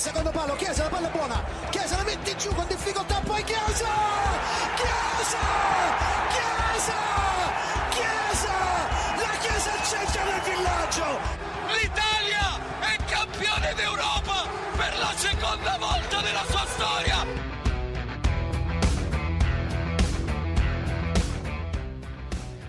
secondo 0.00 0.30
palo, 0.30 0.54
Chiesa, 0.54 0.84
la 0.84 0.88
palla 0.88 1.08
è 1.08 1.10
buona, 1.10 1.44
Chiesa 1.70 1.96
la 1.96 2.04
mette 2.04 2.36
giù 2.36 2.54
con 2.54 2.66
difficoltà, 2.68 3.20
poi 3.24 3.42
Chiesa! 3.44 3.92
Chiesa! 4.76 5.38
Chiesa! 6.34 6.98
Chiesa! 7.90 8.54
La 9.16 9.36
Chiesa 9.40 9.72
al 9.72 9.82
centro 9.84 10.22
del 10.24 10.40
villaggio! 10.48 11.08
L'Italia 11.74 12.46
è 12.80 12.96
campione 13.04 13.74
d'Europa 13.74 14.48
per 14.76 14.98
la 14.98 15.12
seconda 15.16 15.76
volta 15.78 16.20
nella 16.20 16.44
sua 16.48 16.66
storia! 16.66 17.24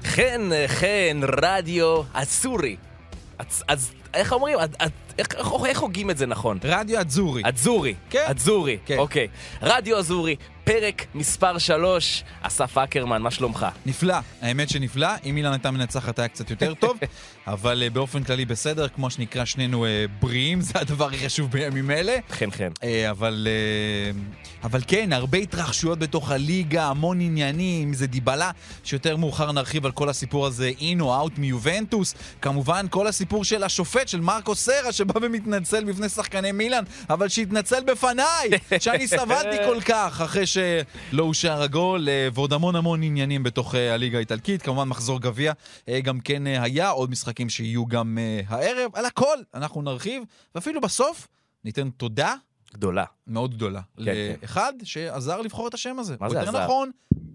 חן, 0.04 0.50
חן, 0.68 1.20
רדיו 1.44 2.02
אסורי. 2.14 2.78
אז, 3.38 3.64
אז 3.68 3.92
איך 4.14 4.34
אומרים? 4.34 4.58
איך, 5.67 5.81
הוגים 5.81 6.11
את 6.11 6.19
זה 6.19 6.27
נכון? 6.27 6.59
רדיו 6.65 7.01
אדזורי. 7.01 7.43
אדזורי. 7.45 7.95
כן. 8.11 8.25
אדזורי, 8.27 8.79
כן. 8.87 8.99
אוקיי. 8.99 9.29
רדיו 9.63 9.99
אזורי, 9.99 10.37
פרק 10.65 11.07
מספר 11.15 11.59
3. 11.59 12.25
אסף 12.43 12.79
אקרמן, 12.79 13.23
מה 13.23 13.31
שלומך? 13.31 13.67
נפלא, 13.87 14.17
האמת 14.43 14.71
שנפלא. 14.71 15.09
אם 15.25 15.37
אילן 15.37 15.53
הייתה 15.53 15.71
מנצחת 15.71 16.19
היה 16.19 16.29
קצת 16.29 16.51
יותר 16.51 16.75
טוב, 16.75 16.99
אבל 17.47 17.83
uh, 17.87 17.91
באופן 17.93 18.25
כללי 18.25 18.45
בסדר, 18.45 18.89
כמו 18.89 19.11
שנקרא 19.11 19.45
שנינו 19.45 19.87
uh, 19.87 19.89
בריאים, 20.21 20.61
זה 20.61 20.73
הדבר 20.81 21.07
הכי 21.07 21.27
חשוב 21.27 21.51
בימים 21.51 21.91
אלה. 21.91 22.17
חן 22.31 22.51
חן. 22.51 22.69
Uh, 22.81 22.85
אבל, 23.11 23.49
uh, 24.13 24.67
אבל 24.67 24.81
כן, 24.87 25.13
הרבה 25.13 25.39
התרחשויות 25.39 25.99
בתוך 25.99 26.31
הליגה, 26.31 26.85
המון 26.85 27.21
עניינים, 27.21 27.95
זה 27.95 28.07
דיבלה, 28.07 28.51
שיותר 28.85 29.17
מאוחר 29.17 29.53
נרחיב 29.53 29.87
על 29.87 29.93
כל 29.93 30.09
הסיפור 30.09 30.47
הזה, 30.47 30.71
אין 30.81 31.01
או 31.01 31.15
אאוט 31.15 31.39
מיובנטוס. 31.39 32.15
כמובן, 32.43 32.87
כל 32.91 33.07
הסיפור 33.07 33.45
של 33.45 33.65
השופט, 33.65 34.09
של 34.09 34.21
מרקו 34.21 34.55
סרה, 34.55 34.93
שבא 34.93 35.15
ומתנצל 35.23 35.85
בפני 35.85 36.09
שחקני 36.09 36.53
מילאן, 36.53 36.85
אבל 37.11 37.29
שהתנצל 37.29 37.85
בפניי, 37.85 38.51
שאני 38.79 39.09
סבלתי 39.09 39.57
כל 39.67 39.81
כך 39.81 40.21
אחרי 40.21 40.47
שלא 40.53 41.23
אושר 41.23 41.63
הגול, 41.63 42.09
אה, 42.09 42.29
ועוד 42.35 42.53
המון 42.53 42.77
המון 42.77 43.03
עניינים 43.03 43.43
בתוך 43.43 43.75
אה, 43.75 43.95
הליגה 43.95 44.19
האיטלקית. 44.19 44.63
כמובן, 44.63 44.89
מחזור 44.89 45.21
גביע 45.21 45.53
אה, 45.89 46.01
גם 46.01 46.21
כן 46.21 46.47
היה, 46.47 46.91
עוד 46.91 47.11
משחקים 47.11 47.49
שיהיו 47.49 47.87
גם 47.87 48.19
הערב. 48.49 48.91
על 48.95 49.05
הכל 49.05 49.37
אנחנו 49.55 49.83
נרחיב, 49.83 50.23
ואפילו 50.55 50.81
בסוף 50.81 51.29
ניתן 51.65 51.91
תודה 51.91 52.35
גדולה. 52.75 53.05
מאוד 53.27 53.55
גדולה. 53.55 53.81
כן, 53.97 54.05
כן. 54.05 54.35
לאחד 54.43 54.73
שעזר 54.85 55.41
לבחור 55.41 55.69
את 55.69 55.75
השם 55.75 55.99
הזה. 55.99 56.17
מה 56.21 56.29
זה 56.29 56.37
או 56.37 56.41
יותר 56.41 56.51
עזר? 56.51 56.65
נכון, 56.65 56.91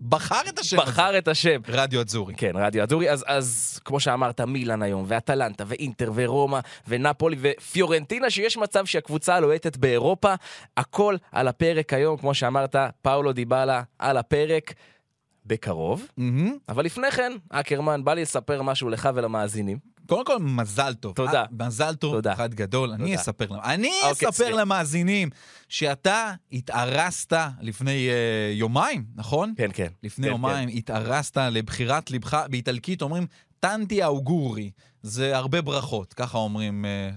בחר 0.09 0.41
את 0.50 0.59
השם 0.59 0.80
הזה. 0.80 0.91
בחר 0.91 1.17
את 1.17 1.27
השם. 1.27 1.61
רדיו 1.67 2.02
אדזורי. 2.02 2.33
כן, 2.36 2.52
רדיו 2.55 2.83
אדורי. 2.83 3.09
אז, 3.09 3.25
אז 3.27 3.80
כמו 3.86 4.00
שאמרת, 4.00 4.41
מילאן 4.41 4.81
היום, 4.81 5.05
ואטלנטה, 5.08 5.63
ואינטר, 5.67 6.11
ורומא, 6.16 6.59
ונפולי, 6.88 7.38
ופיורנטינה, 7.41 8.30
שיש 8.30 8.58
מצב 8.58 8.85
שהקבוצה 8.85 9.35
הלוהטת 9.35 9.78
באירופה. 9.78 10.33
הכל 10.78 11.16
על 11.31 11.47
הפרק 11.47 11.94
היום, 11.94 12.17
כמו 12.17 12.33
שאמרת, 12.33 12.75
פאולו 13.02 13.33
דיבאלה 13.33 13.83
על 14.00 14.17
הפרק. 14.17 14.73
בקרוב. 15.45 16.08
מהמם. 16.17 16.58
אבל 16.69 16.85
לפני 16.85 17.11
כן, 17.11 17.31
אקרמן, 17.50 18.03
בא 18.03 18.13
לי 18.13 18.22
לספר 18.22 18.61
משהו 18.61 18.89
לך 18.89 19.09
ולמאזינים. 19.16 19.78
קודם 20.08 20.25
כל, 20.25 20.38
מזל 20.39 20.94
טוב. 20.94 21.16
תודה. 21.16 21.41
אה, 21.41 21.67
מזל 21.67 21.95
טוב, 21.95 22.13
תודה. 22.13 22.33
אחד 22.33 22.53
גדול. 22.53 22.91
אני 22.91 23.03
תודה. 23.03 23.16
אספר 23.22 23.45
להם. 23.50 23.59
אני 23.63 23.91
אוקיי, 24.03 24.11
אספר 24.11 24.31
סליחה. 24.31 24.61
למאזינים 24.61 25.30
שאתה 25.69 26.33
התארסת 26.52 27.38
לפני 27.61 28.09
אה, 28.09 28.53
יומיים, 28.53 29.05
נכון? 29.16 29.53
כן, 29.58 29.69
כן. 29.73 29.88
לפני 30.03 30.28
כן, 30.28 30.31
יומיים 30.31 30.69
התארסת 30.73 31.38
לבחירת 31.38 32.11
לבך, 32.11 32.45
באיטלקית 32.50 33.02
אומרים 33.02 33.28
טנטי 33.59 34.03
אאוגורי. 34.03 34.72
זה 35.02 35.38
הרבה 35.38 35.61
ברכות, 35.61 36.13
ככה 36.13 36.38
אומרים 36.38 36.85
אה. 36.85 37.09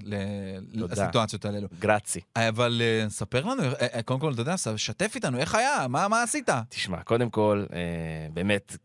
לסיטואציות 0.72 1.44
האלו. 1.44 1.68
כן. 1.70 1.76
גרצי. 1.78 2.20
אבל 2.36 2.82
אה, 2.84 3.10
ספר 3.10 3.44
לנו, 3.44 3.62
אה, 3.62 3.86
אה, 3.94 4.02
קודם 4.02 4.20
כל, 4.20 4.32
אתה 4.32 4.40
יודע, 4.42 4.54
שתף 4.76 5.12
איתנו, 5.14 5.38
איך 5.38 5.54
היה? 5.54 5.86
מה 5.88 6.08
מה 6.08 6.22
עשית? 6.22 6.48
תשמע, 6.68 7.02
קודם 7.02 7.30
כל, 7.30 7.64
אה, 7.72 7.78
באמת, 8.32 8.76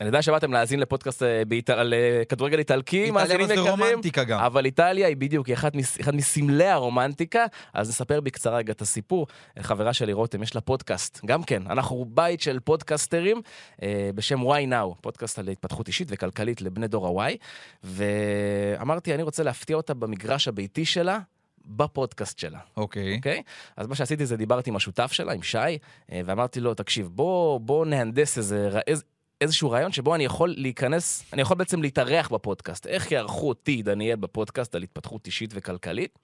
אני 0.00 0.08
יודע 0.08 0.22
שבאתם 0.22 0.52
להאזין 0.52 0.80
לפודקאסט 0.80 1.22
אה, 1.22 1.42
באיט- 1.44 1.70
על 1.70 1.94
אה, 1.94 2.22
כדורגל 2.28 2.58
איטלקי, 2.58 2.96
איטליה 2.96 3.12
מאזינים 3.12 3.46
זה 3.46 3.54
יקרים, 3.54 3.68
רומנטיקה 3.70 4.24
גם. 4.24 4.40
אבל 4.40 4.64
איטליה 4.64 5.06
היא 5.08 5.16
בדיוק 5.16 5.46
היא 5.46 5.54
אחד, 5.54 5.76
מס, 5.76 6.00
אחד 6.00 6.14
מסמלי 6.14 6.66
הרומנטיקה, 6.66 7.44
אז 7.74 7.88
נספר 7.88 8.20
בקצרה 8.20 8.56
רגע 8.56 8.72
את 8.72 8.80
הסיפור. 8.82 9.26
אה, 9.58 9.62
חברה 9.62 9.92
שלי 9.92 10.12
רותם, 10.12 10.42
יש 10.42 10.54
לה 10.54 10.60
פודקאסט, 10.60 11.20
גם 11.26 11.42
כן, 11.42 11.62
אנחנו 11.66 12.04
בית 12.08 12.40
של 12.40 12.60
פודקסטרים 12.60 13.40
אה, 13.82 14.10
בשם 14.14 14.42
Why 14.42 14.70
Now, 14.70 14.94
פודקאסט 15.00 15.38
על 15.38 15.48
התפתחות 15.48 15.88
אישית 15.88 16.08
וכלכלית 16.10 16.62
לבני 16.62 16.88
דור 16.88 17.22
ה-Y, 17.22 17.36
ואמרתי, 17.84 19.14
אני 19.14 19.22
רוצה 19.22 19.42
להפתיע 19.42 19.76
אותה 19.76 19.94
במגרש 19.94 20.48
הביתי 20.48 20.84
שלה. 20.84 21.18
בפודקאסט 21.70 22.38
שלה, 22.38 22.58
אוקיי. 22.76 23.16
אוקיי? 23.16 23.42
אז 23.76 23.86
מה 23.86 23.94
שעשיתי 23.94 24.26
זה 24.26 24.36
דיברתי 24.36 24.70
עם 24.70 24.76
השותף 24.76 25.12
שלה, 25.12 25.32
עם 25.32 25.42
שי, 25.42 25.58
ואמרתי 26.12 26.60
לו, 26.60 26.74
תקשיב, 26.74 27.08
בוא, 27.12 27.60
בוא 27.60 27.86
נהנדס 27.86 28.38
איזה, 28.38 28.68
ר- 28.72 28.80
איז, 28.86 29.04
איזשהו 29.40 29.70
רעיון 29.70 29.92
שבו 29.92 30.14
אני 30.14 30.24
יכול 30.24 30.54
להיכנס, 30.56 31.24
אני 31.32 31.42
יכול 31.42 31.56
בעצם 31.56 31.82
להתארח 31.82 32.28
בפודקאסט. 32.28 32.86
איך 32.86 33.12
יערכו 33.12 33.48
אותי, 33.48 33.82
דניאל, 33.82 34.16
בפודקאסט 34.16 34.74
על 34.74 34.82
התפתחות 34.82 35.26
אישית 35.26 35.50
וכלכלית? 35.54 36.18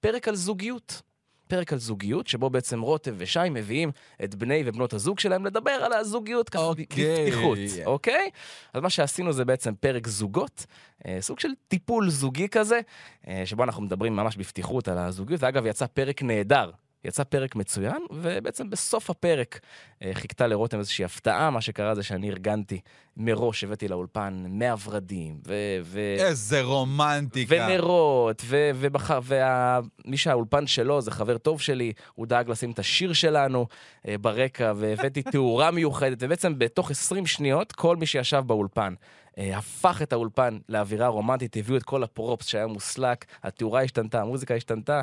פרק 0.00 0.28
על 0.28 0.34
זוגיות. 0.34 1.02
פרק 1.48 1.72
על 1.72 1.78
זוגיות, 1.78 2.26
שבו 2.26 2.50
בעצם 2.50 2.80
רוטב 2.80 3.14
ושי 3.18 3.40
מביאים 3.50 3.90
את 4.24 4.34
בני 4.34 4.62
ובנות 4.66 4.92
הזוג 4.92 5.18
שלהם 5.18 5.46
לדבר 5.46 5.70
על 5.70 5.92
הזוגיות 5.92 6.48
ככה 6.48 6.62
אוקיי. 6.62 6.84
בפתיחות, 6.84 7.58
אוקיי? 7.86 8.30
אז 8.74 8.82
מה 8.82 8.90
שעשינו 8.90 9.32
זה 9.32 9.44
בעצם 9.44 9.74
פרק 9.74 10.08
זוגות, 10.08 10.66
אה, 11.06 11.18
סוג 11.20 11.40
של 11.40 11.48
טיפול 11.68 12.10
זוגי 12.10 12.48
כזה, 12.48 12.80
אה, 13.28 13.42
שבו 13.44 13.64
אנחנו 13.64 13.82
מדברים 13.82 14.16
ממש 14.16 14.36
בפתיחות 14.36 14.88
על 14.88 14.98
הזוגיות, 14.98 15.42
ואגב, 15.42 15.66
יצא 15.66 15.86
פרק 15.86 16.22
נהדר. 16.22 16.70
יצא 17.04 17.24
פרק 17.24 17.56
מצוין, 17.56 18.02
ובעצם 18.10 18.70
בסוף 18.70 19.10
הפרק 19.10 19.60
אה, 20.02 20.10
חיכתה 20.14 20.46
לרותם 20.46 20.78
איזושהי 20.78 21.04
הפתעה, 21.04 21.50
מה 21.50 21.60
שקרה 21.60 21.94
זה 21.94 22.02
שאני 22.02 22.30
ארגנתי 22.30 22.80
מראש, 23.16 23.64
הבאתי 23.64 23.88
לאולפן 23.88 24.44
100 24.48 24.74
ורדים, 24.84 25.40
ו... 25.46 25.54
ו... 25.82 26.14
איזה 26.18 26.62
רומנטיקה. 26.62 27.66
ונרות, 27.70 28.42
ו- 28.44 28.70
ובחר, 28.74 29.20
ומי 29.24 30.16
שהאולפן 30.16 30.66
שלו 30.66 31.00
זה 31.00 31.10
חבר 31.10 31.38
טוב 31.38 31.60
שלי, 31.60 31.92
הוא 32.14 32.26
דאג 32.26 32.50
לשים 32.50 32.70
את 32.70 32.78
השיר 32.78 33.12
שלנו 33.12 33.66
אה, 34.08 34.18
ברקע, 34.18 34.72
והבאתי 34.76 35.22
תאורה 35.32 35.70
מיוחדת, 35.70 36.18
ובעצם 36.20 36.58
בתוך 36.58 36.90
20 36.90 37.26
שניות, 37.26 37.72
כל 37.72 37.96
מי 37.96 38.06
שישב 38.06 38.42
באולפן 38.46 38.94
אה, 39.38 39.58
הפך 39.58 40.02
את 40.02 40.12
האולפן 40.12 40.58
לאווירה 40.68 41.08
רומנטית, 41.08 41.56
הביאו 41.56 41.76
את 41.76 41.82
כל 41.82 42.02
הפרופס 42.02 42.46
שהיה 42.46 42.66
מוסלק, 42.66 43.24
התאורה 43.42 43.82
השתנתה, 43.82 44.20
המוזיקה 44.20 44.54
השתנתה. 44.54 45.00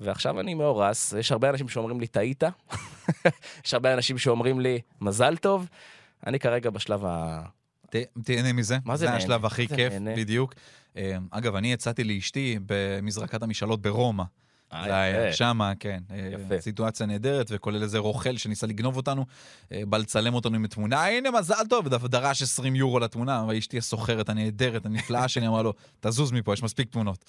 ועכשיו 0.00 0.40
אני 0.40 0.54
מאורס, 0.54 1.12
יש 1.18 1.32
הרבה 1.32 1.50
אנשים 1.50 1.68
שאומרים 1.68 2.00
לי, 2.00 2.06
טעית, 2.06 2.42
יש 3.66 3.74
הרבה 3.74 3.94
אנשים 3.94 4.18
שאומרים 4.18 4.60
לי, 4.60 4.78
מזל 5.00 5.36
טוב. 5.36 5.68
אני 6.26 6.38
כרגע 6.38 6.70
בשלב 6.70 7.04
ה... 7.04 7.42
ת- 7.90 7.96
תהנה 8.24 8.52
מזה. 8.52 8.76
מה 8.84 8.96
זה 8.96 9.00
זה 9.00 9.06
נהנה? 9.06 9.16
השלב 9.18 9.46
הכי 9.46 9.68
כיף, 9.68 9.92
נהנה. 9.92 10.16
בדיוק. 10.16 10.54
אה, 10.96 11.16
אגב, 11.30 11.54
אני 11.54 11.72
יצאתי 11.72 12.04
לאשתי 12.04 12.58
במזרקת 12.66 13.42
המשאלות 13.42 13.82
ברומא. 13.82 14.24
אה, 14.72 14.84
זה 14.84 15.00
היה. 15.00 15.32
שמה, 15.32 15.72
כן. 15.80 16.00
אה, 16.10 16.30
יפה. 16.32 16.60
סיטואציה 16.60 17.06
נהדרת, 17.06 17.46
וכולל 17.50 17.82
איזה 17.82 17.98
רוכל 17.98 18.36
שניסה 18.36 18.66
לגנוב 18.66 18.96
אותנו, 18.96 19.26
אה, 19.72 19.82
בא 19.88 19.98
לצלם 19.98 20.34
אותנו 20.34 20.56
עם 20.56 20.66
תמונה, 20.66 21.06
הנה 21.06 21.30
מזל 21.30 21.66
טוב, 21.70 21.88
דרש 21.88 22.42
20 22.42 22.76
יורו 22.76 22.98
לתמונה, 22.98 23.44
ואשתי 23.48 23.78
הסוחרת 23.78 24.28
הנהדרת, 24.28 24.86
הנפלאה 24.86 25.28
שלי, 25.28 25.46
אמרה 25.46 25.62
לו, 25.62 25.72
תזוז 26.00 26.32
מפה, 26.32 26.52
יש 26.52 26.62
מספיק 26.62 26.90
תמונות. 26.90 27.24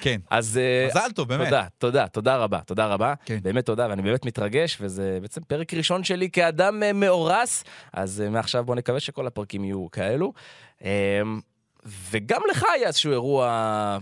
כן. 0.00 0.20
אז... 0.30 0.60
מזל 0.88 1.10
טוב, 1.14 1.28
באמת. 1.28 1.44
תודה, 1.44 1.66
תודה, 1.78 2.06
תודה 2.08 2.36
רבה, 2.36 2.60
תודה 2.66 2.86
רבה. 2.86 3.14
כן. 3.24 3.38
באמת 3.42 3.66
תודה, 3.66 3.86
ואני 3.90 4.02
באמת 4.02 4.26
מתרגש, 4.26 4.78
וזה 4.80 5.18
בעצם 5.22 5.40
פרק 5.42 5.74
ראשון 5.74 6.04
שלי 6.04 6.30
כאדם 6.30 6.82
מאורס, 6.94 7.64
אז 7.92 8.22
מעכשיו 8.30 8.64
בוא 8.64 8.74
נקווה 8.74 9.00
שכל 9.00 9.26
הפרקים 9.26 9.64
יהיו 9.64 9.90
כאלו. 9.90 10.32
וגם 12.10 12.40
לך 12.50 12.64
היה 12.74 12.86
איזשהו 12.88 13.12
אירוע... 13.12 13.98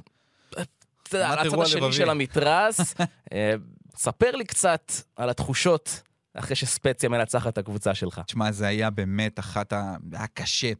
אתה 1.15 1.19
יודע, 1.19 1.41
על 1.41 1.49
הצד 1.49 1.61
השני. 1.61 1.93
של 1.93 2.11
המתרס. 2.11 2.95
אה, 3.33 3.55
ספר 3.97 4.37
לי 4.37 4.45
קצת 4.45 4.93
על 5.17 5.31
התחושות 5.31 6.03
אחרי 6.35 6.57
שספציה 6.57 7.09
מנצחת 7.09 7.53
את 7.53 7.59
הקבוצה 7.59 7.95
שלך. 7.95 8.21
תשמע, 8.27 8.53
זה 8.53 8.67
היה 8.67 8.91
באמת 8.91 9.39
אחת 9.39 9.73
ה... 9.73 9.97
היה 10.13 10.27
קשה. 10.27 10.73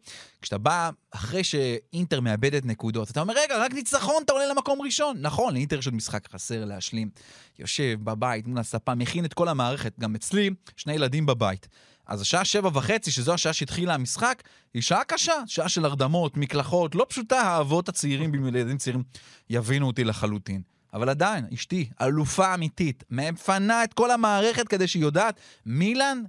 כשאתה 0.43 0.59
בא, 0.59 0.91
אחרי 1.11 1.45
שאינטר 1.45 2.21
מאבדת 2.21 2.67
נקודות, 2.67 3.11
אתה 3.11 3.21
אומר, 3.21 3.35
רגע, 3.45 3.59
רק 3.59 3.73
ניצחון, 3.73 4.23
אתה 4.25 4.33
עולה 4.33 4.47
למקום 4.47 4.83
ראשון. 4.83 5.17
נכון, 5.21 5.55
לאינטר 5.55 5.79
יש 5.79 5.87
עוד 5.87 5.95
משחק 5.95 6.29
חסר 6.33 6.65
להשלים. 6.65 7.11
יושב 7.59 7.99
בבית 8.05 8.47
מול 8.47 8.59
הספה, 8.59 8.95
מכין 8.95 9.25
את 9.25 9.35
כל 9.35 9.49
המערכת. 9.49 9.99
גם 9.99 10.15
אצלי, 10.15 10.51
שני 10.77 10.93
ילדים 10.93 11.27
בבית. 11.27 11.69
אז 12.07 12.21
השעה 12.21 12.45
שבע 12.45 12.71
וחצי, 12.75 13.11
שזו 13.11 13.35
השעה 13.35 13.53
שהתחילה 13.53 13.95
המשחק, 13.95 14.43
היא 14.75 14.83
שעה 14.83 15.05
קשה, 15.05 15.33
שעה 15.47 15.69
של 15.69 15.85
הרדמות, 15.85 16.37
מקלחות, 16.37 16.95
לא 16.95 17.07
פשוטה, 17.09 17.41
האבות 17.41 17.89
הצעירים, 17.89 18.33
במיוחד 18.33 18.57
ילדים 18.57 18.79
צעירים, 18.79 19.03
יבינו 19.51 19.87
אותי 19.87 20.05
לחלוטין. 20.05 20.63
אבל 20.95 21.09
עדיין, 21.09 21.47
אשתי, 21.55 21.89
אלופה 22.01 22.55
אמיתית, 22.55 23.05
מפנה 23.11 23.85
את 23.85 23.95
כל 23.95 24.11
המערכת 24.11 24.69
כדי 24.69 24.87
שהיא 24.87 25.03
יודעת, 25.03 25.41
מילאן 25.67 26.23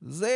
זה, 0.00 0.30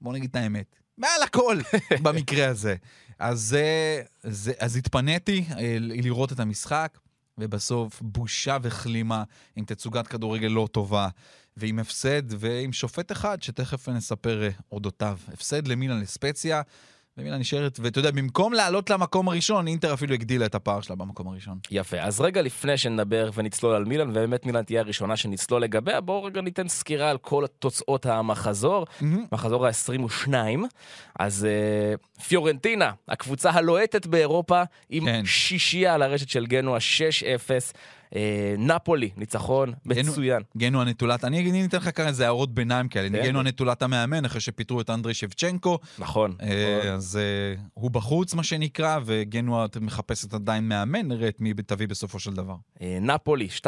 בוא 0.00 0.12
נגיד 0.12 0.30
את 0.30 0.36
האמת, 0.36 0.76
מעל 0.98 1.22
הכל 1.24 1.58
במקרה 2.04 2.48
הזה. 2.48 2.76
אז, 3.18 3.56
אה, 3.58 4.02
זה, 4.22 4.52
אז 4.58 4.76
התפניתי 4.76 5.44
אה, 5.50 5.76
לראות 5.80 6.32
את 6.32 6.40
המשחק, 6.40 6.98
ובסוף 7.38 8.02
בושה 8.02 8.56
וכלימה 8.62 9.22
עם 9.56 9.64
תצוגת 9.64 10.06
כדורגל 10.06 10.48
לא 10.48 10.68
טובה, 10.72 11.08
ועם 11.58 11.78
הפסד 11.78 12.22
ועם 12.28 12.72
שופט 12.72 13.12
אחד, 13.12 13.42
שתכף 13.42 13.88
נספר 13.88 14.42
אה, 14.42 14.48
אודותיו. 14.72 15.18
הפסד 15.32 15.68
למילן 15.68 16.00
לספציה. 16.00 16.62
ומילן 17.18 17.38
נשארת, 17.38 17.78
ואתה 17.82 17.98
יודע, 17.98 18.10
במקום 18.10 18.52
לעלות 18.52 18.90
למקום 18.90 19.28
הראשון, 19.28 19.68
אינטר 19.68 19.94
אפילו 19.94 20.14
הגדילה 20.14 20.46
את 20.46 20.54
הפער 20.54 20.80
שלה 20.80 20.96
במקום 20.96 21.28
הראשון. 21.28 21.58
יפה, 21.70 22.00
אז 22.00 22.20
רגע 22.20 22.42
לפני 22.42 22.76
שנדבר 22.76 23.30
ונצלול 23.34 23.74
על 23.74 23.84
מילאן, 23.84 24.10
ובאמת 24.10 24.46
מילאן 24.46 24.62
תהיה 24.62 24.80
הראשונה 24.80 25.16
שנצלול 25.16 25.62
לגביה, 25.62 26.00
בואו 26.00 26.24
רגע 26.24 26.40
ניתן 26.40 26.68
סקירה 26.68 27.10
על 27.10 27.18
כל 27.18 27.44
תוצאות 27.58 28.06
המחזור, 28.06 28.86
מחזור 29.32 29.66
ה-22. 29.66 30.32
אז 31.18 31.46
uh, 31.46 32.22
פיורנטינה, 32.22 32.92
הקבוצה 33.08 33.50
הלוהטת 33.50 34.06
באירופה, 34.06 34.62
עם 34.90 35.04
כן. 35.04 35.22
שישייה 35.24 35.94
על 35.94 36.02
הרשת 36.02 36.28
של 36.28 36.46
גנוע 36.46 36.78
6-0. 36.78 36.80
אה, 38.16 38.54
נפולי, 38.58 39.10
ניצחון 39.16 39.72
מצוין. 39.86 40.42
גנו 40.56 40.80
הנטולת, 40.82 41.24
אני 41.24 41.50
אני 41.50 41.64
אתן 41.66 41.76
לך 41.76 41.96
כמה 41.96 42.08
איזה 42.08 42.24
הערות 42.24 42.54
ביניים 42.54 42.88
כאלה. 42.88 43.08
כן. 43.08 43.24
גנו 43.24 43.40
הנטולת 43.40 43.82
המאמן, 43.82 44.24
אחרי 44.24 44.40
שפיטרו 44.40 44.80
את 44.80 44.90
אנדרי 44.90 45.14
שבצ'נקו, 45.14 45.78
נכון. 45.98 46.34
אה, 46.42 46.78
נכון. 46.78 46.90
אז 46.92 47.16
אה, 47.16 47.62
הוא 47.74 47.90
בחוץ, 47.90 48.34
מה 48.34 48.42
שנקרא, 48.42 48.98
וגנו 49.04 49.64
מחפשת 49.80 50.34
עדיין 50.34 50.68
מאמן, 50.68 51.08
נראה 51.08 51.28
את 51.28 51.40
מי 51.40 51.54
תביא 51.66 51.88
בסופו 51.88 52.18
של 52.18 52.34
דבר. 52.34 52.54
אה, 52.82 52.98
נפולי 53.00 53.48
2-0 53.60 53.66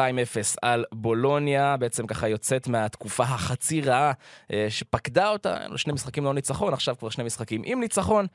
על 0.62 0.84
בולוניה, 0.92 1.76
בעצם 1.76 2.06
ככה 2.06 2.28
יוצאת 2.28 2.68
מהתקופה 2.68 3.22
החצי 3.22 3.80
רעה 3.80 4.12
אה, 4.52 4.66
שפקדה 4.68 5.28
אותה, 5.28 5.56
שני 5.76 5.92
משחקים 5.92 6.24
לא 6.24 6.34
ניצחון, 6.34 6.72
עכשיו 6.72 6.96
כבר 6.98 7.08
שני 7.08 7.24
משחקים 7.24 7.62
עם 7.64 7.80
ניצחון, 7.80 8.26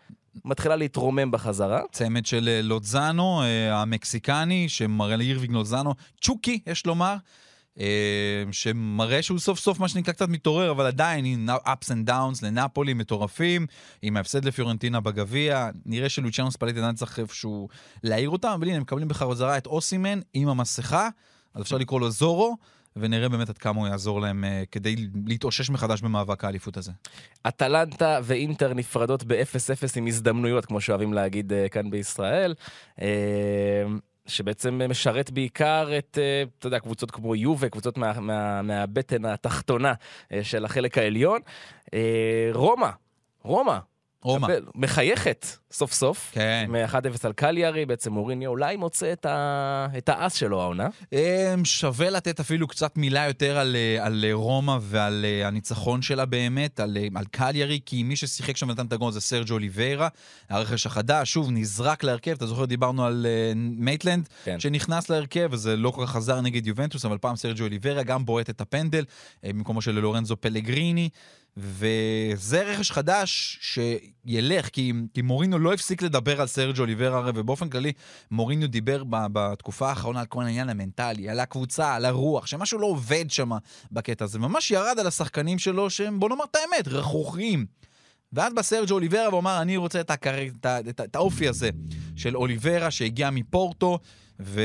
מתחילה 0.46 0.76
להתרומם 0.76 1.32
בחזרה. 1.32 1.82
צמד 1.92 2.26
של 2.26 2.50
אה, 2.52 2.62
לודזנו, 2.62 3.42
אה, 3.42 3.82
המקסיקני, 3.82 4.70
שמראה 4.70 5.16
לאירוויג 5.16 5.52
לודזנו, 5.52 5.94
צ'וקי, 6.22 6.60
יש 6.68 6.86
לומר, 6.86 7.16
אה, 7.80 8.44
שמראה 8.52 9.22
שהוא 9.22 9.40
סוף 9.40 9.60
סוף, 9.60 9.80
מה 9.80 9.88
שנקרא, 9.88 10.14
קצת 10.14 10.30
מתעורר, 10.30 10.72
אבל 10.72 10.86
עדיין, 10.86 11.50
ups 11.50 11.88
and 11.88 12.10
downs 12.10 12.46
לנפולי 12.46 12.94
מטורפים, 12.94 13.68
עם 14.02 14.18
ההפסד 14.18 14.46
לפיורנטינה 14.46 15.00
בגביע, 15.00 15.70
נראה 15.86 16.10
שלוציאנו 16.10 16.52
ספלטי 16.52 16.80
עדיין 16.80 16.96
צריך 16.96 17.20
איפשהו 17.20 17.68
להעיר 18.04 18.30
אותם, 18.30 18.48
אבל 18.48 18.68
הנה, 18.68 18.76
הם 18.76 18.82
מקבלים 18.82 19.08
בחזרה 19.08 19.58
את 19.58 19.68
אוסימן 19.68 20.20
עם 20.34 20.48
המסכה, 20.48 21.10
אז 21.54 21.62
אפשר 21.62 21.78
לקרוא 21.78 22.00
לו 22.00 22.12
זורו. 22.12 22.58
ונראה 22.98 23.30
באמת 23.30 23.50
עד 23.50 23.58
כמה 23.58 23.80
הוא 23.80 23.88
יעזור 23.88 24.22
להם 24.22 24.44
אה, 24.44 24.64
כדי 24.72 24.96
להתאושש 25.26 25.70
מחדש 25.70 26.02
במאבק 26.02 26.44
האליפות 26.44 26.78
הזה. 26.78 26.92
אטלנטה 27.48 28.20
ואינטר 28.24 28.74
נפרדות 28.74 29.24
ב-0-0 29.24 29.88
עם 29.96 30.08
הזדמנויות, 30.08 30.66
כמו 30.66 30.82
שאוהבים 30.82 31.14
להגיד 31.14 31.54
אה, 31.54 31.70
כאן 31.70 31.90
בישראל. 31.90 32.54
אה, 33.02 33.08
שבעצם 34.28 34.82
משרת 34.90 35.32
בעיקר 35.32 35.90
את, 35.98 36.18
אה, 36.22 36.44
אתה 36.60 36.68
יודע, 36.68 36.80
קבוצות 36.80 37.12
כמו 37.12 37.36
יובה, 37.36 37.70
קבוצות 37.70 37.98
מה, 37.98 38.20
מה, 38.20 38.62
מהבטן 38.62 39.26
התחתונה 39.26 39.94
אה, 40.34 40.44
של 40.44 40.66
החלק 40.66 40.98
העליון. 40.98 41.40
רומא, 42.54 42.90
רומא, 43.44 43.78
רומא. 44.22 44.48
מחייכת 44.76 45.46
סוף 45.75 45.94
סוף. 45.94 46.31
כן. 46.31 46.66
מ-1-0 46.69 47.19
על 47.24 47.33
קליארי, 47.33 47.86
בעצם 47.86 48.13
מוריניו 48.13 48.50
אולי 48.50 48.75
מוצא 48.75 49.13
את, 49.13 49.25
ה... 49.25 49.88
את 49.98 50.10
האס 50.10 50.33
שלו 50.33 50.62
העונה. 50.62 50.88
אמ, 51.13 51.66
שווה 51.66 52.10
לתת 52.10 52.39
אפילו 52.39 52.68
קצת 52.68 52.98
מילה 52.98 53.25
יותר 53.27 53.57
על, 53.57 53.75
אה, 53.75 54.06
על 54.06 54.25
אה, 54.27 54.33
רומא 54.33 54.77
ועל 54.81 55.25
אה, 55.25 55.48
הניצחון 55.48 56.01
שלה 56.01 56.25
באמת, 56.25 56.80
על, 56.80 56.98
על 57.16 57.25
קליירי, 57.31 57.80
כי 57.86 58.04
מי 58.04 58.16
ששיחק 58.16 58.57
שם 58.57 58.69
ונתן 58.69 58.86
את 58.86 58.94
הגול 58.94 59.12
זה 59.12 59.22
סרג'ו 59.22 59.54
אוליביירה, 59.54 60.07
הרכש 60.50 60.86
החדש, 60.86 61.31
שוב, 61.31 61.51
נזרק 61.51 62.04
להרכב, 62.04 62.31
אתה 62.31 62.48
זוכר, 62.48 62.66
דיברנו 62.66 63.06
על 63.06 63.25
מייטלנד, 63.56 64.30
כן. 64.44 64.60
שנכנס 64.60 65.10
להרכב, 65.10 65.50
וזה 65.51 65.77
לא 65.77 65.92
כל 65.92 66.06
כך 66.06 66.12
עזר 66.12 66.42
נגד 66.42 66.68
יובנטוס, 66.68 67.06
אבל 67.06 67.18
פעם 67.18 67.36
סרג'ו 67.36 67.63
אוליביירה 67.63 68.04
גם 68.04 68.25
בועט 68.25 68.50
את 68.50 68.62
הפנדל, 68.62 69.04
במקומו 69.44 69.81
של 69.81 70.00
לורנזו 70.00 70.36
פלגריני. 70.42 71.10
וזה 71.57 72.63
רכש 72.63 72.92
חדש 72.92 73.60
שילך, 73.62 74.69
כי, 74.69 74.94
כי 75.13 75.22
מוריניו 75.22 75.60
לא 75.66 75.74
הפסיק 75.74 76.02
לדבר 76.02 76.42
על 76.42 76.48
סרג'ו 76.48 76.82
אוליביירה 76.82 77.18
הרי, 77.18 77.32
ובאופן 77.36 77.70
כללי 77.70 77.94
מוריניו 78.32 78.70
דיבר 78.70 79.04
ב, 79.04 79.16
בתקופה 79.34 79.90
האחרונה 79.90 80.20
על 80.20 80.26
כל 80.26 80.44
העניין 80.44 80.70
המנטלי, 80.70 81.30
על 81.30 81.40
הקבוצה, 81.40 81.96
על 81.96 82.06
הרוח, 82.06 82.46
שמשהו 82.46 82.80
לא 82.80 82.86
עובד 82.86 83.26
שם 83.30 83.52
בקטע 83.92 84.26
הזה. 84.26 84.40
ממש 84.40 84.72
ירד 84.72 85.00
על 85.00 85.08
השחקנים 85.08 85.60
שלו 85.60 85.90
שהם, 85.90 86.20
בוא 86.20 86.30
נאמר 86.30 86.44
את 86.52 86.56
האמת, 86.56 86.88
רכרוכים. 86.88 87.66
ואז 88.34 88.54
בא 88.54 88.62
סרג'ו 88.62 88.94
אוליברה 88.94 89.30
ואומר, 89.30 89.62
אני 89.62 89.78
רוצה 89.78 90.02
את, 90.02 90.12
הקר... 90.12 90.36
את. 90.48 90.66
את. 90.66 91.02
את 91.02 91.16
האופי 91.16 91.48
הזה 91.48 91.70
של 92.16 92.38
אוליברה 92.38 92.92
שהגיע 92.92 93.30
מפורטו, 93.30 94.00
ו... 94.40 94.62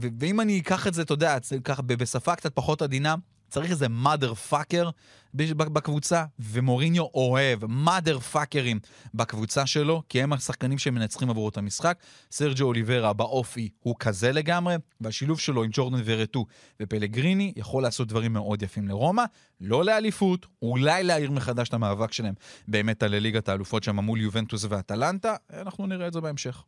ו... 0.00 0.06
ואם 0.20 0.40
אני 0.40 0.60
אקח 0.60 0.86
את 0.86 0.94
זה, 0.94 1.02
אתה 1.02 1.12
יודע, 1.12 1.36
ככה 1.64 1.82
בשפה 1.82 2.34
קצת 2.34 2.54
פחות 2.54 2.82
עדינה, 2.82 3.14
צריך 3.50 3.70
איזה 3.70 3.86
mother 4.04 4.52
fucker 4.52 4.90
בקבוצה, 5.34 6.24
ומוריניו 6.38 7.02
אוהב 7.02 7.64
mother 7.64 8.34
fuckers 8.34 8.88
בקבוצה 9.14 9.66
שלו, 9.66 10.02
כי 10.08 10.22
הם 10.22 10.32
השחקנים 10.32 10.78
שמנצחים 10.78 11.30
עבורו 11.30 11.48
את 11.48 11.56
המשחק. 11.56 11.98
סרג'ו 12.30 12.64
אוליברה 12.64 13.12
באופי 13.12 13.68
הוא 13.80 13.94
כזה 13.98 14.32
לגמרי, 14.32 14.74
והשילוב 15.00 15.40
שלו 15.40 15.62
עם 15.64 15.70
ג'ורדן 15.72 16.02
ורטו 16.04 16.46
ופלגריני 16.82 17.52
יכול 17.56 17.82
לעשות 17.82 18.08
דברים 18.08 18.32
מאוד 18.32 18.62
יפים 18.62 18.88
לרומא, 18.88 19.24
לא 19.60 19.84
לאליפות, 19.84 20.46
אולי 20.62 21.04
להעיר 21.04 21.30
מחדש 21.30 21.68
את 21.68 21.74
המאבק 21.74 22.12
שלהם 22.12 22.34
באמת 22.68 23.02
על 23.02 23.14
ליגת 23.18 23.48
האלופות 23.48 23.84
שם 23.84 23.96
מול 23.96 24.20
יובנטוס 24.20 24.66
ואטלנטה, 24.68 25.36
אנחנו 25.52 25.86
נראה 25.86 26.06
את 26.06 26.12
זה 26.12 26.20
בהמשך. 26.20 26.62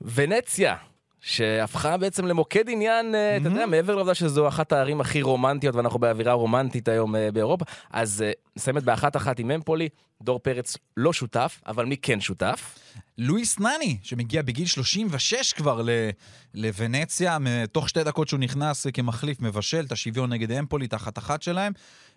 ונציה, 0.00 0.76
שהפכה 1.20 1.96
בעצם 1.96 2.26
למוקד 2.26 2.68
עניין, 2.68 3.14
אה, 3.14 3.36
אתה 3.36 3.48
יודע, 3.48 3.66
מעבר 3.66 3.94
לעובדה 3.94 4.14
שזו 4.14 4.48
אחת 4.48 4.72
הערים 4.72 5.00
הכי 5.00 5.22
רומנטיות, 5.22 5.74
ואנחנו 5.74 5.98
באווירה 5.98 6.32
רומנטית 6.32 6.88
היום 6.88 7.16
אה, 7.16 7.30
באירופה, 7.32 7.64
אז 7.90 8.22
אה, 8.26 8.30
מסיימת 8.56 8.82
באחת 8.82 9.16
אחת 9.16 9.38
עם 9.38 9.50
אמפולי, 9.50 9.88
דור 10.22 10.38
פרץ 10.38 10.76
לא 10.96 11.12
שותף, 11.12 11.60
אבל 11.66 11.84
מי 11.84 11.96
כן 11.96 12.20
שותף? 12.20 12.78
לואיס 13.18 13.58
נני, 13.58 13.98
שמגיע 14.02 14.42
בגיל 14.42 14.66
36 14.66 15.52
כבר 15.52 15.82
ל- 15.82 15.90
לוונציה, 16.54 17.38
תוך 17.72 17.88
שתי 17.88 18.04
דקות 18.04 18.28
שהוא 18.28 18.40
נכנס 18.40 18.86
כמחליף, 18.86 19.40
מבשל 19.40 19.84
את 19.86 19.92
השוויון 19.92 20.32
נגד 20.32 20.52
אמפולי, 20.52 20.86
את 20.86 20.92
האחת-אחת 20.92 21.42
שלהם. 21.42 21.72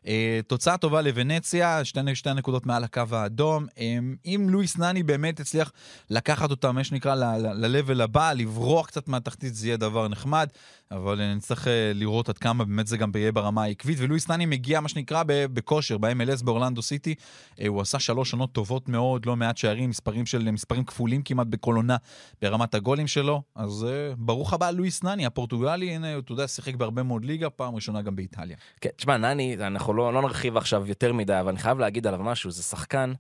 אה, 0.08 0.40
תוצאה 0.48 0.78
טובה 0.78 1.02
לוונציה, 1.02 1.86
שתי, 1.86 2.00
שתי 2.14 2.34
נקודות 2.34 2.66
מעל 2.66 2.84
הקו 2.84 3.04
האדום. 3.12 3.66
אה, 3.80 3.98
אם 4.26 4.48
לואיס 4.50 4.78
נני 4.78 5.04
באמת 5.04 5.40
הצליח 5.40 5.72
לקחת 6.10 6.52
אותם, 6.52 6.76
מה 6.76 6.84
שנקרא, 6.84 7.16
ל-level 7.16 8.04
הבא, 8.04 8.34
לברוח 8.34 8.88
קצת 8.88 9.08
מהתחתית, 9.08 9.56
זה 9.56 9.68
יהיה 9.68 9.78
דבר 9.78 10.08
נחמד, 10.08 10.50
אבל 10.92 11.22
אה, 11.22 11.36
נצטרך 11.36 11.68
אה, 11.68 11.92
לראות 11.96 12.30
עד 12.30 12.38
כמה 12.38 12.66
באמת 12.66 12.88
זה 12.88 12.98
גם 12.98 13.12
יהיה 13.16 13.32
ברמה 13.32 13.64
העקבית. 13.64 13.98
ולואיס 14.02 14.30
נני 14.30 14.46
מגיע, 14.46 14.80
מה 14.80 14.90
שנקרא, 14.90 15.24
בכושר, 15.28 15.98
ב-MLS 15.98 16.44
באורלנדו 16.44 16.82
סיטי. 16.82 17.16
אה, 17.60 17.68
הוא 17.68 17.82
עשה 17.82 18.00
שלוש 18.00 18.34
עונות 18.34 18.52
טובות 18.52 18.90
מאוד, 18.90 19.26
לא 19.26 19.36
מעט 19.36 19.58
שערים, 19.58 19.90
מספרים 19.90 20.26
של 20.26 20.52
מספרים 20.52 20.84
כפולים 20.84 21.22
כמעט 21.22 21.48
בכל 21.48 21.76
עונה 21.76 21.98
ברמת 22.42 22.76
הגולים 22.76 23.08
שלו. 23.08 23.42
אז 23.56 23.88
ברוך 24.18 24.54
הבא 24.54 24.72
לואיס 24.72 25.04
נני, 25.04 25.26
הפורטוגלי, 25.26 25.96
הנה, 25.96 26.18
אתה 26.18 26.32
יודע, 26.32 26.48
שיחק 26.48 26.76
בהרבה 26.76 27.04
מאוד 27.04 27.26
ליגה, 27.26 27.50
פעם 27.50 27.76
ראשונה 27.76 28.02
גם 28.02 28.16
באיטליה. 28.16 28.58
כן, 28.82 28.90
תשמע, 28.96 29.18
נני, 29.18 29.58
אנחנו 29.60 29.94
לא, 29.94 30.14
לא 30.14 30.22
נרחיב 30.22 30.58
עכשיו 30.58 30.88
יותר 30.88 31.14
מדי, 31.14 31.40
אבל 31.40 31.50
אני 31.50 31.60
חייב 31.60 31.80
להגיד 31.80 32.08
עליו 32.08 32.20
משהו, 32.24 32.52
זה 32.52 32.64
שחקן 32.64 33.14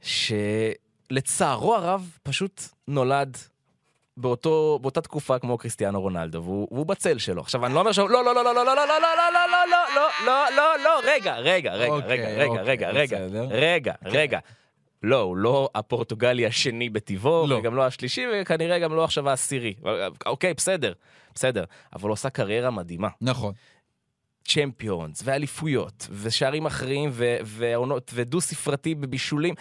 שלצערו 0.00 1.74
הרב 1.74 2.18
פשוט 2.22 2.62
נולד 2.88 3.36
באותו, 4.18 4.78
באותה 4.82 5.00
תקופה 5.00 5.38
כמו 5.38 5.58
קריסטיאנו 5.58 6.00
רונלדו, 6.00 6.42
והוא, 6.42 6.68
והוא 6.70 6.86
בצל 6.86 7.18
שלו. 7.18 7.40
עכשיו, 7.42 7.66
אני 7.66 7.74
לא 7.74 7.80
אומר 7.80 7.92
שהוא... 7.92 8.10
לא, 8.10 8.24
לא, 8.24 8.34
לא, 8.34 8.44
לא, 8.44 8.54
לא, 8.54 8.64
לא, 8.64 8.74
לא, 8.76 8.84
לא, 8.86 8.86
לא, 8.98 9.30
לא, 9.32 9.46
לא, 9.50 9.56
לא, 9.70 10.08
לא, 10.26 10.56
לא, 10.56 10.56
לא, 10.56 10.84
לא, 10.84 11.00
רגע, 11.04 11.36
רגע, 11.36 11.74
רגע, 11.74 11.92
אוקיי, 11.92 12.08
רגע, 12.08 12.28
רגע, 12.28 12.44
אוקיי, 12.46 12.62
רגע, 12.62 12.90
רגע. 12.90 13.18
רגע, 13.50 13.92
רגע. 14.04 14.38
לא, 15.02 15.20
הוא 15.20 15.36
לא 15.36 15.68
הפורטוגלי 15.74 16.46
השני 16.46 16.90
לא. 17.24 17.54
וגם 17.54 17.74
לא 17.74 17.86
השלישי, 17.86 18.24
וכנראה 18.32 18.78
גם 18.78 18.94
לא 18.94 19.04
עכשיו 19.04 19.28
העשירי. 19.28 19.74
אוקיי, 20.26 20.54
בסדר, 20.54 20.92
בסדר. 21.34 21.64
אבל 21.94 22.08
הוא 22.08 22.12
עשה 22.12 22.30
קריירה 22.30 22.70
מדהימה. 22.70 23.08
נכון. 23.20 23.52
צ'מפיונס, 24.44 25.22
ואליפויות, 25.24 26.08
ושערים 26.10 26.66
אחרים, 26.66 27.10
ו- 27.12 27.36
ועונות, 27.44 28.10
ודו 28.14 28.40
ספרתי 28.40 28.94
בבישולים. 28.94 29.54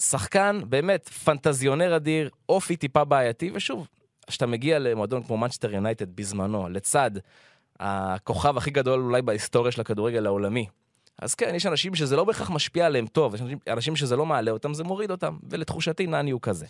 שחקן 0.00 0.60
באמת 0.68 1.08
פנטזיונר 1.08 1.96
אדיר, 1.96 2.30
אופי 2.48 2.76
טיפה 2.76 3.04
בעייתי, 3.04 3.50
ושוב, 3.54 3.88
כשאתה 4.26 4.46
מגיע 4.46 4.78
למועדון 4.78 5.22
כמו 5.22 5.36
מנצ'סטר 5.36 5.74
יונייטד 5.74 6.16
בזמנו, 6.16 6.68
לצד 6.68 7.10
הכוכב 7.80 8.56
הכי 8.56 8.70
גדול 8.70 9.00
אולי 9.00 9.22
בהיסטוריה 9.22 9.72
של 9.72 9.80
הכדורגל 9.80 10.26
העולמי, 10.26 10.66
אז 11.18 11.34
כן, 11.34 11.54
יש 11.54 11.66
אנשים 11.66 11.94
שזה 11.94 12.16
לא 12.16 12.24
בהכרח 12.24 12.50
משפיע 12.50 12.86
עליהם 12.86 13.06
טוב, 13.06 13.34
יש 13.34 13.40
אנשים, 13.68 13.96
שזה 13.96 14.16
לא 14.16 14.26
מעלה 14.26 14.50
אותם, 14.50 14.74
זה 14.74 14.84
מוריד 14.84 15.10
אותם, 15.10 15.36
ולתחושתי 15.50 16.06
נני 16.06 16.30
הוא 16.30 16.40
כזה. 16.40 16.66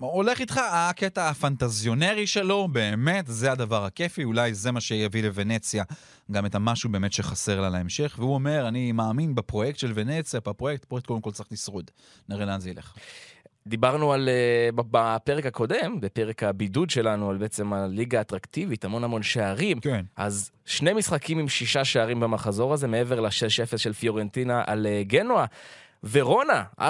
הולך 0.00 0.40
איתך 0.40 0.60
הקטע 0.72 1.28
הפנטזיונרי 1.28 2.26
שלו, 2.26 2.68
באמת, 2.68 3.26
זה 3.26 3.52
הדבר 3.52 3.84
הכיפי, 3.84 4.24
אולי 4.24 4.54
זה 4.54 4.72
מה 4.72 4.80
שיביא 4.80 5.22
לוונציה 5.22 5.84
גם 6.30 6.46
את 6.46 6.54
המשהו 6.54 6.90
באמת 6.90 7.12
שחסר 7.12 7.60
לה 7.60 7.68
להמשך, 7.68 8.16
והוא 8.18 8.34
אומר, 8.34 8.68
אני 8.68 8.92
מאמין 8.92 9.34
בפרויקט 9.34 9.78
של 9.78 9.92
ונציה, 9.94 10.40
בפרויקט, 10.40 10.84
פרויקט 10.84 11.06
קודם 11.06 11.20
כל 11.20 11.30
צריך 11.30 11.48
לשרוד. 11.52 11.90
נראה 12.28 12.46
לאן 12.46 12.60
זה 12.60 12.70
ילך. 12.70 12.94
דיברנו 13.66 14.12
על, 14.12 14.28
אה, 14.28 14.68
בפרק 14.90 15.46
הקודם, 15.46 16.00
בפרק 16.00 16.42
הבידוד 16.42 16.90
שלנו, 16.90 17.30
על 17.30 17.36
בעצם 17.36 17.72
הליגה 17.72 18.18
האטרקטיבית, 18.18 18.84
המון 18.84 19.04
המון 19.04 19.22
שערים. 19.22 19.80
כן. 19.80 20.04
אז 20.16 20.50
שני 20.64 20.92
משחקים 20.92 21.38
עם 21.38 21.48
שישה 21.48 21.84
שערים 21.84 22.20
במחזור 22.20 22.72
הזה, 22.72 22.88
מעבר 22.88 23.20
ל-6-0 23.20 23.78
של 23.78 23.92
פיורנטינה 23.92 24.62
על 24.66 24.86
אה, 24.86 25.02
גנואה. 25.02 25.44
ורונה, 26.10 26.62
4-2 26.80 26.82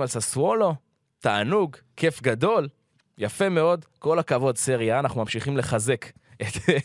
על 0.00 0.06
ססוולו, 0.06 0.74
תענוג, 1.18 1.76
כיף 1.96 2.22
גדול, 2.22 2.68
יפה 3.18 3.48
מאוד, 3.48 3.84
כל 3.98 4.18
הכבוד 4.18 4.58
סריה, 4.58 5.00
אנחנו 5.00 5.20
ממשיכים 5.20 5.56
לחזק. 5.56 6.06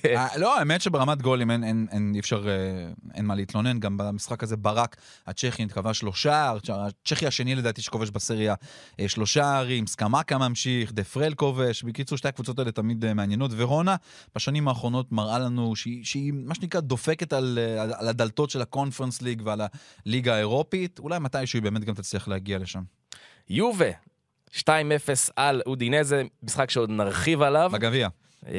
אה, 0.06 0.38
לא, 0.38 0.60
האמת 0.60 0.82
שברמת 0.82 1.22
גולים 1.22 1.52
אין, 1.52 1.64
אין, 1.64 1.88
אין, 1.92 2.12
אי 2.16 2.20
אפשר, 2.20 2.50
אה, 2.50 2.54
אין 3.14 3.26
מה 3.26 3.36
להתלונן. 3.36 3.80
גם 3.80 3.98
במשחק 3.98 4.44
הזה 4.44 4.58
ברק, 4.58 4.96
הצ'כי 5.28 5.68
כבש 5.68 6.00
שלושה, 6.00 6.54
הצ'כי 6.70 7.28
השני 7.28 7.56
לדעתי 7.56 7.82
שכובש 7.82 8.10
בסריה 8.10 8.56
אה, 9.00 9.08
שלושה 9.08 9.58
ערים, 9.58 9.88
סקמקה 9.88 10.38
ממשיך, 10.38 10.92
דה 10.94 11.04
פרל 11.04 11.34
כובש. 11.34 11.84
בקיצור, 11.84 12.18
שתי 12.18 12.28
הקבוצות 12.28 12.60
האלה 12.60 12.72
תמיד 12.72 13.06
אה, 13.06 13.14
מעניינות. 13.14 13.52
ורונה, 13.56 13.96
בשנים 14.36 14.68
האחרונות 14.68 15.12
מראה 15.12 15.40
לנו 15.40 15.76
שהיא, 15.76 16.06
שהיא 16.06 16.34
מה 16.36 16.56
שנקרא 16.56 16.82
דופקת 16.82 17.34
על, 17.34 17.60
אה, 17.62 17.84
על 18.00 18.08
הדלתות 18.08 18.50
של 18.50 18.62
הקונפרנס 18.62 19.22
ליג 19.22 19.42
ועל 19.46 19.62
הליגה 20.06 20.36
האירופית. 20.36 21.00
אולי 21.00 21.20
מתישהו 21.20 21.58
היא 21.58 21.64
באמת 21.64 21.84
גם 21.84 21.94
תצליח 21.94 22.28
להגיע 22.28 22.60
לשם. 22.60 22.82
יובה, 23.50 23.92
2-0 24.56 24.68
על 25.36 25.62
אודינזה, 25.66 26.24
משחק 26.44 26.70
שעוד 26.70 26.90
נרחיב 26.90 27.42
עליו. 27.42 27.70
בגביע. 27.74 28.08
אה, 28.48 28.54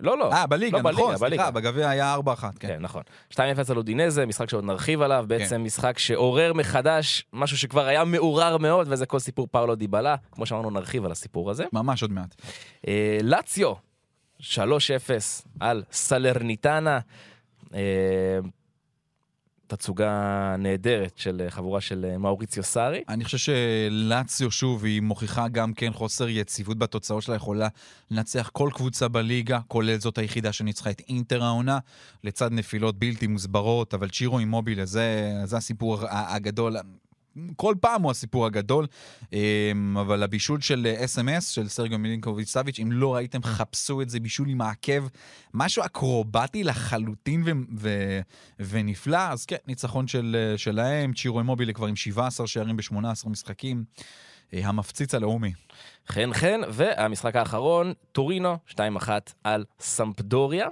לא, 0.00 0.18
לא. 0.18 0.32
אה, 0.32 0.46
בליגה, 0.46 0.78
לא, 0.78 0.90
נכון. 0.90 1.16
סליחה, 1.16 1.50
בגביע 1.50 1.88
היה 1.88 2.14
4-1, 2.14 2.18
כן. 2.60 2.68
כן, 2.68 2.78
נכון. 2.80 3.02
2-0 3.32 3.36
על 3.70 3.76
אודינזה, 3.76 4.26
משחק 4.26 4.48
שעוד 4.48 4.64
נרחיב 4.64 5.02
עליו, 5.02 5.24
בעצם 5.28 5.64
משחק 5.64 5.98
שעורר 5.98 6.52
מחדש 6.52 7.24
משהו 7.32 7.58
שכבר 7.58 7.86
היה 7.86 8.04
מעורר 8.04 8.58
מאוד, 8.58 8.86
וזה 8.90 9.06
כל 9.06 9.18
סיפור 9.18 9.48
פאולו 9.50 9.74
דיבלה. 9.74 10.16
כמו 10.32 10.46
שאמרנו, 10.46 10.70
נרחיב 10.70 11.04
על 11.04 11.12
הסיפור 11.12 11.50
הזה. 11.50 11.64
ממש 11.72 12.02
עוד 12.02 12.12
מעט. 12.12 12.34
אה, 12.88 13.18
לאציו, 13.22 13.72
3-0 14.40 14.58
על 15.60 15.82
סלרניטנה. 15.92 16.98
תצוגה 19.66 20.54
נהדרת 20.58 21.12
של 21.16 21.42
אה, 21.44 21.50
חבורה 21.50 21.80
של 21.80 22.06
אה, 22.10 22.18
מאוריציו 22.18 22.62
סארי. 22.62 23.02
אני 23.08 23.24
חושב 23.24 23.38
שלאציו 23.38 24.50
שוב, 24.50 24.84
היא 24.84 25.02
מוכיחה 25.02 25.48
גם 25.48 25.72
כן 25.72 25.92
חוסר 25.92 26.28
יציבות 26.28 26.78
בתוצאות 26.78 27.22
שלה, 27.22 27.36
יכולה 27.36 27.68
לנצח 28.10 28.50
כל 28.52 28.70
קבוצה 28.74 29.08
בליגה, 29.08 29.60
כולל 29.68 29.98
זאת 29.98 30.18
היחידה 30.18 30.52
שניצחה 30.52 30.90
את 30.90 31.02
אינטר 31.08 31.44
העונה, 31.44 31.78
לצד 32.24 32.52
נפילות 32.52 32.98
בלתי 32.98 33.26
מוסברות, 33.26 33.94
אבל 33.94 34.08
צ'ירו 34.08 34.38
אימובילה, 34.38 34.84
זה, 34.84 35.32
זה 35.44 35.56
הסיפור 35.56 35.98
הגדול. 36.10 36.76
כל 37.56 37.74
פעם 37.80 38.02
הוא 38.02 38.10
הסיפור 38.10 38.46
הגדול, 38.46 38.86
אמ, 39.32 39.96
אבל 40.00 40.22
הבישול 40.22 40.60
של 40.60 40.86
אס.אם.אס, 41.04 41.48
של 41.48 41.68
סרגו 41.68 41.98
מילינקוביץ' 41.98 42.48
סאביץ', 42.48 42.78
אם 42.78 42.92
לא 42.92 43.14
ראיתם, 43.14 43.42
חפשו 43.42 44.02
את 44.02 44.10
זה, 44.10 44.20
בישול 44.20 44.48
עם 44.48 44.60
העקב, 44.60 45.06
משהו 45.54 45.84
אקרובטי 45.84 46.64
לחלוטין 46.64 47.42
ו- 47.46 47.50
ו- 47.78 48.20
ונפלא, 48.60 49.30
אז 49.30 49.46
כן, 49.46 49.56
ניצחון 49.66 50.06
של, 50.08 50.54
שלהם, 50.56 51.12
צ'ירו 51.12 51.38
אימובילה 51.38 51.72
כבר 51.72 51.86
עם 51.86 51.96
17 51.96 52.46
שערים 52.46 52.76
ב-18 52.76 53.28
משחקים, 53.28 53.84
אה, 54.54 54.68
המפציץ 54.68 55.14
הלאומי. 55.14 55.52
חן 56.08 56.30
חן, 56.32 56.60
והמשחק 56.68 57.36
האחרון, 57.36 57.92
טורינו, 58.12 58.58
2-1 58.68 58.76
על 59.44 59.64
סמפדוריה. 59.80 60.68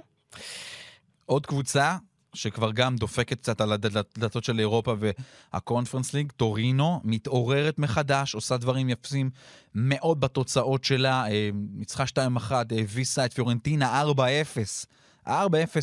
עוד 1.25 1.45
קבוצה 1.45 1.97
שכבר 2.33 2.71
גם 2.71 2.95
דופקת 2.95 3.39
קצת 3.39 3.61
על 3.61 3.71
הדלתות 3.71 4.43
של 4.43 4.59
אירופה 4.59 4.95
והקונפרנס 5.53 6.13
ליג, 6.13 6.31
טורינו, 6.31 7.01
מתעוררת 7.03 7.79
מחדש, 7.79 8.35
עושה 8.35 8.57
דברים 8.57 8.89
יפים 8.89 9.29
מאוד 9.75 10.19
בתוצאות 10.19 10.83
שלה, 10.83 11.31
אה, 11.31 11.49
ניצחה 11.53 12.03
2-1, 12.03 12.51
הביסה 12.79 13.25
את 13.25 13.33
פיורנטינה 13.33 14.01
4-0. 14.01 14.85
4-0 15.27 15.31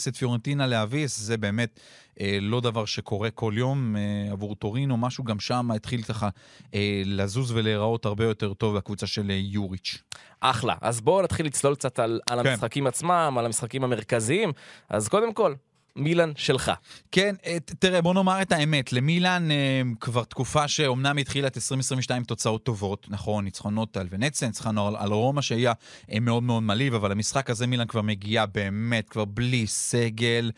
את 0.08 0.16
פיורנטינה 0.16 0.66
להביס, 0.66 1.18
זה 1.18 1.36
באמת 1.36 1.80
אה, 2.20 2.38
לא 2.40 2.60
דבר 2.60 2.84
שקורה 2.84 3.30
כל 3.30 3.52
יום 3.56 3.96
אה, 3.96 4.32
עבור 4.32 4.54
טורינו, 4.54 4.96
משהו 4.96 5.24
גם 5.24 5.40
שם 5.40 5.70
התחיל 5.70 6.02
ככה 6.02 6.28
אה, 6.74 7.02
לזוז 7.04 7.52
ולהיראות 7.52 8.04
הרבה 8.04 8.24
יותר 8.24 8.54
טוב 8.54 8.76
לקבוצה 8.76 9.06
של 9.06 9.30
אה, 9.30 9.38
יוריץ'. 9.40 10.02
אחלה. 10.40 10.74
אז 10.80 11.00
בואו 11.00 11.22
נתחיל 11.22 11.46
לצלול 11.46 11.74
קצת 11.74 11.98
על, 11.98 12.20
על 12.26 12.42
כן. 12.42 12.48
המשחקים 12.50 12.86
עצמם, 12.86 13.34
על 13.38 13.46
המשחקים 13.46 13.84
המרכזיים. 13.84 14.52
אז 14.88 15.08
קודם 15.08 15.34
כל, 15.34 15.54
מילאן 15.96 16.32
שלך. 16.36 16.72
כן, 17.12 17.34
אה, 17.46 17.56
תראה, 17.78 18.02
בוא 18.02 18.14
נאמר 18.14 18.42
את 18.42 18.52
האמת, 18.52 18.92
למילאן 18.92 19.50
אה, 19.50 19.82
כבר 20.00 20.24
תקופה 20.24 20.68
שאומנם 20.68 21.18
התחילה 21.18 21.46
את 21.48 21.56
2022 21.56 22.24
תוצאות 22.24 22.64
טובות, 22.64 23.06
נכון, 23.10 23.44
ניצחונות 23.44 23.96
על 23.96 24.06
ונציה, 24.10 24.48
ניצחנו 24.48 24.88
על, 24.88 24.96
על 24.98 25.12
רומא 25.12 25.42
שהיה 25.42 25.72
אה, 26.12 26.20
מאוד 26.20 26.42
מאוד 26.42 26.62
מלהיב, 26.62 26.94
אבל 26.94 27.12
המשחק 27.12 27.50
הזה 27.50 27.66
מילאן 27.66 27.86
כבר 27.86 28.02
מגיעה 28.02 28.46
באמת, 28.46 29.08
כבר 29.08 29.24
בלי 29.24 29.66
סגל. 29.66 30.50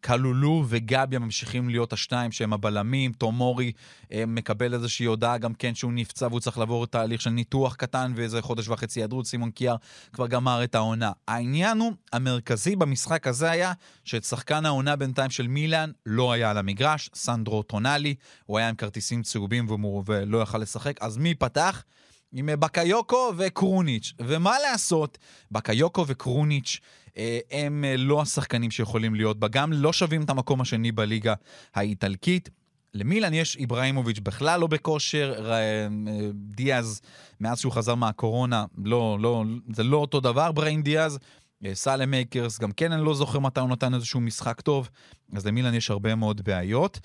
קלולו 0.00 0.64
וגביה 0.68 1.18
ממשיכים 1.18 1.68
להיות 1.68 1.92
השניים 1.92 2.32
שהם 2.32 2.52
הבלמים, 2.52 3.12
תומורי 3.12 3.72
מקבל 4.26 4.74
איזושהי 4.74 5.06
הודעה 5.06 5.38
גם 5.38 5.54
כן 5.54 5.74
שהוא 5.74 5.92
נפצע 5.92 6.26
והוא 6.26 6.40
צריך 6.40 6.58
לעבור 6.58 6.86
תהליך 6.86 7.20
של 7.20 7.30
ניתוח 7.30 7.74
קטן 7.74 8.12
ואיזה 8.16 8.42
חודש 8.42 8.68
וחצי 8.68 9.00
היעדרות, 9.00 9.26
סימון 9.26 9.50
קיאר 9.50 9.76
כבר 10.12 10.26
גמר 10.26 10.64
את 10.64 10.74
העונה. 10.74 11.12
העניין 11.28 11.78
הוא, 11.78 11.92
המרכזי 12.12 12.76
במשחק 12.76 13.26
הזה 13.26 13.50
היה 13.50 13.72
שאת 14.04 14.24
שחקן 14.24 14.66
העונה 14.66 14.96
בינתיים 14.96 15.30
של 15.30 15.46
מילאן 15.46 15.90
לא 16.06 16.32
היה 16.32 16.50
על 16.50 16.58
המגרש, 16.58 17.10
סנדרו 17.14 17.62
טונאלי, 17.62 18.14
הוא 18.46 18.58
היה 18.58 18.68
עם 18.68 18.74
כרטיסים 18.74 19.22
צהובים 19.22 19.66
ולא 20.06 20.42
יכל 20.42 20.58
לשחק, 20.58 20.96
אז 21.00 21.16
מי 21.16 21.34
פתח? 21.34 21.84
עם 22.34 22.48
אה, 22.48 22.56
בקיוקו 22.56 23.32
וקרוניץ'. 23.36 24.12
ומה 24.18 24.54
לעשות, 24.58 25.18
בקאיוקו 25.50 26.04
וקרוניץ' 26.06 26.80
אה, 27.16 27.38
הם 27.50 27.84
אה, 27.84 27.96
לא 27.96 28.22
השחקנים 28.22 28.70
שיכולים 28.70 29.14
להיות 29.14 29.38
בה, 29.38 29.48
גם 29.48 29.72
לא 29.72 29.92
שווים 29.92 30.22
את 30.22 30.30
המקום 30.30 30.60
השני 30.60 30.92
בליגה 30.92 31.34
האיטלקית. 31.74 32.50
למילן 32.94 33.34
יש 33.34 33.56
איבראימוביץ' 33.56 34.18
בכלל 34.18 34.60
לא 34.60 34.66
בכושר, 34.66 35.50
דיאז, 36.34 37.00
מאז 37.40 37.60
שהוא 37.60 37.72
חזר 37.72 37.94
מהקורונה, 37.94 38.64
לא, 38.84 39.18
לא, 39.20 39.44
זה 39.74 39.82
לא 39.82 39.96
אותו 39.96 40.20
דבר, 40.20 40.52
ברהים 40.52 40.82
דיאז. 40.82 41.18
אה, 41.64 41.74
סאלמאקרס, 41.74 42.58
גם 42.58 42.72
כן 42.72 42.92
אני 42.92 43.04
לא 43.04 43.14
זוכר 43.14 43.38
מתי 43.38 43.60
הוא 43.60 43.68
נתן 43.68 43.94
איזשהו 43.94 44.20
משחק 44.20 44.60
טוב, 44.60 44.90
אז 45.32 45.46
למילן 45.46 45.74
יש 45.74 45.90
הרבה 45.90 46.14
מאוד 46.14 46.44
בעיות. 46.44 47.00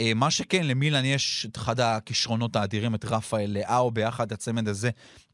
אה, 0.00 0.14
מה 0.14 0.30
שכן, 0.30 0.66
למילן 0.66 1.04
יש 1.04 1.46
את 1.50 1.56
אחד 1.56 1.80
הכישרונות 1.80 2.56
האדירים, 2.56 2.94
את 2.94 3.04
רפאל 3.04 3.50
לאאו 3.50 3.90
ביחד, 3.90 4.32
הצמד 4.32 4.68
הזה 4.68 4.90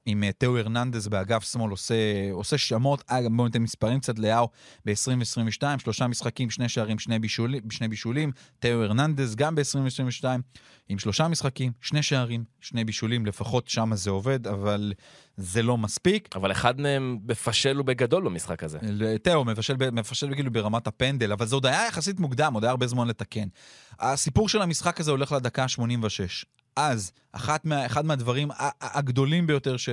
עם 0.07 0.25
אה, 0.25 0.33
תאו 0.33 0.59
הרננדז 0.59 1.09
באגף 1.09 1.45
שמאל 1.53 1.71
עושה, 1.71 1.95
עושה 2.33 2.59
שמות. 2.59 3.05
אגב, 3.07 3.31
בואו 3.37 3.47
ניתן 3.47 3.63
מספרים 3.63 4.01
קצת 4.01 4.19
לאהו 4.19 4.49
ב-2022, 4.87 5.63
שלושה 5.79 6.07
משחקים, 6.07 6.51
שני 6.51 6.69
שערים, 6.69 6.99
שני 6.99 7.19
בישולים, 7.19 7.71
שני 7.71 7.89
בישולים. 7.89 8.33
תאו 8.59 8.83
הרננדז 8.83 9.35
גם 9.37 9.55
ב-2022, 9.55 10.25
עם 10.89 10.99
שלושה 10.99 11.29
משחקים, 11.29 11.73
שני 11.81 12.03
שערים, 12.03 12.45
שני 12.61 12.85
בישולים, 12.85 13.27
לפחות 13.27 13.69
שם 13.69 13.91
זה 13.95 14.11
עובד, 14.11 14.47
אבל 14.47 14.93
זה 15.37 15.63
לא 15.63 15.79
מספיק. 15.79 16.29
אבל 16.37 16.53
אחד 16.53 16.81
מהם 16.81 17.19
מפשל 17.29 17.81
ובגדול 17.81 18.25
במשחק 18.25 18.65
הזה. 18.65 18.79
תאו 19.23 19.45
מבשל, 19.45 19.77
ב- 19.77 19.91
מבשל 19.91 20.35
כאילו 20.35 20.51
ברמת 20.51 20.87
הפנדל, 20.87 21.33
אבל 21.33 21.47
זה 21.47 21.57
עוד 21.57 21.67
היה 21.67 21.87
יחסית 21.87 22.21
מוקדם, 22.21 22.55
עוד 22.55 22.65
היה 22.65 22.71
הרבה 22.71 22.87
זמן 22.87 23.09
לתקן. 23.09 23.49
הסיפור 24.01 24.49
של 24.49 24.63
המשחק 24.63 25.01
הזה 25.01 25.11
הולך 25.11 25.33
לדקה 25.33 25.63
ה-86. 25.63 26.45
אז, 26.77 27.13
אחת 27.33 27.65
מה, 27.65 27.87
אחד 27.87 28.05
מהדברים 28.05 28.49
הגדולים 28.81 29.47
ביותר 29.47 29.77
ש, 29.77 29.89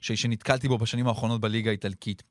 ש, 0.00 0.12
שנתקלתי 0.12 0.68
בו 0.68 0.78
בשנים 0.78 1.08
האחרונות 1.08 1.40
בליגה 1.40 1.70
האיטלקית. 1.70 2.22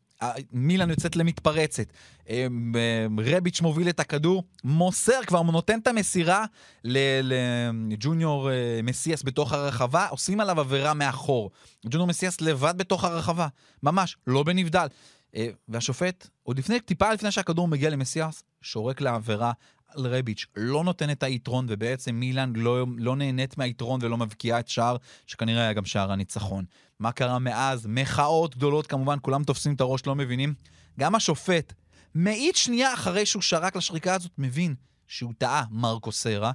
מילאן 0.52 0.90
יוצאת 0.90 1.16
למתפרצת. 1.16 1.88
אמ, 2.30 2.74
רביץ' 3.18 3.62
מוביל 3.62 3.90
את 3.90 4.00
הכדור, 4.00 4.44
מוסר, 4.64 5.24
כבר 5.28 5.42
נותן 5.42 5.80
את 5.80 5.88
המסירה 5.88 6.46
לג'וניור 6.84 8.52
אה, 8.52 8.80
מסיאס 8.84 9.24
בתוך 9.24 9.54
הרחבה, 9.54 10.08
עושים 10.08 10.40
עליו 10.40 10.60
עבירה 10.60 10.94
מאחור. 10.94 11.52
ג'וניור 11.86 12.08
מסיאס 12.08 12.42
לבד 12.42 12.74
בתוך 12.78 13.04
הרחבה, 13.04 13.48
ממש, 13.84 14.18
לא 14.28 14.44
בנבדל. 14.44 14.88
אה, 15.36 15.48
והשופט, 15.70 16.28
עוד 16.44 16.60
לפני, 16.60 16.80
טיפה 16.80 17.14
לפני 17.14 17.32
שהכדור 17.32 17.68
מגיע 17.68 17.90
למסיאס, 17.90 18.44
שורק 18.62 19.02
לעבירה 19.02 19.52
רביץ', 19.96 20.46
לא 20.56 20.84
נותן 20.84 21.10
את 21.12 21.24
היתרון, 21.24 21.66
ובעצם 21.70 22.16
מילאן 22.16 22.54
לא, 22.56 22.86
לא 22.98 23.16
נהנית 23.16 23.58
מהיתרון 23.58 24.00
ולא 24.04 24.18
מבקיעה 24.18 24.60
את 24.60 24.68
שער, 24.68 24.98
שכנראה 25.28 25.62
היה 25.62 25.74
גם 25.74 25.86
שער 25.86 26.12
הניצחון. 26.12 26.66
מה 27.00 27.12
קרה 27.12 27.40
מאז? 27.40 27.88
מחאות 27.90 28.58
גדולות 28.58 28.88
כמובן, 28.88 29.18
כולם 29.22 29.44
תופסים 29.44 29.74
את 29.74 29.82
הראש, 29.82 30.06
לא 30.06 30.16
מבינים. 30.16 30.54
גם 31.00 31.16
השופט, 31.16 31.74
מאית 32.16 32.56
שנייה 32.56 32.94
אחרי 32.94 33.26
שהוא 33.26 33.42
שרק 33.42 33.76
לשריקה 33.76 34.16
הזאת, 34.16 34.32
מבין 34.38 34.76
שהוא 35.08 35.34
טעה, 35.38 35.64
מרקו 35.72 36.12
סרה. 36.12 36.52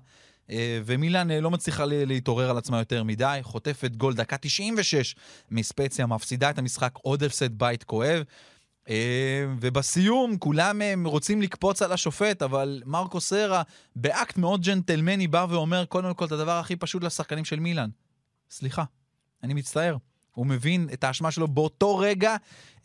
אה, 0.50 0.80
ומילאן 0.85 1.30
אה, 1.30 1.40
לא 1.40 1.50
מצליחה 1.50 1.85
להתעורר 1.87 2.50
על 2.50 2.59
עצמה 2.59 2.78
יותר 2.78 3.02
מדי, 3.04 3.38
חוטפת 3.42 3.97
גול 3.97 4.14
דקה 4.14 4.37
96 4.37 5.14
מספציה, 5.50 6.07
מפסידה 6.07 6.50
את 6.50 6.59
המשחק, 6.59 6.92
עוד 7.02 7.23
הפסד 7.23 7.59
בית 7.59 7.85
כואב. 7.85 8.23
אה, 8.88 9.47
ובסיום 9.61 10.38
כולם 10.38 10.83
אה, 10.83 10.95
רוצים 11.04 11.42
לקפוץ 11.42 11.83
על 11.83 11.92
השופט, 11.92 12.42
אבל 12.42 12.83
מרקו 12.87 13.21
סרה 13.21 13.62
באקט 13.97 14.37
מאוד 14.37 14.62
ג'נטלמני 14.62 15.26
בא 15.26 15.47
ואומר 15.50 15.85
קודם 15.85 16.14
כל 16.14 16.25
את 16.25 16.33
הדבר 16.33 16.59
הכי 16.59 16.76
פשוט 16.76 17.04
לשחקנים 17.04 17.45
של 17.45 17.61
מילאן. 17.61 17.90
סליחה, 18.50 18.85
אני 19.42 19.54
מצטער. 19.54 19.97
הוא 20.35 20.47
מבין 20.47 20.88
את 20.92 21.04
האשמה 21.04 21.30
שלו 21.30 21.49
באותו 21.49 21.99
רגע. 21.99 22.37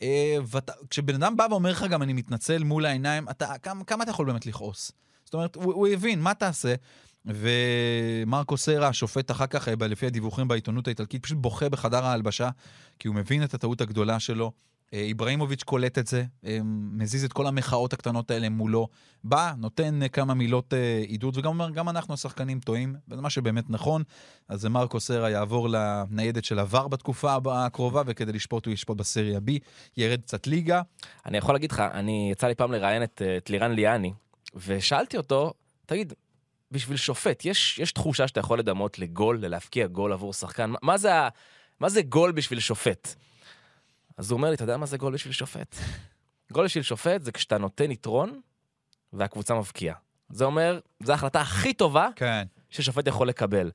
אה, 0.01 0.37
ואת, 0.47 0.69
כשבן 0.89 1.15
אדם 1.15 1.37
בא 1.37 1.47
ואומר 1.49 1.71
לך 1.71 1.83
גם 1.83 2.01
אני 2.01 2.13
מתנצל 2.13 2.63
מול 2.63 2.85
העיניים, 2.85 3.29
אתה, 3.29 3.57
כמה, 3.57 3.83
כמה 3.83 4.03
אתה 4.03 4.11
יכול 4.11 4.25
באמת 4.25 4.45
לכעוס? 4.45 4.91
זאת 5.25 5.33
אומרת, 5.33 5.55
הוא, 5.55 5.73
הוא 5.73 5.87
הבין, 5.87 6.21
מה 6.21 6.33
תעשה? 6.33 6.75
ומרקו 7.25 8.57
סרה, 8.57 8.87
השופט 8.87 9.31
אחר 9.31 9.47
כך, 9.47 9.67
אה, 9.67 9.73
לפי 9.79 10.05
הדיווחים 10.05 10.47
בעיתונות 10.47 10.87
האיטלקית, 10.87 11.23
פשוט 11.23 11.37
בוכה 11.37 11.69
בחדר 11.69 12.05
ההלבשה, 12.05 12.49
כי 12.99 13.07
הוא 13.07 13.15
מבין 13.15 13.43
את 13.43 13.53
הטעות 13.53 13.81
הגדולה 13.81 14.19
שלו. 14.19 14.51
אה, 14.93 14.99
איבראימוביץ' 14.99 15.63
קולט 15.63 15.97
את 15.97 16.07
זה, 16.07 16.23
אה, 16.45 16.59
מזיז 16.91 17.23
את 17.23 17.33
כל 17.33 17.47
המחאות 17.47 17.93
הקטנות 17.93 18.31
האלה 18.31 18.49
מולו, 18.49 18.87
בא, 19.23 19.53
נותן 19.57 19.99
כמה 20.11 20.33
מילות 20.33 20.73
עידוד, 21.07 21.37
וגם 21.37 21.47
אומר, 21.47 21.69
גם 21.69 21.89
אנחנו 21.89 22.13
השחקנים 22.13 22.59
טועים, 22.59 22.95
וזה 23.07 23.21
מה 23.21 23.29
שבאמת 23.29 23.69
נכון. 23.69 24.03
אז 24.47 24.65
מרקו 24.65 24.99
סרה 24.99 25.29
יעבור 25.29 25.69
לניידת 25.69 26.45
של 26.45 26.59
עבר 26.59 26.87
בתקופה 26.87 27.37
הקרובה, 27.51 28.01
וכדי 28.05 28.31
לשפוט 28.31 28.65
הוא 28.65 28.73
ישפוט 28.73 28.97
בסריה 28.97 29.39
B, 29.39 29.51
ירד 29.97 30.21
קצת 30.21 30.47
ליגה. 30.47 30.81
אני 31.25 31.37
יכול 31.37 31.55
להגיד 31.55 31.71
לך, 31.71 31.79
אני 31.79 32.29
יצא 32.31 32.47
לי 32.47 32.55
פעם 32.55 32.71
לראיין 32.71 33.03
את, 33.03 33.21
את 33.37 33.49
לירן 33.49 33.71
ליאני, 33.71 34.13
ושאלתי 34.55 35.17
אותו, 35.17 35.53
תגיד, 35.85 36.13
בשביל 36.71 36.97
שופט, 36.97 37.45
יש, 37.45 37.79
יש 37.79 37.91
תחושה 37.91 38.27
שאתה 38.27 38.39
יכול 38.39 38.59
לדמות 38.59 38.99
לגול, 38.99 39.39
ללהפקיע 39.41 39.87
גול 39.87 40.13
עבור 40.13 40.33
שחקן? 40.33 40.73
מה 40.81 40.97
זה, 40.97 41.11
מה 41.79 41.89
זה 41.89 42.01
גול 42.01 42.31
בשביל 42.31 42.59
שופט? 42.59 43.15
אז 44.17 44.31
הוא 44.31 44.37
אומר 44.37 44.49
לי, 44.49 44.55
אתה 44.55 44.63
יודע 44.63 44.77
מה 44.77 44.85
זה 44.85 44.97
גול 44.97 45.13
בשביל 45.13 45.33
שופט? 45.33 45.75
גול 46.53 46.65
בשביל 46.65 46.83
שופט 46.83 47.23
זה 47.23 47.31
כשאתה 47.31 47.57
נותן 47.57 47.91
יתרון 47.91 48.41
והקבוצה 49.13 49.55
מבקיעה. 49.55 49.95
זה 50.29 50.45
אומר, 50.45 50.79
זו 51.03 51.11
ההחלטה 51.11 51.41
הכי 51.41 51.73
טובה 51.73 52.09
כן. 52.15 52.43
ששופט 52.69 53.07
יכול 53.07 53.27
לקבל. 53.27 53.71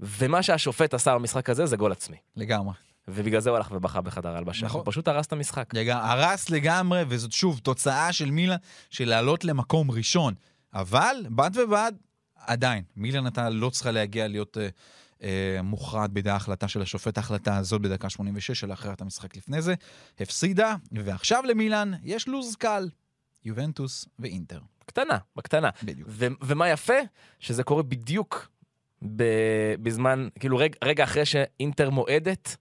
ומה 0.00 0.42
שהשופט 0.42 0.94
עשה 0.94 1.14
במשחק 1.14 1.50
הזה 1.50 1.66
זה 1.66 1.76
גול 1.76 1.92
עצמי. 1.92 2.16
לגמרי. 2.36 2.74
ובגלל 3.08 3.40
זה 3.40 3.50
הוא 3.50 3.56
הלך 3.56 3.72
ובכה 3.72 4.00
בחדר 4.00 4.36
הלבשה. 4.36 4.66
נכון. 4.66 4.80
הוא 4.80 4.86
פשוט 4.86 5.08
הרס 5.08 5.26
את 5.26 5.32
המשחק. 5.32 5.74
לגמרי, 5.74 6.08
הרס 6.08 6.50
לגמרי, 6.50 7.04
וזאת 7.08 7.32
שוב 7.32 7.58
תוצאה 7.58 8.12
של 8.12 8.30
מילה 8.30 8.56
של 8.90 9.08
לעלות 9.08 9.44
למקום 9.44 9.90
ראשון. 9.90 10.34
אבל 10.74 11.16
בד 11.30 11.50
בבד, 11.56 11.92
עדיין, 12.36 12.84
מילן 12.96 13.26
אתה 13.26 13.50
לא 13.50 13.70
צריכה 13.70 13.90
להגיע 13.90 14.28
להיות 14.28 14.58
אה, 14.58 14.68
מוכרעת 15.62 16.10
בידי 16.10 16.30
ההחלטה 16.30 16.68
של 16.68 16.82
השופט, 16.82 17.16
ההחלטה 17.16 17.56
הזאת 17.56 17.80
בדקה 17.80 18.10
86 18.10 18.60
של 18.60 18.72
אחרת 18.72 19.00
המשחק 19.00 19.36
לפני 19.36 19.62
זה, 19.62 19.74
הפסידה, 20.20 20.76
ועכשיו 20.92 21.42
למילן 21.46 21.92
יש 22.04 22.28
לוז 22.28 22.56
קל, 22.56 22.88
יובנטוס 23.44 24.06
ואינטר. 24.18 24.60
קטנה, 24.86 25.18
בקטנה. 25.36 25.70
בדיוק. 25.82 26.08
ו- 26.12 26.26
ומה 26.42 26.68
יפה? 26.68 26.98
שזה 27.38 27.62
קורה 27.62 27.82
בדיוק 27.82 28.48
ב- 29.16 29.74
בזמן, 29.82 30.28
כאילו 30.40 30.56
רגע, 30.56 30.78
רגע 30.84 31.04
אחרי 31.04 31.26
שאינטר 31.26 31.90
מועדת, 31.90 32.56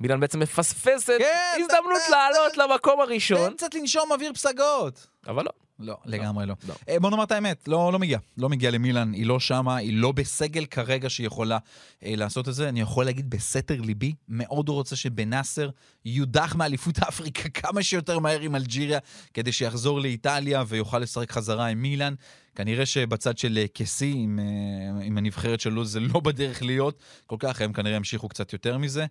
מילן 0.00 0.20
בעצם 0.20 0.40
מפספסת 0.40 1.12
כן, 1.18 1.60
הזדמנות 1.60 2.02
לעלות 2.10 2.56
למקום 2.56 3.00
הראשון, 3.00 3.50
תן 3.50 3.56
קצת 3.56 3.74
לנשום 3.74 4.12
אוויר 4.12 4.32
פסגות. 4.32 5.06
אבל 5.26 5.44
לא. 5.44 5.50
לא, 5.78 5.96
לגמרי 6.04 6.46
לא. 6.46 6.54
לא. 6.68 6.74
אה, 6.88 7.00
בוא 7.00 7.10
נאמר 7.10 7.24
את 7.24 7.32
האמת, 7.32 7.68
לא, 7.68 7.92
לא 7.92 7.98
מגיע. 7.98 8.18
לא 8.38 8.48
מגיע 8.48 8.70
למילן, 8.70 9.12
היא 9.12 9.26
לא 9.26 9.40
שמה, 9.40 9.76
היא 9.76 9.96
לא 9.96 10.12
בסגל 10.12 10.66
כרגע 10.66 11.10
שהיא 11.10 11.26
יכולה 11.26 11.58
אה, 12.04 12.16
לעשות 12.16 12.48
את 12.48 12.54
זה. 12.54 12.68
אני 12.68 12.80
יכול 12.80 13.04
להגיד 13.04 13.30
בסתר 13.30 13.80
ליבי, 13.80 14.14
מאוד 14.28 14.68
רוצה 14.68 14.96
שבנאסר 14.96 15.70
יודח 16.04 16.54
מאליפות 16.54 16.98
אפריקה 16.98 17.48
כמה 17.60 17.82
שיותר 17.82 18.18
מהר 18.18 18.40
עם 18.40 18.54
אלג'יריה, 18.54 18.98
כדי 19.34 19.52
שיחזור 19.52 20.00
לאיטליה 20.00 20.64
ויוכל 20.66 20.98
לשחק 20.98 21.32
חזרה 21.32 21.66
עם 21.66 21.82
מילן. 21.82 22.14
כנראה 22.54 22.86
שבצד 22.86 23.38
של 23.38 23.58
אה, 23.58 23.68
קסי, 23.74 24.12
עם, 24.16 24.38
אה, 24.38 25.04
עם 25.04 25.18
הנבחרת 25.18 25.60
שלו, 25.60 25.84
זה 25.84 26.00
לא 26.00 26.20
בדרך 26.20 26.62
להיות 26.62 27.02
כל 27.26 27.36
כך, 27.38 27.60
הם 27.60 27.72
כנראה 27.72 27.96
ימשיכו 27.96 28.28
קצת 28.28 28.52
יותר 28.52 28.78
מזה. 28.78 29.06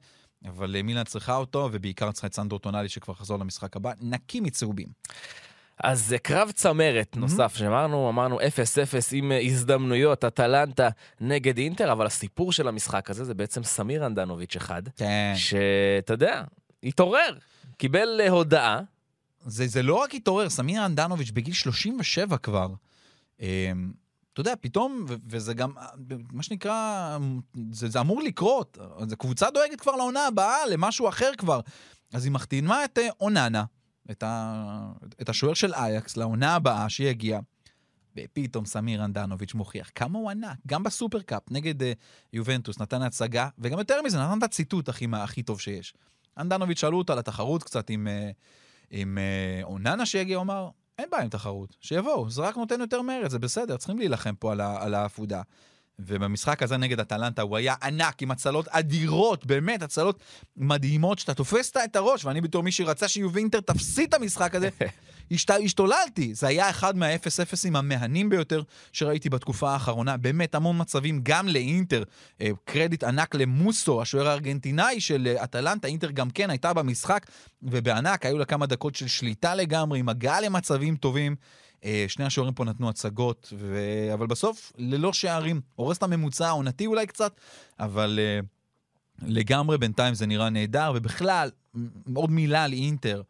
אבל 0.45 0.75
אה, 0.75 0.83
מילן 0.83 1.03
צריכה 1.03 1.35
אותו, 1.35 1.69
ובעיקר 1.71 2.11
צריכה 2.11 2.27
את 2.27 2.33
סנדרו 2.33 2.59
טונאלי 2.59 2.89
שכבר 2.89 3.13
חזור 3.13 3.39
למשחק 3.39 3.75
הבא, 3.75 3.91
נקי 4.01 4.39
מצהובים. 4.39 4.87
אז 5.83 6.05
זה 6.05 6.17
קרב 6.17 6.51
צמרת 6.51 7.17
נוסף 7.17 7.55
שאמרנו, 7.55 8.09
אמרנו 8.09 8.39
0-0 8.39 8.43
עם 9.11 9.31
אה, 9.31 9.41
הזדמנויות, 9.41 10.25
אטלנטה 10.25 10.89
נגד 11.21 11.57
אינטר, 11.57 11.91
אבל 11.91 12.05
הסיפור 12.05 12.51
של 12.51 12.67
המשחק 12.67 13.09
הזה 13.09 13.23
זה 13.23 13.33
בעצם 13.33 13.63
סמיר 13.63 14.05
אנדנוביץ' 14.05 14.55
אחד, 14.55 14.81
כן. 14.95 15.33
שאתה 15.35 16.13
יודע, 16.13 16.43
התעורר, 16.83 17.37
קיבל 17.77 18.21
אה, 18.21 18.29
הודעה, 18.29 18.81
זה, 19.45 19.67
זה 19.67 19.83
לא 19.83 19.95
רק 19.95 20.15
התעורר, 20.15 20.49
סמיר 20.49 20.85
אנדנוביץ' 20.85 21.31
בגיל 21.31 21.53
37 21.53 22.37
כבר. 22.37 22.67
אמ, 23.39 23.91
אתה 24.33 24.41
יודע, 24.41 24.53
פתאום, 24.61 25.05
ו- 25.07 25.15
וזה 25.29 25.53
גם, 25.53 25.71
מה 26.31 26.43
שנקרא, 26.43 27.17
זה, 27.71 27.89
זה 27.89 27.99
אמור 27.99 28.21
לקרות. 28.21 28.77
זו 29.07 29.17
קבוצה 29.17 29.51
דואגת 29.51 29.81
כבר 29.81 29.95
לעונה 29.95 30.27
הבאה, 30.27 30.67
למשהו 30.71 31.09
אחר 31.09 31.31
כבר. 31.37 31.59
אז 32.13 32.25
היא 32.25 32.31
מחתימה 32.31 32.85
את 32.85 32.97
אה, 32.97 33.07
אוננה, 33.21 33.63
את, 34.11 34.23
ה, 34.23 34.91
את 35.21 35.29
השוער 35.29 35.53
של 35.53 35.73
אייקס, 35.73 36.17
לעונה 36.17 36.55
הבאה 36.55 36.89
שיגיע. 36.89 37.39
ופתאום 38.17 38.65
סמיר 38.65 39.05
אנדנוביץ' 39.05 39.53
מוכיח 39.53 39.91
כמה 39.95 40.19
הוא 40.19 40.29
ענק, 40.29 40.57
גם 40.67 40.83
בסופרקאפ 40.83 41.41
נגד 41.51 41.81
uh, 41.81 41.85
יובנטוס 42.33 42.79
נתן 42.79 43.01
הצגה, 43.01 43.49
וגם 43.59 43.79
יותר 43.79 44.01
מזה, 44.01 44.19
נתן 44.19 44.37
את 44.37 44.43
הציטוט 44.43 44.89
הכי, 44.89 45.07
הכי 45.13 45.43
טוב 45.43 45.59
שיש. 45.59 45.93
אנדנוביץ' 46.37 46.79
שאלו 46.79 46.97
אותו 46.97 47.13
על 47.13 47.19
התחרות 47.19 47.63
קצת 47.63 47.89
עם, 47.89 48.07
uh, 48.07 48.35
עם 48.91 49.17
uh, 49.17 49.63
אוננה 49.63 50.05
שיגיע, 50.05 50.37
הוא 50.37 50.43
אמר, 50.43 50.69
אין 50.99 51.07
בעיה 51.11 51.23
עם 51.23 51.29
תחרות, 51.29 51.75
שיבואו, 51.81 52.29
זה 52.29 52.41
רק 52.41 52.57
נותן 52.57 52.79
יותר 52.79 53.01
מרץ, 53.01 53.31
זה 53.31 53.39
בסדר, 53.39 53.77
צריכים 53.77 53.97
להילחם 53.97 54.35
פה 54.35 54.51
על, 54.51 54.61
ה, 54.61 54.83
על 54.83 54.93
העפודה. 54.93 55.41
ובמשחק 55.99 56.63
הזה 56.63 56.77
נגד 56.77 56.99
אטלנטה 56.99 57.41
הוא 57.41 57.57
היה 57.57 57.75
ענק, 57.83 58.21
עם 58.21 58.31
הצלות 58.31 58.67
אדירות, 58.67 59.45
באמת, 59.45 59.81
הצלות 59.81 60.19
מדהימות, 60.57 61.19
שאתה 61.19 61.33
תופס 61.33 61.71
את 61.85 61.95
הראש, 61.95 62.25
ואני 62.25 62.41
בתור 62.41 62.63
מי 62.63 62.71
שרצה 62.71 63.07
שיובינטר 63.07 63.59
תפסיד 63.59 64.07
את 64.09 64.13
המשחק 64.13 64.55
הזה, 64.55 64.69
השת... 65.31 65.51
השתוללתי. 65.63 66.33
זה 66.33 66.47
היה 66.47 66.69
אחד 66.69 66.97
מה-0-0ים 66.97 67.77
המהנים 67.77 68.29
ביותר 68.29 68.61
שראיתי 68.91 69.29
בתקופה 69.29 69.71
האחרונה. 69.71 70.17
באמת, 70.17 70.55
המון 70.55 70.81
מצבים, 70.81 71.19
גם 71.23 71.47
לאינטר. 71.47 72.03
אה, 72.41 72.49
קרדיט 72.65 73.03
ענק 73.03 73.35
למוסו, 73.35 74.01
השוער 74.01 74.27
הארגנטינאי 74.27 75.01
של 75.01 75.27
אה, 75.27 75.43
אטלנטה. 75.43 75.87
אינטר 75.87 76.11
גם 76.11 76.29
כן 76.29 76.49
הייתה 76.49 76.73
במשחק, 76.73 77.25
ובענק, 77.63 78.25
היו 78.25 78.37
לה 78.37 78.45
כמה 78.45 78.65
דקות 78.65 78.95
של 78.95 79.07
שליטה 79.07 79.55
לגמרי, 79.55 79.99
עם 79.99 80.09
הגעה 80.09 80.41
למצבים 80.41 80.95
טובים. 80.95 81.35
אה, 81.85 82.05
שני 82.07 82.25
השוערים 82.25 82.53
פה 82.53 82.65
נתנו 82.65 82.89
הצגות, 82.89 83.53
ו... 83.57 83.79
אבל 84.13 84.27
בסוף, 84.27 84.71
ללא 84.77 85.13
שערים. 85.13 85.61
הורס 85.75 85.97
את 85.97 86.03
הממוצע 86.03 86.47
העונתי 86.47 86.85
אולי 86.85 87.07
קצת, 87.07 87.39
אבל 87.79 88.19
אה, 88.21 88.39
לגמרי 89.21 89.77
בינתיים 89.77 90.13
זה 90.13 90.25
נראה 90.25 90.49
נהדר, 90.49 90.91
ובכלל, 90.95 91.49
עוד 92.13 92.31
מילה 92.31 92.63
על 92.63 92.73
אינטר. 92.73 93.21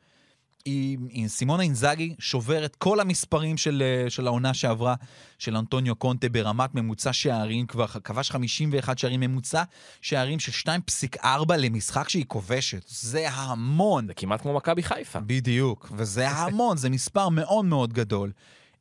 היא, 0.66 0.98
היא, 1.10 1.28
סימונה 1.28 1.64
אינזאגי 1.64 2.16
שובר 2.20 2.66
את 2.66 2.76
כל 2.76 3.00
המספרים 3.00 3.58
של, 3.58 3.84
אה, 3.86 4.10
של 4.10 4.28
העונה 4.28 4.54
שעברה 4.54 4.96
של 5.40 5.58
אנטוניו 5.58 5.96
קונטה 5.96 6.30
ברמת 6.30 6.76
ממוצע 6.76 7.14
שערים, 7.14 7.68
כבר 7.68 7.88
כבש 7.88 8.32
51 8.32 8.98
שערים 8.98 9.20
ממוצע, 9.20 9.64
שערים 10.02 10.40
של 10.40 10.52
2.4 10.52 11.58
למשחק 11.58 12.10
שהיא 12.10 12.26
כובשת. 12.28 12.84
זה 12.88 13.30
המון. 13.30 14.08
זה 14.08 14.14
כמעט 14.14 14.42
כמו 14.42 14.54
מכבי 14.54 14.84
חיפה. 14.84 15.20
בדיוק, 15.20 15.92
וזה 15.98 16.30
המון, 16.38 16.78
זה 16.78 16.90
מספר 16.90 17.30
מאוד 17.30 17.66
מאוד 17.66 17.94
גדול. 17.94 18.32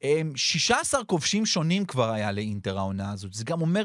אמ, 0.03 0.33
16 0.37 1.05
כובשים 1.05 1.47
שונים 1.47 1.85
כבר 1.85 2.11
היה 2.11 2.33
לאינטר 2.33 2.79
העונה 2.79 3.13
הזאת. 3.13 3.35
זה 3.35 3.45
גם 3.45 3.61
אומר 3.61 3.85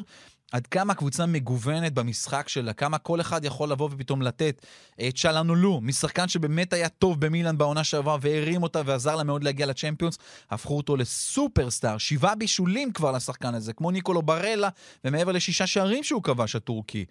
עד 0.52 0.68
כמה 0.68 0.94
הקבוצה 0.94 1.26
מגוונת 1.26 1.94
במשחק 1.94 2.50
שלה, 2.50 2.74
כמה 2.74 2.98
כל 2.98 3.22
אחד 3.22 3.46
יכול 3.46 3.72
לבוא 3.72 3.90
ופתאום 3.92 4.22
לתת. 4.22 4.66
את 5.08 5.18
צ'אלנולו, 5.18 5.82
משחקן 5.82 6.28
שבאמת 6.28 6.74
היה 6.74 6.90
טוב 6.90 7.26
במילאן 7.26 7.58
בעונה 7.58 7.84
שעברה 7.84 8.18
והרים 8.22 8.64
אותה 8.64 8.82
ועזר 8.86 9.16
לה 9.16 9.24
מאוד 9.24 9.44
להגיע 9.44 9.66
לצ'מפיונס, 9.66 10.18
הפכו 10.50 10.78
אותו 10.78 10.98
לסופרסטאר, 10.98 11.98
שבעה 11.98 12.36
בישולים 12.36 12.92
כבר 12.92 13.12
לשחקן 13.12 13.56
הזה, 13.56 13.74
כמו 13.74 13.92
ניקולו 13.92 14.22
ברלה, 14.22 14.70
ומעבר 15.06 15.32
לשישה 15.32 15.68
שערים 15.68 16.04
שהוא 16.04 16.24
כבש 16.24 16.56
הטורקי. 16.56 17.06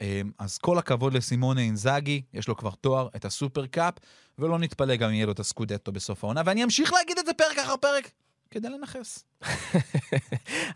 אמ, 0.00 0.30
אז 0.38 0.58
כל 0.58 0.78
הכבוד 0.78 1.14
לסימונה 1.14 1.60
אינזאגי, 1.60 2.22
יש 2.34 2.48
לו 2.48 2.56
כבר 2.56 2.70
תואר, 2.70 3.08
את 3.16 3.24
הסופר 3.24 3.66
קאפ, 3.66 3.94
ולא 4.38 4.58
נתפלא 4.58 4.96
גם 4.96 5.08
אם 5.08 5.14
יהיה 5.14 5.26
לו 5.26 5.32
את 5.32 5.40
הסקודטו 5.40 5.92
בסוף 5.92 6.24
העונה, 6.24 6.42
ואני 6.44 6.64
אמשיך 6.64 6.92
להגיד 6.92 7.18
את 7.18 7.26
זה 7.26 7.32
פרק 7.32 7.58
אחר 7.58 7.76
פרק, 7.76 8.10
כדי 8.50 8.68
לנכס. 8.68 9.24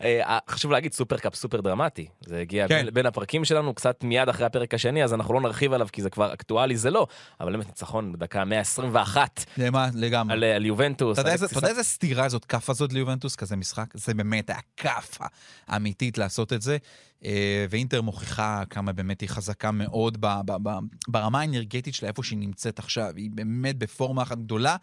אה, 0.01 0.37
חשוב 0.49 0.71
להגיד, 0.71 0.93
סופרקאפ 0.93 1.35
סופר 1.35 1.61
דרמטי. 1.61 2.07
זה 2.25 2.39
הגיע 2.41 2.67
כן. 2.67 2.75
בין, 2.85 2.93
בין 2.93 3.05
הפרקים 3.05 3.45
שלנו, 3.45 3.73
קצת 3.73 4.03
מיד 4.03 4.29
אחרי 4.29 4.45
הפרק 4.45 4.73
השני, 4.73 5.03
אז 5.03 5.13
אנחנו 5.13 5.33
לא 5.33 5.41
נרחיב 5.41 5.73
עליו 5.73 5.87
כי 5.91 6.01
זה 6.01 6.09
כבר 6.09 6.33
אקטואלי, 6.33 6.77
זה 6.77 6.91
לא. 6.91 7.07
אבל 7.39 7.51
באמת 7.51 7.65
ניצחון 7.67 8.11
בדקה 8.13 8.45
121 8.45 9.45
למה? 9.57 9.89
לגמרי. 9.93 10.33
על, 10.33 10.43
על 10.43 10.65
יובנטוס. 10.65 11.19
אתה 11.19 11.29
יודע 11.57 11.69
איזה- 11.69 11.83
סתירה 11.83 12.29
זאת, 12.29 12.45
כאפה 12.45 12.73
זאת 12.73 12.93
ליובנטוס, 12.93 13.35
כזה 13.35 13.55
משחק? 13.55 13.85
זה 13.93 14.13
באמת 14.13 14.49
היה 14.49 14.59
כאפה 14.77 15.25
אמיתית 15.75 16.17
לעשות 16.17 16.53
את 16.53 16.61
זה. 16.61 16.77
אה, 17.25 17.65
ואינטר 17.69 18.01
מוכיחה 18.01 18.63
כמה 18.69 18.93
באמת 18.93 19.21
היא 19.21 19.29
חזקה 19.29 19.71
מאוד 19.71 20.17
ב- 20.19 20.41
ב- 20.45 20.69
ב- 20.69 20.79
ברמה 21.07 21.39
האנרגטית 21.41 21.93
שלה, 21.93 22.07
איפה 22.09 22.23
שהיא 22.23 22.39
נמצאת 22.39 22.79
עכשיו. 22.79 23.11
היא 23.15 23.29
באמת 23.33 23.77
בפורמה 23.77 24.23
אחת 24.23 24.37
גדולה, 24.37 24.75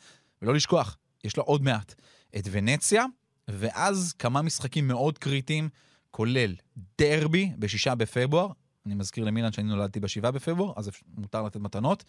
ולא 0.43 0.55
לשכוח, 0.55 0.97
יש 1.25 1.37
לה 1.39 1.43
עוד 1.43 1.63
מעט 1.63 1.95
את 2.39 2.49
ונציה, 2.51 3.05
ואז 3.49 4.13
כמה 4.19 4.43
משחקים 4.43 4.89
מאוד 4.89 5.19
קריטיים, 5.19 5.69
כולל 6.11 6.55
דרבי 6.99 7.53
בשישה 7.59 7.95
בפברואר, 7.95 8.49
אני 8.87 8.95
מזכיר 8.95 9.25
למילן 9.25 9.53
שאני 9.53 9.69
נולדתי 9.69 10.01
בשבעה 10.01 10.31
בפברואר, 10.31 10.73
אז 10.77 10.91
מותר 11.17 11.43
לתת 11.43 11.57
מתנות. 11.57 12.05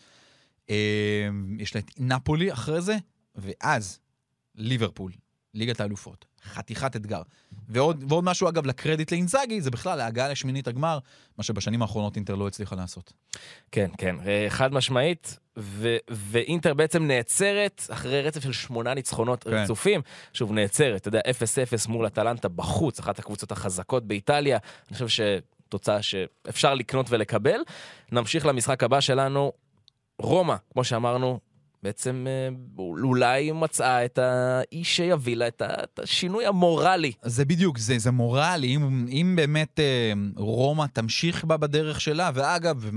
אה, 0.69 1.29
יש 1.59 1.75
לה 1.75 1.81
את 1.81 1.91
נפולי 1.99 2.53
אחרי 2.53 2.81
זה, 2.81 2.97
ואז 3.35 3.99
ליברפול, 4.55 5.11
ליגת 5.53 5.79
האלופות, 5.79 6.25
חתיכת 6.45 6.95
אתגר. 6.95 7.21
ועוד, 7.69 8.03
ועוד 8.07 8.23
משהו, 8.23 8.49
אגב, 8.49 8.65
לקרדיט 8.65 9.11
לאינזאגי, 9.11 9.61
זה 9.61 9.71
בכלל 9.71 9.99
ההגעה 9.99 10.29
לשמינית 10.29 10.67
הגמר, 10.67 10.99
מה 11.37 11.43
שבשנים 11.43 11.81
האחרונות 11.81 12.15
אינטר 12.15 12.35
לא 12.35 12.47
הצליחה 12.47 12.75
לעשות. 12.75 13.13
כן, 13.71 13.89
כן, 13.97 14.15
אה, 14.25 14.45
חד 14.49 14.73
משמעית, 14.73 15.39
ו- 15.57 15.97
ואינטר 16.09 16.73
בעצם 16.73 17.07
נעצרת 17.07 17.87
אחרי 17.89 18.21
רצף 18.21 18.43
של 18.43 18.51
שמונה 18.51 18.93
ניצחונות 18.93 19.43
כן. 19.43 19.49
רצופים. 19.49 20.01
שוב, 20.33 20.51
נעצרת, 20.51 21.01
אתה 21.01 21.07
יודע, 21.07 21.19
0-0 21.19 21.87
מול 21.87 22.07
אטלנטה 22.07 22.47
בחוץ, 22.47 22.99
אחת 22.99 23.19
הקבוצות 23.19 23.51
החזקות 23.51 24.07
באיטליה. 24.07 24.57
אני 24.89 24.97
חושב 24.97 25.07
שתוצאה 25.67 26.01
שאפשר 26.01 26.73
לקנות 26.73 27.05
ולקבל. 27.09 27.59
נמשיך 28.11 28.45
למשחק 28.45 28.83
הבא 28.83 28.99
שלנו, 28.99 29.51
רומא, 30.19 30.55
כמו 30.73 30.83
שאמרנו. 30.83 31.39
בעצם 31.83 32.25
אה, 32.29 32.49
אולי 33.03 33.51
מצאה 33.51 34.05
את 34.05 34.17
האיש 34.17 34.95
שיביא 34.95 35.35
לה 35.35 35.47
את 35.47 35.61
ה- 35.61 35.83
את 35.83 35.99
השינוי 35.99 36.45
המורלי. 36.45 37.11
זה 37.23 37.45
בדיוק, 37.45 37.77
זה, 37.77 37.97
זה 37.97 38.11
מורלי, 38.11 38.75
אם, 38.75 39.05
אם 39.09 39.33
באמת 39.35 39.79
אה, 39.79 40.13
רומא 40.35 40.85
תמשיך 40.93 41.43
בה 41.45 41.57
בדרך 41.57 42.01
שלה, 42.01 42.31
ואגב, 42.33 42.89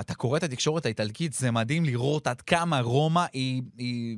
אתה 0.00 0.14
קורא 0.14 0.38
את 0.38 0.42
התקשורת 0.42 0.86
האיטלקית, 0.86 1.32
זה 1.32 1.50
מדהים 1.50 1.84
לראות 1.84 2.26
עד 2.26 2.40
כמה 2.40 2.80
רומא 2.80 3.24
היא... 3.32 3.62
היא... 3.78 4.16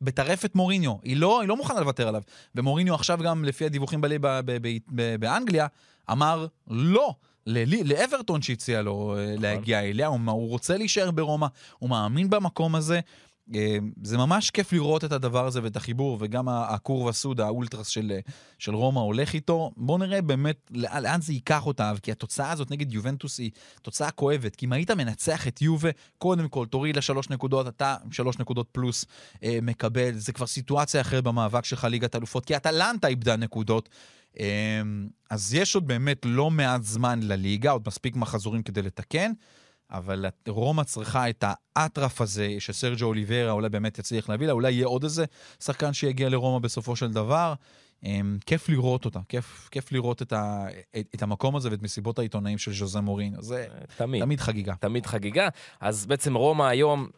בטרפת 0.00 0.54
מוריניו, 0.54 0.94
היא 1.02 1.16
לא, 1.16 1.40
היא 1.40 1.48
לא 1.48 1.56
מוכנה 1.56 1.80
לוותר 1.80 2.08
עליו. 2.08 2.22
ומוריניו 2.54 2.94
עכשיו 2.94 3.18
גם, 3.24 3.44
לפי 3.44 3.64
הדיווחים 3.64 4.00
בלי, 4.00 4.18
ב, 4.18 4.26
ב, 4.26 4.42
ב, 4.62 4.68
ב, 4.94 5.16
באנגליה, 5.20 5.66
אמר 6.10 6.46
לא 6.70 7.14
ל- 7.46 7.92
לאברטון 7.92 8.42
שהציע 8.42 8.82
לו 8.82 9.14
אה, 9.18 9.34
להגיע 9.38 9.80
אליה, 9.80 10.06
הוא, 10.06 10.20
הוא 10.26 10.48
רוצה 10.48 10.76
להישאר 10.76 11.10
ברומא, 11.10 11.46
הוא 11.78 11.90
מאמין 11.90 12.30
במקום 12.30 12.74
הזה. 12.74 13.00
אה, 13.54 13.78
זה 14.02 14.18
ממש 14.18 14.50
כיף 14.50 14.72
לראות 14.72 15.04
את 15.04 15.12
הדבר 15.12 15.46
הזה 15.46 15.62
ואת 15.62 15.76
החיבור, 15.76 16.18
וגם 16.20 16.48
הקורבה 16.48 17.12
סודה, 17.12 17.46
האולטרס 17.46 17.86
של, 17.86 18.12
אה, 18.14 18.20
של 18.58 18.74
רומא 18.74 19.00
הולך 19.00 19.34
איתו. 19.34 19.72
בואו 19.76 19.98
נראה 19.98 20.22
באמת 20.22 20.70
לאן, 20.74 21.20
זה 21.20 21.32
ייקח 21.32 21.66
אותה, 21.66 21.92
כי 22.02 22.12
התוצאה 22.12 22.50
הזאת 22.50 22.70
נגד 22.70 22.92
יובנטוס 22.92 23.38
היא 23.38 23.50
תוצאה 23.82 24.10
כואבת. 24.10 24.56
כי 24.56 24.66
אם 24.66 24.72
היית 24.72 24.90
מנצח 24.90 25.48
את 25.48 25.62
יובה, 25.62 25.90
קודם 26.18 26.48
כל 26.48 26.66
תוריד 26.66 26.96
לה 26.96 27.02
שלוש 27.02 27.30
נקודות, 27.30 27.68
אתה 27.68 27.96
שלוש 28.10 28.38
נקודות 28.38 28.68
פלוס 28.72 29.04
אה, 29.42 29.58
מקבל. 29.62 30.14
זה 30.14 30.32
כבר 30.32 30.46
סיטואציה 30.46 31.00
אחרת 31.00 31.24
במאבק 31.24 31.64
שלך 31.64 31.84
ליגת 31.84 32.16
אלופות, 32.16 32.44
כי 32.44 32.56
אטלנטה 32.56 33.08
איבדה 33.08 33.36
נקודות. 33.36 33.88
אה, 34.40 34.82
אז 35.30 35.54
יש 35.54 35.74
עוד 35.74 35.86
באמת 35.86 36.18
לא 36.24 36.50
מעט 36.50 36.82
זמן 36.82 37.20
לליגה, 37.22 37.70
עוד 37.70 37.82
מספיק 37.86 38.16
מחזורים 38.16 38.62
כדי 38.62 38.82
לתקן. 38.82 39.32
אבל 39.90 40.26
רומא 40.48 40.82
צריכה 40.82 41.30
את 41.30 41.44
האטרף 41.76 42.20
הזה 42.20 42.56
שסרג'ו 42.58 43.06
אוליברה 43.06 43.50
אולי 43.50 43.68
באמת 43.68 43.98
יצליח 43.98 44.28
להביא 44.28 44.46
לה, 44.46 44.52
אולי 44.52 44.72
יהיה 44.72 44.86
עוד 44.86 45.04
איזה 45.04 45.24
שחקן 45.60 45.92
שיגיע 45.92 46.28
לרומא 46.28 46.58
בסופו 46.58 46.96
של 46.96 47.12
דבר. 47.12 47.54
Um, 48.04 48.06
כיף 48.46 48.68
לראות 48.68 49.04
אותה, 49.04 49.20
כיף, 49.28 49.68
כיף 49.72 49.92
לראות 49.92 50.22
את, 50.22 50.32
ה, 50.32 50.66
את, 50.98 51.06
את 51.14 51.22
המקום 51.22 51.56
הזה 51.56 51.70
ואת 51.70 51.82
מסיבות 51.82 52.18
העיתונאים 52.18 52.58
של 52.58 52.72
ז'וזה 52.72 53.00
מורינו. 53.00 53.42
זה 53.42 53.66
תמיד. 53.96 54.22
תמיד 54.22 54.40
חגיגה. 54.40 54.74
תמיד 54.80 55.06
חגיגה. 55.06 55.48
אז 55.80 56.06
בעצם 56.06 56.34
רומא 56.34 56.62
היום 56.62 57.08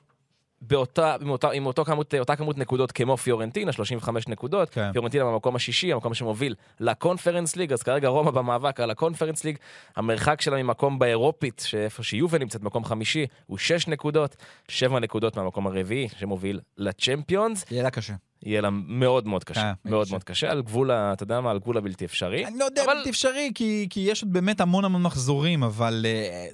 באותה, 0.63 1.17
עם, 1.21 1.31
אותה, 1.31 1.51
עם 1.51 1.67
אותו 1.67 1.85
כמות, 1.85 2.15
אותה 2.15 2.37
כמות 2.37 2.59
נקודות 2.59 2.93
כמו 2.93 3.17
פיורנטינה, 3.17 3.73
35 3.73 4.29
נקודות. 4.29 4.71
כן. 4.71 4.93
פיורנטינה 4.93 5.25
במקום 5.25 5.57
השישי, 5.57 5.93
המקום 5.93 6.15
שמוביל 6.15 6.55
לקונפרנס 6.81 7.57
ליג, 7.57 7.73
אז 7.73 7.83
כרגע 7.83 8.09
רומא 8.09 8.31
במאבק 8.31 8.81
על 8.81 8.91
הקונפרנס 8.91 9.45
ליג. 9.45 9.57
המרחק 9.97 10.41
שלה 10.41 10.63
ממקום 10.63 10.99
באירופית, 10.99 11.63
שאיפה 11.67 12.03
שיובל 12.03 12.39
נמצאת 12.39 12.61
במקום 12.61 12.85
חמישי, 12.85 13.27
הוא 13.47 13.59
6 13.59 13.89
נקודות, 13.89 14.37
7 14.69 14.99
נקודות 15.01 15.37
מהמקום 15.37 15.67
הרביעי, 15.67 16.09
שמוביל 16.19 16.61
לצ'מפיונס. 16.79 17.65
יהיה 17.71 17.83
לה 17.83 17.91
קשה. 17.91 18.15
יהיה 18.43 18.61
לה 18.61 18.69
מאוד 18.71 19.27
מאוד 19.27 19.45
קשה, 19.45 19.61
אה, 19.63 19.73
מאוד 19.85 20.05
קשה. 20.07 20.13
מאוד 20.15 20.25
קשה, 20.25 20.51
על 20.51 20.63
גבול, 20.63 20.91
ה- 20.91 21.13
אתה 21.13 21.23
יודע 21.23 21.41
מה, 21.41 21.51
על 21.51 21.59
גבול 21.59 21.77
הבלתי 21.79 22.05
אפשרי. 22.05 22.47
אני 22.47 22.59
לא 22.59 22.65
יודע, 22.65 22.85
אבל- 22.85 22.95
בלתי 22.97 23.11
אפשרי, 23.11 23.51
כי, 23.55 23.87
כי 23.91 24.01
יש 24.01 24.23
עוד 24.23 24.33
באמת 24.33 24.61
המון 24.61 24.85
המון 24.85 25.03
מחזורים, 25.03 25.63
אבל 25.63 26.07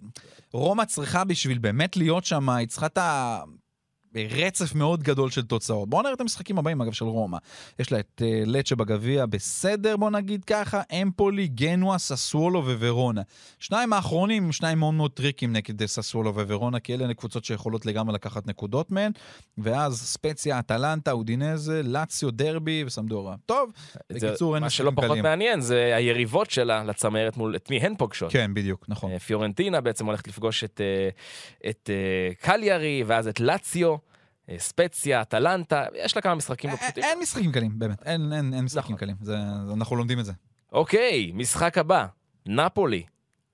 uh, 0.03 0.21
רומא 0.53 0.85
צריכה 0.85 1.25
בשביל 1.25 1.59
באמת 1.59 1.97
להיות 1.97 2.25
שם, 2.25 2.49
היא 2.49 2.69
צריכה 2.69 2.87
את 2.87 2.99
ה... 2.99 3.41
רצף 4.31 4.75
מאוד 4.75 5.03
גדול 5.03 5.31
של 5.31 5.43
תוצאות. 5.43 5.89
בואו 5.89 6.03
נראה 6.03 6.13
את 6.15 6.21
המשחקים 6.21 6.59
הבאים, 6.59 6.81
אגב, 6.81 6.93
של 6.93 7.05
רומא. 7.05 7.39
יש 7.79 7.93
לה 7.93 7.99
את 8.01 8.23
uh, 8.25 8.49
לצ'ה 8.49 8.77
בגביע 8.77 9.27
בסדר, 9.27 9.97
בוא 9.97 10.11
נגיד 10.11 10.45
ככה, 10.45 10.83
אמפולי, 11.03 11.49
גנואה, 11.49 11.99
ססוולו 11.99 12.63
וורונה. 12.81 13.23
שניים 13.59 13.93
האחרונים, 13.93 14.53
שניים 14.53 14.79
מאוד 14.79 14.95
מאוד 14.95 15.11
טריקים 15.11 15.53
נגד 15.53 15.83
אה, 15.83 15.87
ססוולו 15.87 16.35
וורונה, 16.35 16.81
כי 16.81 16.95
אלה 16.95 17.15
קבוצות 17.15 17.45
שיכולות 17.45 17.87
לגמרי 17.87 18.15
לקחת 18.15 18.47
נקודות 18.47 18.91
מהן. 18.91 19.13
ואז 19.59 20.01
ספציה, 20.03 20.59
אטלנטה, 20.59 21.13
אודינזה, 21.13 21.83
לאציו, 21.85 22.31
דרבי 22.31 22.85
וסמדורה. 22.87 23.35
טוב, 23.47 23.71
זה- 24.13 24.29
בקיצור, 24.29 24.55
אין 24.55 24.63
מה 24.63 24.71
שלא 24.71 24.93
פחות 24.97 25.11
קלים. 25.11 25.23
מעניין 25.23 25.61
זה 25.61 25.93
היריבות 25.97 26.51
שלה 26.51 26.85
לצמרת 26.85 27.37
מול 27.37 27.57
את 27.57 27.71
מי 27.71 27.77
הן 27.77 27.95
פוגשות. 27.99 28.33
כן, 28.33 28.55
בדיוק, 28.55 28.85
נכון. 28.89 29.11
אה, 29.11 29.19
פיורנטינה 29.19 29.81
בעצם 29.81 30.07
הולכת 30.07 30.29
לפגוש 30.29 30.65
את, 30.65 30.81
אה, 30.81 31.09
את 31.71 31.91
אה, 31.93 32.35
קליארי, 32.41 33.05
ואז 33.07 33.29
את 33.29 33.41
לאציו, 33.41 33.91
אה, 33.91 33.97
ספציה, 34.59 35.23
אטלנטה, 35.23 35.85
יש 35.95 36.17
לה 36.17 36.23
כמה 36.23 36.35
משחקים 36.35 36.71
לא 36.71 36.75
אין- 36.77 36.85
פשוטים. 36.85 37.05
אין 37.05 37.19
משחקים 37.23 37.53
קלים, 37.53 37.79
באמת. 37.79 38.03
אין, 38.03 38.33
אין, 38.33 38.55
אין 38.55 38.65
משחקים 38.65 38.95
נכון. 38.95 39.07
קלים. 39.07 39.17
זה, 39.23 39.37
אנחנו 39.73 39.97
לומדים 39.97 40.21
את 40.21 40.25
זה. 40.25 40.33
אוקיי, 40.73 41.33
משחק 41.35 41.79
הבא, 41.79 42.07
נפולי. 42.47 43.03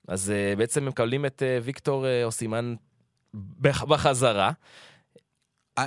אז 0.07 0.31
אה, 0.31 0.55
בעצם 0.57 0.81
הם 0.83 0.87
מקבלים 0.89 1.25
את 1.25 1.43
אה, 1.43 1.59
ויקטור 1.63 2.05
אה, 2.07 2.23
אוסימן 2.23 2.75
בח- 3.33 3.83
בחזרה. 3.83 4.51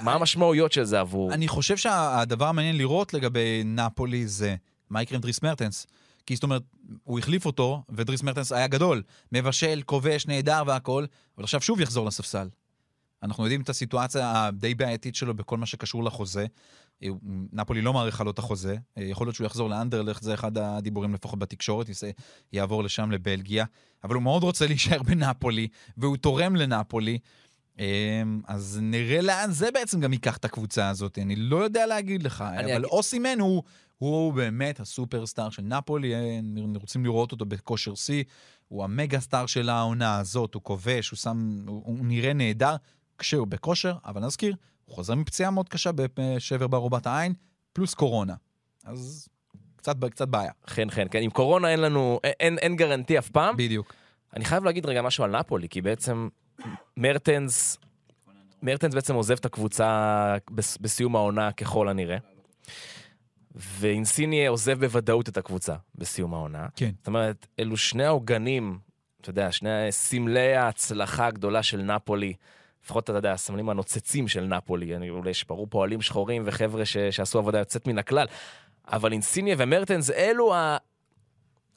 מה 0.02 0.12
המשמעויות 0.14 0.72
של 0.72 0.84
זה 0.84 1.00
עבור... 1.00 1.32
אני 1.32 1.48
חושב 1.48 1.76
שהדבר 1.76 2.46
המעניין 2.46 2.76
לראות 2.78 3.14
לגבי 3.14 3.62
נפולי 3.64 4.26
זה 4.26 4.56
מה 4.90 5.02
יקרה 5.02 5.16
עם 5.16 5.22
דריס 5.22 5.42
מרטנס. 5.42 5.86
כי 6.26 6.34
זאת 6.34 6.42
אומרת, 6.42 6.62
הוא 7.04 7.18
החליף 7.18 7.46
אותו, 7.46 7.82
ודריס 7.88 8.22
מרטנס 8.22 8.52
היה 8.52 8.66
גדול. 8.66 9.02
מבשל, 9.32 9.82
כובש, 9.86 10.26
נהדר 10.26 10.62
והכול, 10.66 11.06
אבל 11.36 11.44
עכשיו 11.44 11.60
שוב 11.60 11.80
יחזור 11.80 12.06
לספסל. 12.06 12.48
אנחנו 13.22 13.44
יודעים 13.44 13.60
את 13.60 13.68
הסיטואציה 13.68 14.46
הדי 14.46 14.74
בעייתית 14.74 15.14
שלו 15.14 15.34
בכל 15.34 15.56
מה 15.56 15.66
שקשור 15.66 16.04
לחוזה. 16.04 16.46
אה, 17.02 17.08
נפולי 17.52 17.82
לא 17.82 17.92
מעריכה 17.92 18.24
לו 18.24 18.30
את 18.30 18.38
החוזה. 18.38 18.76
אה, 18.98 19.02
יכול 19.04 19.26
להיות 19.26 19.34
שהוא 19.36 19.44
יחזור 19.46 19.70
לאנדרלכט, 19.70 20.22
זה 20.22 20.34
אחד 20.34 20.58
הדיבורים 20.58 21.14
לפחות 21.14 21.38
בתקשורת, 21.38 21.86
יעבור 22.52 22.84
לשם 22.84 23.10
לבלגיה. 23.10 23.64
אבל 24.04 24.14
הוא 24.14 24.22
מאוד 24.22 24.42
רוצה 24.42 24.66
להישאר 24.66 25.02
בנפולי, 25.02 25.68
והוא 25.96 26.16
תורם 26.16 26.56
לנפולי. 26.56 27.18
אמ, 27.78 27.84
אז 28.46 28.78
נראה 28.82 29.20
לאן 29.20 29.50
זה 29.50 29.68
בעצם 29.74 30.00
גם 30.00 30.12
ייקח 30.12 30.36
את 30.36 30.44
הקבוצה 30.44 30.88
הזאת, 30.88 31.18
אני 31.18 31.36
לא 31.36 31.56
יודע 31.56 31.86
להגיד 31.86 32.22
לך, 32.22 32.44
אבל 32.48 32.70
אגיד- 32.72 32.84
אוסימן 32.84 33.38
הוא, 33.40 33.62
הוא 33.98 34.32
באמת 34.32 34.80
הסופרסטאר 34.80 35.50
של 35.50 35.62
נפולי, 35.62 36.14
אה, 36.14 36.40
נ- 36.42 36.76
רוצים 36.76 37.04
לראות 37.04 37.32
אותו 37.32 37.44
בכושר 37.44 37.94
שיא, 37.94 38.24
הוא 38.68 38.84
המגה 38.84 39.20
סטאר 39.20 39.46
של 39.46 39.68
העונה 39.68 40.18
הזאת, 40.18 40.54
הוא 40.54 40.62
כובש, 40.62 41.10
הוא 41.10 41.16
שם, 41.16 41.58
הוא, 41.66 41.82
הוא 41.84 41.98
נראה 42.06 42.32
נהדר 42.32 42.76
כשהוא 43.18 43.46
בכושר, 43.46 43.96
אבל 44.04 44.20
נזכיר, 44.24 44.56
הוא 44.84 44.94
חוזר 44.94 45.14
מפציעה 45.14 45.50
מאוד 45.50 45.68
קשה 45.68 45.90
בשבר 45.94 46.66
בערובת 46.66 47.06
העין, 47.06 47.34
פלוס 47.72 47.94
קורונה. 47.94 48.34
אז 48.84 49.28
קצת, 49.76 50.04
קצת 50.04 50.28
בעיה. 50.28 50.52
חן 50.66 50.90
חן, 50.90 51.06
כן, 51.10 51.22
עם 51.22 51.30
קורונה 51.30 51.68
אין 51.68 51.80
לנו, 51.80 52.20
אין, 52.24 52.32
אין, 52.40 52.58
אין 52.58 52.76
גרנטי 52.76 53.18
אף 53.18 53.28
פעם. 53.28 53.56
בדיוק. 53.56 53.94
אני 54.36 54.44
חייב 54.44 54.64
להגיד 54.64 54.86
רגע 54.86 55.02
משהו 55.02 55.24
על 55.24 55.38
נפולי, 55.38 55.68
כי 55.68 55.82
בעצם 55.82 56.28
מרטנס, 56.96 57.78
מרטנס 58.62 58.94
בעצם 58.94 59.14
עוזב 59.14 59.34
את 59.34 59.44
הקבוצה 59.44 60.36
בס, 60.50 60.78
בסיום 60.78 61.16
העונה 61.16 61.52
ככל 61.52 61.88
הנראה. 61.88 62.16
ואינסיניה 63.54 64.50
עוזב 64.50 64.80
בוודאות 64.80 65.28
את 65.28 65.36
הקבוצה 65.36 65.74
בסיום 65.94 66.34
העונה. 66.34 66.66
כן. 66.76 66.90
זאת 66.98 67.06
אומרת, 67.06 67.46
אלו 67.58 67.76
שני 67.76 68.04
העוגנים, 68.04 68.78
אתה 69.20 69.30
יודע, 69.30 69.52
שני 69.52 69.86
סמלי 69.90 70.56
ההצלחה 70.56 71.26
הגדולה 71.26 71.62
של 71.62 71.82
נפולי, 71.82 72.34
לפחות, 72.86 73.04
אתה 73.04 73.12
יודע, 73.12 73.32
הסמלים 73.32 73.68
הנוצצים 73.68 74.28
של 74.28 74.44
נפולי. 74.44 74.96
אני 74.96 75.10
אולי 75.10 75.34
שפרו 75.34 75.66
פועלים 75.70 76.02
שחורים 76.02 76.42
וחבר'ה 76.46 76.84
ש, 76.84 76.96
שעשו 76.96 77.38
עבודה 77.38 77.58
יוצאת 77.58 77.86
מן 77.86 77.98
הכלל, 77.98 78.26
אבל 78.92 79.12
אינסיניה 79.12 79.56
ומרטנס, 79.58 80.10
אלו 80.10 80.54
ה... 80.54 80.76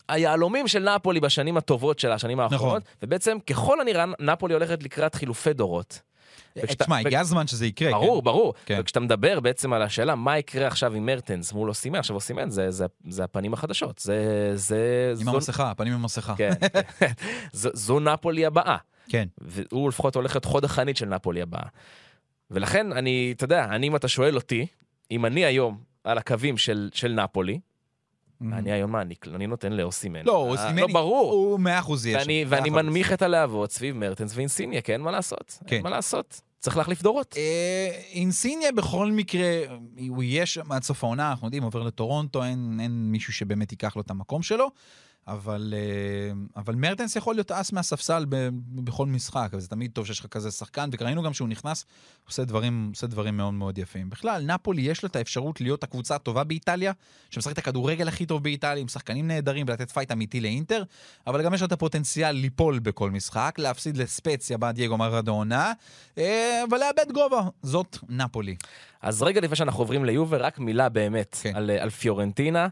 היהלומים 0.10 0.68
של 0.68 0.96
נפולי 0.96 1.20
בשנים 1.20 1.58
הטובות 1.58 2.00
של 2.00 2.12
השנים 2.12 2.40
האחרונות, 2.40 2.84
ובעצם 3.04 3.38
ככל 3.48 3.82
הנראה 3.82 4.06
נפולי 4.20 4.54
הולכת 4.54 4.84
לקראת 4.84 5.16
חילופי 5.16 5.54
דורות. 5.54 6.02
וכשאתה- 6.56 6.84
תשמע, 6.84 6.98
הגיע 7.00 7.20
הזמן 7.20 7.48
שזה 7.48 7.66
יקרה. 7.66 7.92
ברור, 7.92 8.22
ברור. 8.22 8.54
כן. 8.66 8.78
וכשאתה 8.80 9.00
מדבר 9.00 9.40
בעצם 9.40 9.74
על 9.74 9.82
השאלה 9.82 10.16
מה 10.16 10.38
יקרה 10.38 10.68
עכשיו 10.68 10.94
עם 10.94 11.06
מרטנס 11.06 11.54
מול 11.54 11.70
אוסימן, 11.70 12.00
עכשיו 12.00 12.16
אוסימן 12.16 12.50
זה, 12.50 12.72
זה, 12.72 12.86
זה 13.10 13.24
הפנים 13.24 13.54
החדשות, 13.54 14.00
זה... 14.00 14.52
זה 14.56 15.14
כן? 15.18 15.22
עם 15.22 15.36
המסכה, 15.36 15.72
הפנים 15.72 15.94
עם 15.94 16.00
המסכה. 16.00 16.36
כן, 16.38 16.52
כן. 17.00 17.12
זו, 17.54 17.70
זו 17.74 18.00
נפולי 18.00 18.46
הבאה, 18.46 18.78
כן. 19.10 19.28
והוא 19.38 19.90
לפחות 19.90 20.16
הולך 20.16 20.36
להיות 20.36 20.46
חוד 20.46 20.64
החנית 20.66 20.98
של 20.98 21.06
נפולי 21.06 21.42
הבאה. 21.42 21.64
ולכן 22.52 22.94
אני, 22.94 23.34
אתה 23.38 23.44
יודע, 23.44 23.66
אני, 23.66 23.88
אם 23.88 23.96
אתה 23.96 24.08
שואל 24.08 24.36
אותי, 24.36 24.66
אם 25.12 25.26
אני 25.26 25.46
היום 25.46 25.78
על 26.04 26.18
הקווים 26.18 26.58
של, 26.58 26.90
של 26.94 27.12
נפולי, 27.12 27.60
אני 28.42 28.72
היום 28.72 28.92
מעניק, 28.92 29.28
אני 29.36 29.48
נותן 29.48 29.74
לאוסימן. 29.74 30.26
לא, 30.26 30.46
אה, 30.46 30.52
אוסימני, 30.52 30.82
לא, 30.82 30.88
ברור. 30.88 31.32
הוא 31.32 31.60
מאה 31.60 31.80
אחוז 31.80 32.06
יהיה 32.06 32.46
ואני. 32.48 32.70
מנמיך 32.70 33.14
את 33.14 33.22
הלהבות 33.22 33.72
סביב 33.72 33.96
מרטנס 33.96 34.36
ואינסיניה, 34.36 34.82
כי 34.82 34.94
אין 34.94 35.02
מה 35.02 35.12
לעשות. 35.12 35.60
כן. 35.68 35.76
אין 35.76 35.84
מה 35.84 35.90
לעשות. 35.90 36.42
צריך 36.60 36.78
להחליף 36.78 37.02
דורות. 37.02 37.36
אה, 37.38 38.02
אינסיניה 38.12 38.72
בכל 38.72 39.12
מקרה, 39.12 39.48
הוא 40.10 40.24
יהיה 40.24 40.46
שם 40.46 40.72
עד 40.72 40.84
סוף 40.84 41.04
העונה, 41.04 41.32
אנחנו 41.32 41.48
יודעים, 41.48 41.64
עובר 41.64 41.84
לטורונטו, 41.84 42.44
אין, 42.44 42.80
אין 42.82 42.92
מישהו 43.12 43.34
שבאמת 43.34 43.72
ייקח 43.72 43.96
לו 43.96 44.02
את 44.02 44.12
המקום 44.12 44.42
שלו, 44.42 44.72
אבל, 45.32 45.74
אה, 45.78 46.62
אבל 46.62 46.76
מרטנס 46.76 47.16
יכול 47.16 47.36
להיות 47.36 47.52
ace 47.52 47.72
מהספסל 47.72 48.26
ב, 48.30 48.50
בכל 48.76 49.06
משחק, 49.06 49.50
וזה 49.54 49.68
תמיד 49.68 49.92
טוב 49.92 50.06
שיש 50.06 50.20
לך 50.20 50.26
כזה 50.26 50.52
שחקן, 50.52 50.90
וראינו 51.00 51.24
גם 51.24 51.34
שהוא 51.34 51.48
נכנס, 51.48 51.86
עושה 52.28 52.46
דברים, 52.46 52.90
עושה 52.94 53.08
דברים 53.08 53.38
מאוד 53.38 53.54
מאוד 53.54 53.78
יפים. 53.78 54.10
בכלל, 54.10 54.46
נפולי 54.46 54.82
יש 54.82 55.04
לה 55.04 55.08
את 55.08 55.16
האפשרות 55.16 55.62
להיות 55.62 55.84
הקבוצה 55.84 56.16
הטובה 56.16 56.44
באיטליה, 56.44 56.92
שמשחקת 57.30 57.54
את 57.54 57.58
הכדורגל 57.58 58.08
הכי 58.08 58.26
טוב 58.26 58.44
באיטליה, 58.44 58.82
עם 58.82 58.88
שחקנים 58.88 59.28
נהדרים, 59.28 59.66
ולתת 59.70 59.92
fight 59.92 60.12
אמיתי 60.12 60.42
לאינטר, 60.42 60.84
אבל 61.28 61.44
גם 61.44 61.54
יש 61.54 61.62
לה 61.62 61.68
את 61.68 61.72
הפוטנציאל 61.72 62.32
ליפול 62.32 62.80
בכל 62.80 63.12
משחק, 63.12 63.56
להפסיד 63.58 63.98
לספציה 63.98 64.58
בדייגו 64.58 64.98
מרדונה, 64.98 65.74
אה, 66.18 66.64
אבל 66.70 66.78
לאבד 66.78 67.12
גובה. 67.12 67.42
זאת 67.64 67.98
נפולי. 68.10 68.56
אז 69.02 69.24
רגע 69.24 69.42
לפני 69.42 69.56
שאנחנו 69.56 69.82
עוברים 69.82 70.06
ליובר, 70.06 70.44
רק 70.44 70.60
מילה 70.60 70.90
באמת 70.90 71.38
כן. 71.42 71.56
על, 71.56 71.72
על 71.72 71.90
פיורנטינה, 71.90 72.68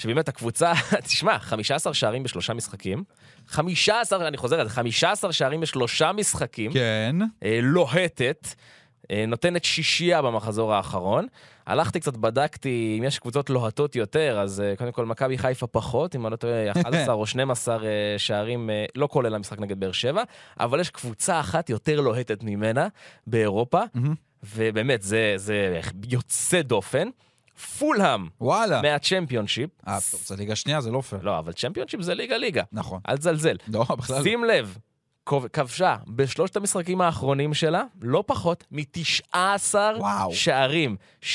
שבאמת 0.00 0.28
הקבוצה, 0.28 0.72
תשמע, 1.06 1.38
15 1.38 1.94
שערים 1.94 2.22
בשלושה 2.22 2.54
משחקים, 2.54 3.04
15, 3.46 4.28
אני 4.28 4.36
חוזר 4.36 4.60
על 4.60 4.68
זה, 4.68 4.74
15 4.74 5.32
שערים 5.32 5.60
בשלושה 5.60 6.12
משחקים, 6.12 6.72
כן. 6.72 7.16
אה, 7.44 7.58
לוהטת, 7.62 8.48
אה, 9.10 9.24
נותנת 9.26 9.64
שישייה 9.64 10.22
במחזור 10.22 10.74
האחרון. 10.74 11.26
הלכתי 11.66 12.00
קצת, 12.00 12.16
בדקתי 12.16 12.96
אם 12.98 13.04
יש 13.04 13.18
קבוצות 13.18 13.50
לוהטות 13.50 13.96
יותר, 13.96 14.40
אז 14.40 14.60
אה, 14.60 14.76
קודם 14.76 14.92
כל 14.92 15.06
מכבי 15.06 15.38
חיפה 15.38 15.66
פחות, 15.66 16.16
אם 16.16 16.26
אני 16.26 16.30
לא 16.30 16.36
טועה, 16.36 16.70
11 16.82 17.14
או 17.14 17.26
12 17.26 17.74
אה, 17.84 18.14
שערים, 18.18 18.70
אה, 18.70 18.84
לא 18.94 19.08
כולל 19.10 19.34
המשחק 19.34 19.58
נגד 19.60 19.80
באר 19.80 19.92
שבע, 19.92 20.22
אבל 20.60 20.80
יש 20.80 20.90
קבוצה 20.90 21.40
אחת 21.40 21.70
יותר 21.70 22.00
לוהטת 22.00 22.42
ממנה 22.42 22.88
באירופה. 23.26 23.80
ובאמת, 24.54 25.02
זה, 25.02 25.32
זה 25.36 25.80
יוצא 26.08 26.62
דופן. 26.62 27.08
פולהאם 27.60 28.28
וואלה. 28.40 28.82
מה 28.82 28.94
Championship. 28.94 29.70
אה, 29.88 29.98
טוב, 30.10 30.20
זה 30.24 30.36
ליגה 30.36 30.56
שנייה, 30.56 30.80
זה 30.80 30.90
לא 30.90 31.00
פייר. 31.00 31.22
לא, 31.22 31.38
אבל 31.38 31.52
Championship 31.52 32.00
זה 32.00 32.14
ליגה-ליגה. 32.14 32.62
נכון. 32.72 33.00
אל 33.08 33.16
תזלזל. 33.16 33.56
לא, 33.68 33.84
בכלל. 33.98 34.22
שים 34.22 34.44
לב, 34.44 34.76
כבשה 35.52 35.96
בשלושת 36.08 36.56
המשחקים 36.56 37.00
האחרונים 37.00 37.54
שלה 37.54 37.82
לא 38.02 38.24
פחות 38.26 38.64
מ-19 38.70 39.74
וואו. 39.98 40.34
שערים. 40.34 40.96
6-2, 41.22 41.26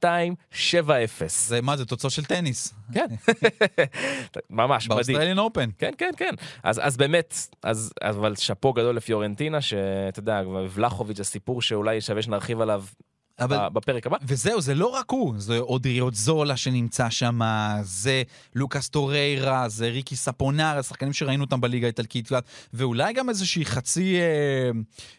6-2, 0.00 0.04
7-0. 0.52 0.56
זה 1.28 1.60
מה, 1.62 1.76
זה 1.76 1.84
תוצאות 1.84 2.12
של 2.12 2.24
טניס. 2.24 2.74
כן. 2.92 3.06
ממש 4.50 4.84
מדהים. 4.84 4.96
ב 4.96 5.00
Australian 5.00 5.38
Open. 5.38 5.70
כן, 5.78 5.90
כן, 5.98 6.10
כן. 6.16 6.34
אז, 6.62 6.80
אז 6.84 6.96
באמת, 6.96 7.34
אז, 7.62 7.92
אבל 8.02 8.36
שאפו 8.36 8.72
גדול 8.72 8.96
לפיורנטינה, 8.96 9.60
שאתה 9.60 10.18
יודע, 10.18 10.42
ולחוביץ' 10.70 11.16
זה 11.16 11.24
סיפור 11.24 11.62
שאולי 11.62 12.00
שווה 12.00 12.22
שנרחיב 12.22 12.60
עליו 12.60 12.84
אבל... 13.40 13.68
בפרק 13.72 14.06
הבא. 14.06 14.16
וזהו, 14.22 14.60
זה 14.60 14.74
לא 14.74 14.86
רק 14.86 15.10
הוא, 15.10 15.34
זה 15.36 15.58
אודריוט 15.58 16.14
זולה 16.14 16.56
שנמצא 16.56 17.10
שם, 17.10 17.40
זה 17.82 18.22
לוקאס 18.54 18.88
טוריירה, 18.88 19.68
זה 19.68 19.88
ריקי 19.88 20.16
ספונר, 20.16 20.76
השחקנים 20.78 21.12
שראינו 21.12 21.44
אותם 21.44 21.60
בליגה 21.60 21.86
האיטלקית, 21.86 22.28
ואולי 22.72 23.12
גם 23.12 23.28
איזושהי 23.28 23.64
חצי, 23.64 24.16
אה, 24.20 24.70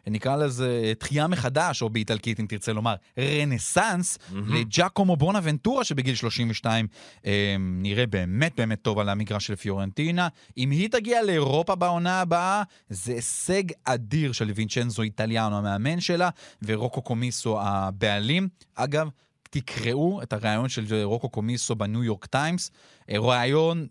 נקרא 0.08 0.36
לזה, 0.36 0.94
תחייה 1.00 1.28
מחדש, 1.28 1.82
או 1.82 1.90
באיטלקית, 1.90 2.40
אם 2.40 2.46
תרצה 2.50 2.74
לומר, 2.74 2.96
רנסאנס, 3.18 4.18
לג'קומו 4.48 5.16
בונאבנטורה, 5.16 5.84
שבגיל 5.84 6.16
32 6.16 6.88
אה, 7.26 7.56
נראה 7.60 8.08
באמת 8.08 8.54
באמת 8.58 8.82
טוב 8.82 9.00
על 9.00 9.10
המגרש 9.10 9.48
של 9.48 9.56
פיורנטינה. 9.56 10.28
אם 10.58 10.72
היא 10.72 10.90
תגיע 10.90 11.24
לאירופה 11.24 11.76
בעונה 11.76 12.22
הבאה, 12.22 12.64
זה 12.90 13.14
הישג 13.14 13.64
אדיר 13.84 14.32
של 14.32 14.52
וינצ'נזו 14.56 15.02
איטליאנו, 15.02 15.58
המאמן 15.58 16.00
שלה, 16.00 16.30
ורוקו 16.64 17.02
קומיסו 17.02 17.60
הבעלים. 18.06 18.48
אגב, 18.76 19.10
תקראו 19.50 20.22
את 20.24 20.34
הריאיון 20.34 20.70
של 20.70 21.04
רוקו 21.04 21.30
קומיסו 21.30 21.76
בניו 21.76 22.04
יורק 22.04 22.26
טיימס. 22.26 22.72
אה, 23.10 23.20
ריאיון 23.20 23.88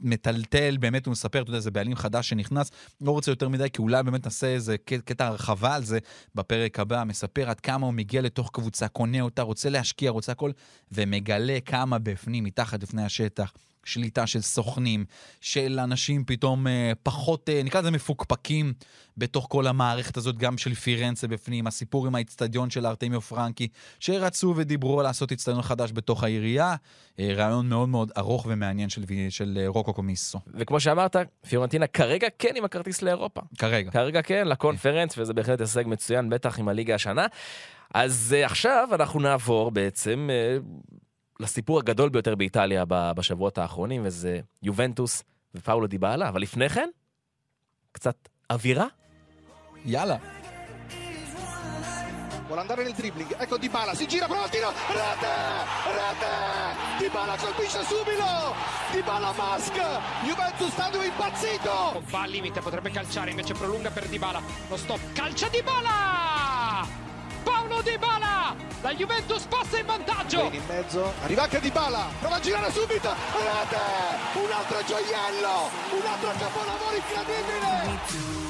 מטלטל, 0.00 0.76
באמת 0.80 1.06
הוא 1.06 1.12
מספר, 1.12 1.42
אתה 1.42 1.50
יודע, 1.50 1.60
זה 1.60 1.70
בעלים 1.70 1.96
חדש 1.96 2.28
שנכנס, 2.28 2.70
לא 3.00 3.10
רוצה 3.10 3.30
יותר 3.30 3.48
מדי, 3.48 3.70
כי 3.72 3.82
אולי 3.82 4.02
באמת 4.02 4.24
נעשה 4.24 4.46
איזה 4.46 4.78
קטע 4.78 5.26
הרחבה 5.26 5.74
על 5.74 5.84
זה 5.84 5.98
בפרק 6.34 6.80
הבא, 6.80 7.04
מספר 7.06 7.50
עד 7.50 7.60
כמה 7.60 7.86
הוא 7.86 7.94
מגיע 7.94 8.22
לתוך 8.22 8.50
קבוצה, 8.52 8.88
קונה 8.88 9.20
אותה, 9.20 9.42
רוצה 9.42 9.70
להשקיע, 9.70 10.10
רוצה 10.10 10.32
הכל, 10.32 10.50
ומגלה 10.92 11.58
כמה 11.64 11.98
בפנים, 11.98 12.44
מתחת 12.44 12.82
לפני 12.82 13.02
השטח. 13.02 13.52
שליטה 13.86 14.26
של 14.26 14.40
סוכנים, 14.40 15.04
של 15.40 15.80
אנשים 15.82 16.24
פתאום 16.24 16.66
אה, 16.66 16.92
פחות, 17.02 17.48
אה, 17.48 17.62
נקרא 17.64 17.80
לזה 17.80 17.90
מפוקפקים 17.90 18.72
בתוך 19.16 19.46
כל 19.50 19.66
המערכת 19.66 20.16
הזאת, 20.16 20.38
גם 20.38 20.58
של 20.58 20.74
פירנצה 20.74 21.28
בפנים, 21.28 21.66
הסיפור 21.66 22.06
עם 22.06 22.14
האיצטדיון 22.14 22.70
של 22.70 22.86
ארתמיו 22.86 23.20
פרנקי, 23.20 23.68
שרצו 24.00 24.54
ודיברו 24.56 25.02
לעשות 25.02 25.30
איצטדיון 25.30 25.62
חדש 25.62 25.90
בתוך 25.92 26.24
העירייה. 26.24 26.74
אה, 27.20 27.32
רעיון 27.36 27.68
מאוד 27.68 27.88
מאוד 27.88 28.12
ארוך 28.18 28.46
ומעניין 28.48 28.88
של, 28.88 29.04
וי- 29.06 29.30
של 29.30 29.58
אה, 29.60 29.68
רוקו 29.68 29.92
קומיסו, 29.94 30.40
וכמו 30.54 30.80
שאמרת, 30.80 31.16
פיורנטינה 31.48 31.86
כרגע 31.86 32.28
כן 32.38 32.52
עם 32.56 32.64
הכרטיס 32.64 33.02
לאירופה. 33.02 33.40
כרגע. 33.58 33.90
כרגע 33.90 34.22
כן, 34.22 34.48
לקונפרנס, 34.48 35.18
וזה 35.18 35.34
בהחלט 35.34 35.60
הישג 35.60 35.84
מצוין, 35.86 36.30
בטח 36.30 36.58
עם 36.58 36.68
הליגה 36.68 36.94
השנה. 36.94 37.26
אז 37.94 38.34
uh, 38.38 38.46
עכשיו 38.46 38.88
אנחנו 38.92 39.20
נעבור 39.20 39.70
בעצם 39.70 40.28
uh, 40.30 40.86
לסיפור 41.40 41.78
הגדול 41.78 42.08
ביותר 42.08 42.34
באיטליה 42.34 42.84
בשבועות 42.88 43.58
האחרונים, 43.58 44.02
וזה 44.04 44.40
יובנטוס 44.62 45.22
ופאולו 45.54 45.86
דיבאלה, 45.86 46.28
אבל 46.28 46.42
לפני 46.42 46.68
כן, 46.68 46.88
קצת 47.92 48.16
אווירה. 48.50 48.86
יאללה. 49.84 50.16
Vuole 52.48 52.60
andare 52.60 52.84
nel 52.84 52.94
dribbling, 52.94 53.32
ecco 53.44 53.58
Di 53.58 53.68
Bala, 53.68 53.92
si 53.92 54.06
gira, 54.06 54.26
prova 54.26 54.44
il 54.44 54.50
tiro, 54.50 54.70
rete, 55.00 55.34
rete, 55.98 56.34
Di 57.00 57.08
Bala 57.14 57.34
colpisce 57.36 57.82
subito, 57.82 58.54
Di 58.92 59.02
Bala 59.02 59.32
Mask, 59.32 59.74
Juventus 60.24 60.70
stadio 60.70 61.02
impazzito, 61.02 62.02
Va 62.08 62.22
al 62.22 62.30
limite, 62.30 62.60
potrebbe 62.60 62.90
calciare, 62.90 63.30
invece 63.30 63.52
prolunga 63.54 63.90
per 63.90 64.06
Dybala. 64.06 64.40
Lo 64.68 64.76
stop, 64.76 65.00
calcia! 65.12 65.48
Paolo 65.48 65.58
Dybala! 65.58 67.05
La 68.86 68.94
Juventus 68.94 69.42
passa 69.46 69.78
in 69.78 69.84
vantaggio! 69.84 70.42
Bene 70.42 70.56
in 70.58 70.62
mezzo, 70.68 71.12
arriva 71.24 71.42
anche 71.42 71.58
Di 71.58 71.70
Bala, 71.70 72.06
prova 72.20 72.36
a 72.36 72.40
girare 72.40 72.70
subito, 72.70 73.08
rete, 73.08 73.80
un 74.34 74.52
altro 74.52 74.78
gioiello, 74.86 75.70
un 75.90 76.06
altro 76.06 76.30
capolavoro 76.38 76.94
incredibile, 76.94 78.46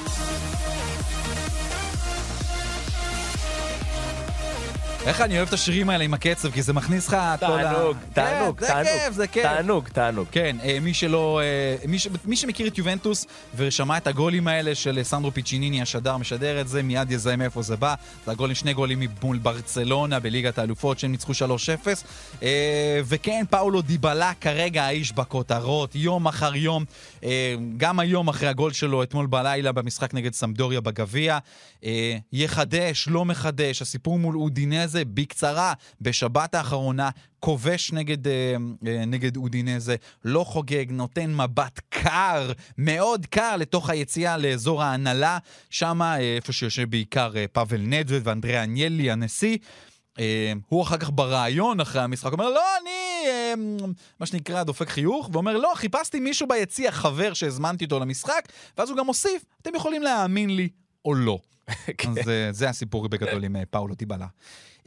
איך 5.07 5.21
אני 5.21 5.37
אוהב 5.37 5.47
את 5.47 5.53
השירים 5.53 5.89
האלה 5.89 6.03
עם 6.03 6.13
הקצב, 6.13 6.51
כי 6.51 6.61
זה 6.61 6.73
מכניס 6.73 7.07
לך 7.07 7.13
את 7.13 7.39
כל 7.39 7.59
ה... 7.59 7.73
תענוג, 7.73 7.97
תענוג, 8.13 8.59
כן, 8.59 9.11
זה 9.11 9.27
תענוג. 9.27 9.31
כיף. 9.31 9.43
תענוג, 9.43 9.87
תענוג. 9.87 10.27
כן, 10.31 10.57
אה, 10.63 10.77
מי 10.81 10.93
שלא... 10.93 11.41
אה, 11.43 11.87
מי, 12.25 12.35
שמכיר 12.35 12.67
את 12.67 12.77
יובנטוס 12.77 13.25
ושמע 13.55 13.97
את 13.97 14.07
הגולים 14.07 14.47
האלה 14.47 14.75
של 14.75 14.99
סנדרו 15.03 15.31
פיצ'יניני, 15.31 15.81
השדר 15.81 16.17
משדר 16.17 16.61
את 16.61 16.67
זה, 16.67 16.83
מיד 16.83 17.11
יזהה 17.11 17.35
מאיפה 17.35 17.61
זה 17.61 17.75
בא. 17.75 17.95
זה 18.25 18.31
הגולים, 18.31 18.55
שני 18.55 18.73
גולים 18.73 19.01
מול 19.23 19.37
ברצלונה 19.37 20.19
בליגת 20.19 20.57
האלופות, 20.59 20.99
שהם 20.99 21.11
ניצחו 21.11 21.31
3-0. 21.31 21.35
אה, 22.43 23.01
וכן, 23.05 23.43
פאולו 23.49 23.81
דיבלה 23.81 24.31
כרגע 24.41 24.83
האיש 24.83 25.11
בכותרות, 25.11 25.95
יום 25.95 26.27
אחר 26.27 26.55
יום. 26.55 26.85
אה, 27.23 27.55
גם 27.77 27.99
היום 27.99 28.27
אחרי 28.27 28.49
הגול 28.49 28.73
שלו 28.73 29.03
אתמול 29.03 29.25
בלילה 29.25 29.71
במשחק 29.71 30.13
נגד 30.13 30.33
סמדוריה 30.33 30.81
בגביע. 30.81 31.37
אה, 31.83 32.17
יחדש, 32.33 33.07
לא 33.07 33.25
מחדש, 33.25 33.81
הסיפור 33.81 34.19
מול 34.19 34.35
אודינזה 34.35 34.96
בקצרה, 35.05 35.73
בשבת 36.01 36.55
האחרונה, 36.55 37.09
כובש 37.39 37.93
נגד, 37.93 38.27
אה, 38.27 38.55
אה, 38.87 39.05
נגד 39.05 39.37
אודינזה, 39.37 39.95
לא 40.25 40.43
חוגג, 40.43 40.85
נותן 40.91 41.35
מבט 41.35 41.79
קר, 41.89 42.51
מאוד 42.77 43.25
קר, 43.25 43.55
לתוך 43.57 43.89
היציאה 43.89 44.37
לאזור 44.37 44.83
ההנהלה, 44.83 45.37
שם, 45.69 46.01
אה, 46.01 46.35
איפה 46.35 46.53
שיושב 46.53 46.89
בעיקר 46.89 47.31
אה, 47.35 47.45
פאבל 47.51 47.81
נדווד 47.81 48.21
ואנדריאה 48.25 48.63
אניאלי, 48.63 49.11
הנשיא. 49.11 49.57
אה, 50.19 50.53
הוא 50.67 50.83
אחר 50.83 50.97
כך 50.97 51.09
בריאיון 51.13 51.79
אחרי 51.79 52.01
המשחק 52.01 52.31
אומר, 52.31 52.49
לא, 52.49 52.63
אני, 52.81 53.29
אה, 53.29 53.53
מה 54.19 54.25
שנקרא, 54.25 54.63
דופק 54.63 54.89
חיוך, 54.89 55.29
ואומר, 55.33 55.57
לא, 55.57 55.71
חיפשתי 55.75 56.19
מישהו 56.19 56.47
ביציע, 56.47 56.91
חבר 56.91 57.33
שהזמנתי 57.33 57.85
אותו 57.85 57.99
למשחק, 57.99 58.41
ואז 58.77 58.89
הוא 58.89 58.97
גם 58.97 59.07
הוסיף, 59.07 59.45
אתם 59.61 59.75
יכולים 59.75 60.01
להאמין 60.01 60.55
לי 60.55 60.69
או 61.05 61.13
לא. 61.13 61.39
אז 62.09 62.29
אה, 62.29 62.49
זה 62.51 62.69
הסיפור 62.69 63.07
בגדול 63.07 63.43
עם 63.43 63.55
פאולו 63.69 63.95
טיבלה. 63.95 64.27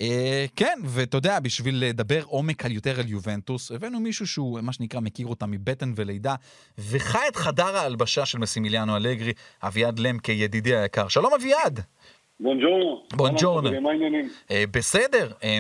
אה, 0.01 0.47
כן, 0.57 0.79
ואתה 0.85 1.17
יודע, 1.17 1.41
בשביל 1.41 1.85
לדבר 1.85 2.23
עומק 2.23 2.65
על 2.65 2.73
יותר 2.73 3.01
על 3.01 3.09
יובנטוס, 3.09 3.71
הבאנו 3.73 4.01
מישהו 4.01 4.27
שהוא, 4.27 4.61
מה 4.61 4.73
שנקרא, 4.73 5.01
מכיר 5.01 5.27
אותה 5.27 5.47
מבטן 5.47 5.93
ולידה, 5.97 6.35
וחי 6.79 7.29
את 7.29 7.37
חדר 7.37 7.77
ההלבשה 7.77 8.27
של 8.27 8.39
מסימיליאנו 8.39 8.97
אלגרי, 8.97 9.33
אביעד 9.63 9.99
למקה, 9.99 10.33
ידידי 10.33 10.77
היקר. 10.77 11.09
שלום 11.09 11.35
אביעד! 11.35 11.81
בונג'ורנו. 12.41 13.03
בונג'ורנו. 13.13 13.81
מה 13.81 13.91
העניינים? 13.91 14.29
אה, 14.51 14.65
בסדר, 14.71 15.33
אה, 15.45 15.59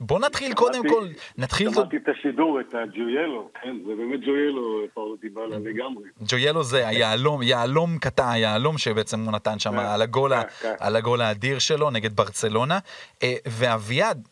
בוא 0.00 0.20
נתחיל 0.20 0.54
קודם 0.54 0.88
כל, 0.88 1.06
נתחיל... 1.38 1.70
שמעתי 1.70 1.96
את 1.96 2.08
השידור, 2.08 2.60
את 2.60 2.74
הג'ויאלו, 2.74 3.48
כן, 3.62 3.76
זה 3.86 3.92
באמת 3.94 4.20
ג'ויאלו, 4.20 4.82
פאולו 4.94 5.16
דיבאלה 5.16 5.56
לגמרי. 5.58 6.04
ג'ויאלו 6.28 6.62
זה 6.64 6.88
היהלום, 6.88 7.42
יהלום 7.42 7.98
קטן, 7.98 8.28
היהלום 8.28 8.78
שבעצם 8.78 9.20
הוא 9.20 9.32
נתן 9.32 9.58
שם 9.58 9.78
על 9.78 10.02
הגול 10.02 10.32
ה- 10.32 10.42
כן, 10.44 10.48
כן. 10.68 10.74
על 10.80 10.96
הגול 10.96 11.20
האדיר 11.20 11.58
שלו 11.58 11.90
נגד 11.90 12.16
ברצלונה. 12.16 12.78
אה, 13.22 13.34
ואביעד, 13.46 14.28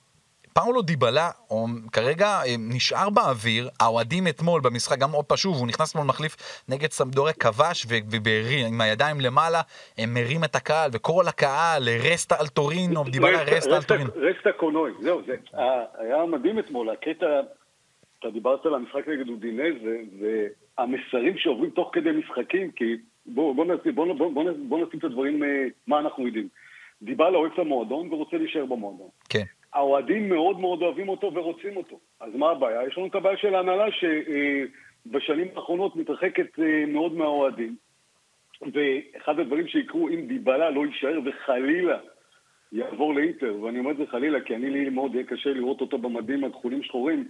פאולו 0.52 0.82
דיבלה 0.82 1.30
או, 1.50 1.66
כרגע 1.92 2.26
אה, 2.26 2.54
נשאר 2.58 3.10
באוויר, 3.10 3.68
האוהדים 3.80 4.28
אתמול 4.28 4.60
במשחק, 4.60 4.98
גם 4.98 5.10
עוד 5.12 5.24
שוב, 5.36 5.56
הוא 5.56 5.66
נכנס 5.68 5.90
אתמול 5.90 6.06
מחליף 6.06 6.36
נגד 6.68 6.90
סמדוריה, 6.90 7.32
כבש 7.32 7.86
ו- 7.88 7.94
ובערי- 8.10 8.64
עם 8.66 8.80
הידיים 8.80 9.20
למעלה, 9.20 9.60
אה, 9.98 10.04
מרים 10.06 10.44
את 10.44 10.56
הקהל, 10.56 10.90
וכל 10.92 11.24
הקהל, 11.28 11.88
אה, 11.88 11.98
רסטה 12.12 12.34
על 12.38 12.46
טורינו, 12.46 13.04
דיבלה 13.04 13.42
רסטה 13.42 13.76
על 13.76 13.82
טורינו. 13.82 14.10
רסטה 14.16 14.52
קונוי, 14.56 14.92
זהו, 15.00 15.20
זה 15.26 15.34
ה- 15.60 15.62
היה 16.02 16.26
מדהים 16.26 16.58
אתמול, 16.58 16.90
הקטע, 16.90 17.26
אתה 18.18 18.30
דיברת 18.30 18.66
על 18.66 18.74
המשחק 18.74 19.08
נגד 19.08 19.28
אודינזה, 19.28 19.96
והמסרים 20.78 21.38
שעוברים 21.38 21.70
תוך 21.70 21.90
כדי 21.92 22.10
משחקים, 22.10 22.70
כי 22.70 22.84
בואו 23.26 23.54
בוא 23.54 23.64
נשים, 23.64 23.94
בוא, 23.94 24.14
בוא, 24.14 24.32
בוא, 24.32 24.44
בוא 24.68 24.86
נשים 24.86 24.98
את 24.98 25.04
הדברים, 25.04 25.42
אה, 25.44 25.48
מה 25.86 25.98
אנחנו 25.98 26.26
יודעים. 26.26 26.48
דיבלה 27.02 27.28
אוהב 27.38 27.52
את 27.52 27.58
המועדון 27.58 28.12
ורוצה 28.12 28.36
להישאר 28.36 28.64
במועדון. 28.66 29.08
כן. 29.28 29.44
האוהדים 29.74 30.28
מאוד 30.28 30.60
מאוד 30.60 30.82
אוהבים 30.82 31.08
אותו 31.08 31.34
ורוצים 31.34 31.76
אותו. 31.76 31.98
אז 32.20 32.34
מה 32.34 32.50
הבעיה? 32.50 32.86
יש 32.86 32.98
לנו 32.98 33.06
את 33.06 33.14
הבעיה 33.14 33.36
של 33.36 33.54
ההנהלה 33.54 33.86
שבשנים 35.06 35.48
האחרונות 35.56 35.96
מתרחקת 35.96 36.58
אה, 36.58 36.84
מאוד 36.86 37.12
מהאוהדים. 37.12 37.76
ואחד 38.72 39.38
הדברים 39.38 39.68
שיקרו 39.68 40.08
אם 40.08 40.26
דיבלה 40.26 40.70
לא 40.70 40.86
יישאר 40.86 41.18
וחלילה 41.24 41.98
יעבור 42.72 43.14
לאינטר, 43.14 43.62
ואני 43.62 43.78
אומר 43.78 43.90
את 43.90 43.96
זה 43.96 44.06
חלילה 44.06 44.40
כי 44.40 44.56
אני 44.56 44.70
לי 44.70 44.90
מאוד 44.90 45.14
יהיה 45.14 45.26
קשה 45.26 45.50
לראות 45.50 45.80
אותו 45.80 45.98
במדים 45.98 46.44
הכחולים 46.44 46.82
שחורים, 46.82 47.28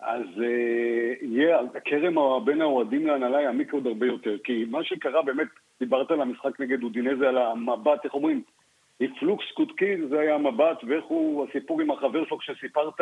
אז 0.00 0.26
אה, 0.42 1.14
יהיה, 1.22 1.58
הכרם 1.74 2.44
בין 2.44 2.60
האוהדים 2.60 3.06
להנהלה 3.06 3.42
יעמיק 3.42 3.72
עוד 3.72 3.86
הרבה 3.86 4.06
יותר. 4.06 4.38
כי 4.44 4.64
מה 4.70 4.84
שקרה 4.84 5.22
באמת, 5.22 5.48
דיברת 5.80 6.10
על 6.10 6.20
המשחק 6.20 6.60
נגד 6.60 6.82
אודינזה, 6.82 7.28
על 7.28 7.38
המבט, 7.38 8.04
איך 8.04 8.14
אומרים? 8.14 8.42
פלוקס 9.20 9.44
קודקי 9.54 10.06
זה 10.08 10.20
היה 10.20 10.34
המבט, 10.34 10.84
ואיך 10.84 11.04
הוא, 11.04 11.46
הסיפור 11.48 11.80
עם 11.80 11.90
החבר 11.90 12.24
שלו 12.24 12.38
כשסיפרת, 12.38 13.00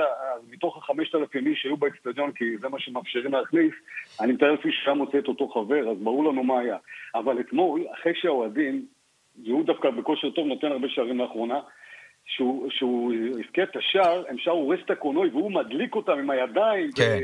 מתוך 0.51 0.77
החמשת 0.77 1.15
אלפים 1.15 1.47
איש 1.47 1.63
שהיו 1.63 1.77
באצטדיון, 1.77 2.33
כי 2.33 2.59
זה 2.59 2.69
מה 2.69 2.81
שמאפשרים 2.81 3.33
להכניס, 3.33 3.73
אני 4.21 4.33
מתאר 4.33 4.51
לעצמי 4.51 4.73
שהיה 4.73 4.95
מוצא 4.95 5.19
את 5.19 5.29
אותו 5.29 5.49
חבר, 5.49 5.91
אז 5.91 5.99
ברור 5.99 6.25
לנו 6.25 6.45
מה 6.45 6.61
היה. 6.61 6.77
אבל 7.15 7.41
אתמול, 7.41 7.87
אחרי 7.95 8.13
שהאוהדים, 8.15 8.87
והוא 9.45 9.65
דווקא 9.65 9.91
בכושר 9.91 10.31
טוב 10.31 10.47
נותן 10.47 10.67
הרבה 10.67 10.89
שערים 10.89 11.19
לאחרונה, 11.19 11.61
שהוא, 12.27 12.71
שהוא 12.71 13.13
הבקיע 13.39 13.65
את 13.65 13.77
השער, 13.77 14.25
הם 14.29 14.39
שרו 14.39 14.69
רסטה 14.69 14.95
קונוי, 14.95 15.29
והוא 15.29 15.53
מדליק 15.53 15.95
אותם 15.95 16.19
עם 16.19 16.31
הידיים, 16.31 16.91
כן. 16.97 17.19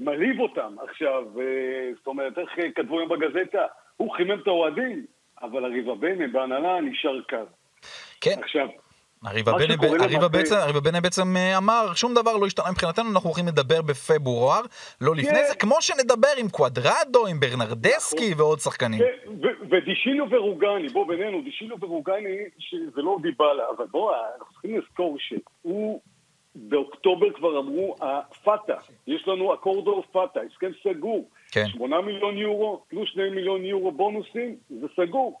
ומלהיב 0.00 0.40
אותם. 0.40 0.74
עכשיו, 0.88 1.24
אה, 1.40 1.90
זאת 1.96 2.06
אומרת, 2.06 2.38
איך 2.38 2.50
כתבו 2.74 2.98
היום 2.98 3.08
בגזטה? 3.08 3.66
הוא 3.96 4.10
חימם 4.10 4.38
את 4.42 4.46
האוהדים, 4.46 5.06
אבל 5.42 5.64
הריבה 5.64 5.94
בנה 5.94 6.28
בהנהלה 6.28 6.80
נשאר 6.80 7.20
קו. 7.22 7.36
כן, 8.22 8.38
עכשיו, 8.42 8.68
אריבה 9.26 9.52
בנה 10.80 11.00
בעצם, 11.00 11.36
אה, 11.36 11.58
אמר, 11.58 11.94
שום 11.94 12.14
דבר 12.14 12.36
לא 12.36 12.46
השתנה 12.46 12.70
מבחינתנו, 12.70 13.10
אנחנו 13.10 13.28
הולכים 13.28 13.46
לדבר 13.46 13.82
בפברואר, 13.82 14.60
לא 15.00 15.14
לפני 15.14 15.30
כן. 15.30 15.44
זה, 15.48 15.54
כמו 15.54 15.76
שנדבר 15.80 16.28
עם 16.38 16.48
קוואדרדו, 16.48 17.26
עם 17.26 17.40
ברנרדסקי 17.40 18.34
ועוד 18.36 18.58
שחקנים. 18.58 19.00
כן, 19.00 19.48
ודישינו 19.70 20.30
ורוגני, 20.30 20.88
בוא 20.88 21.08
בינינו, 21.08 21.42
דישינו 21.42 21.76
ורוגני, 21.80 22.36
שזה 22.58 23.02
לא 23.02 23.16
דיבלה, 23.22 23.64
אבל 23.76 23.86
בוא, 23.90 24.12
אנחנו 24.38 24.52
צריכים 24.52 24.78
לזכור 24.78 25.16
שהוא, 25.18 26.00
באוקטובר 26.54 27.32
כבר 27.32 27.58
אמרו, 27.58 27.96
הפאטה, 28.00 28.76
יש 29.06 29.28
לנו 29.28 29.54
אקורדו 29.54 30.02
פאטה, 30.12 30.40
הסכם 30.40 30.70
סגור. 30.82 31.28
כן. 31.52 31.66
8 31.68 32.00
מיליון 32.00 32.36
יורו, 32.36 32.82
פלוס 32.88 33.08
2 33.08 33.34
מיליון 33.34 33.64
יורו 33.64 33.92
בונוסים, 33.92 34.56
זה 34.80 34.86
סגור. 34.96 35.40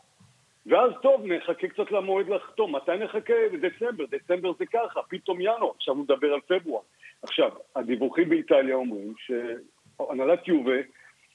ואז 0.66 0.92
טוב, 1.02 1.26
נחכה 1.26 1.68
קצת 1.68 1.90
למועד 1.90 2.28
לחתום. 2.28 2.76
מתי 2.76 2.96
נחכה? 3.00 3.34
בדצמבר. 3.52 4.04
דצמבר 4.10 4.52
זה 4.58 4.66
ככה, 4.66 5.00
פתאום 5.08 5.40
ינואר. 5.40 5.70
עכשיו 5.76 5.94
נדבר 5.94 6.34
על 6.34 6.40
פברואר. 6.40 6.82
עכשיו, 7.22 7.50
הדיווחים 7.76 8.28
באיטליה 8.28 8.74
אומרים 8.74 9.14
שהנהלת 9.16 10.48
יובה 10.48 10.76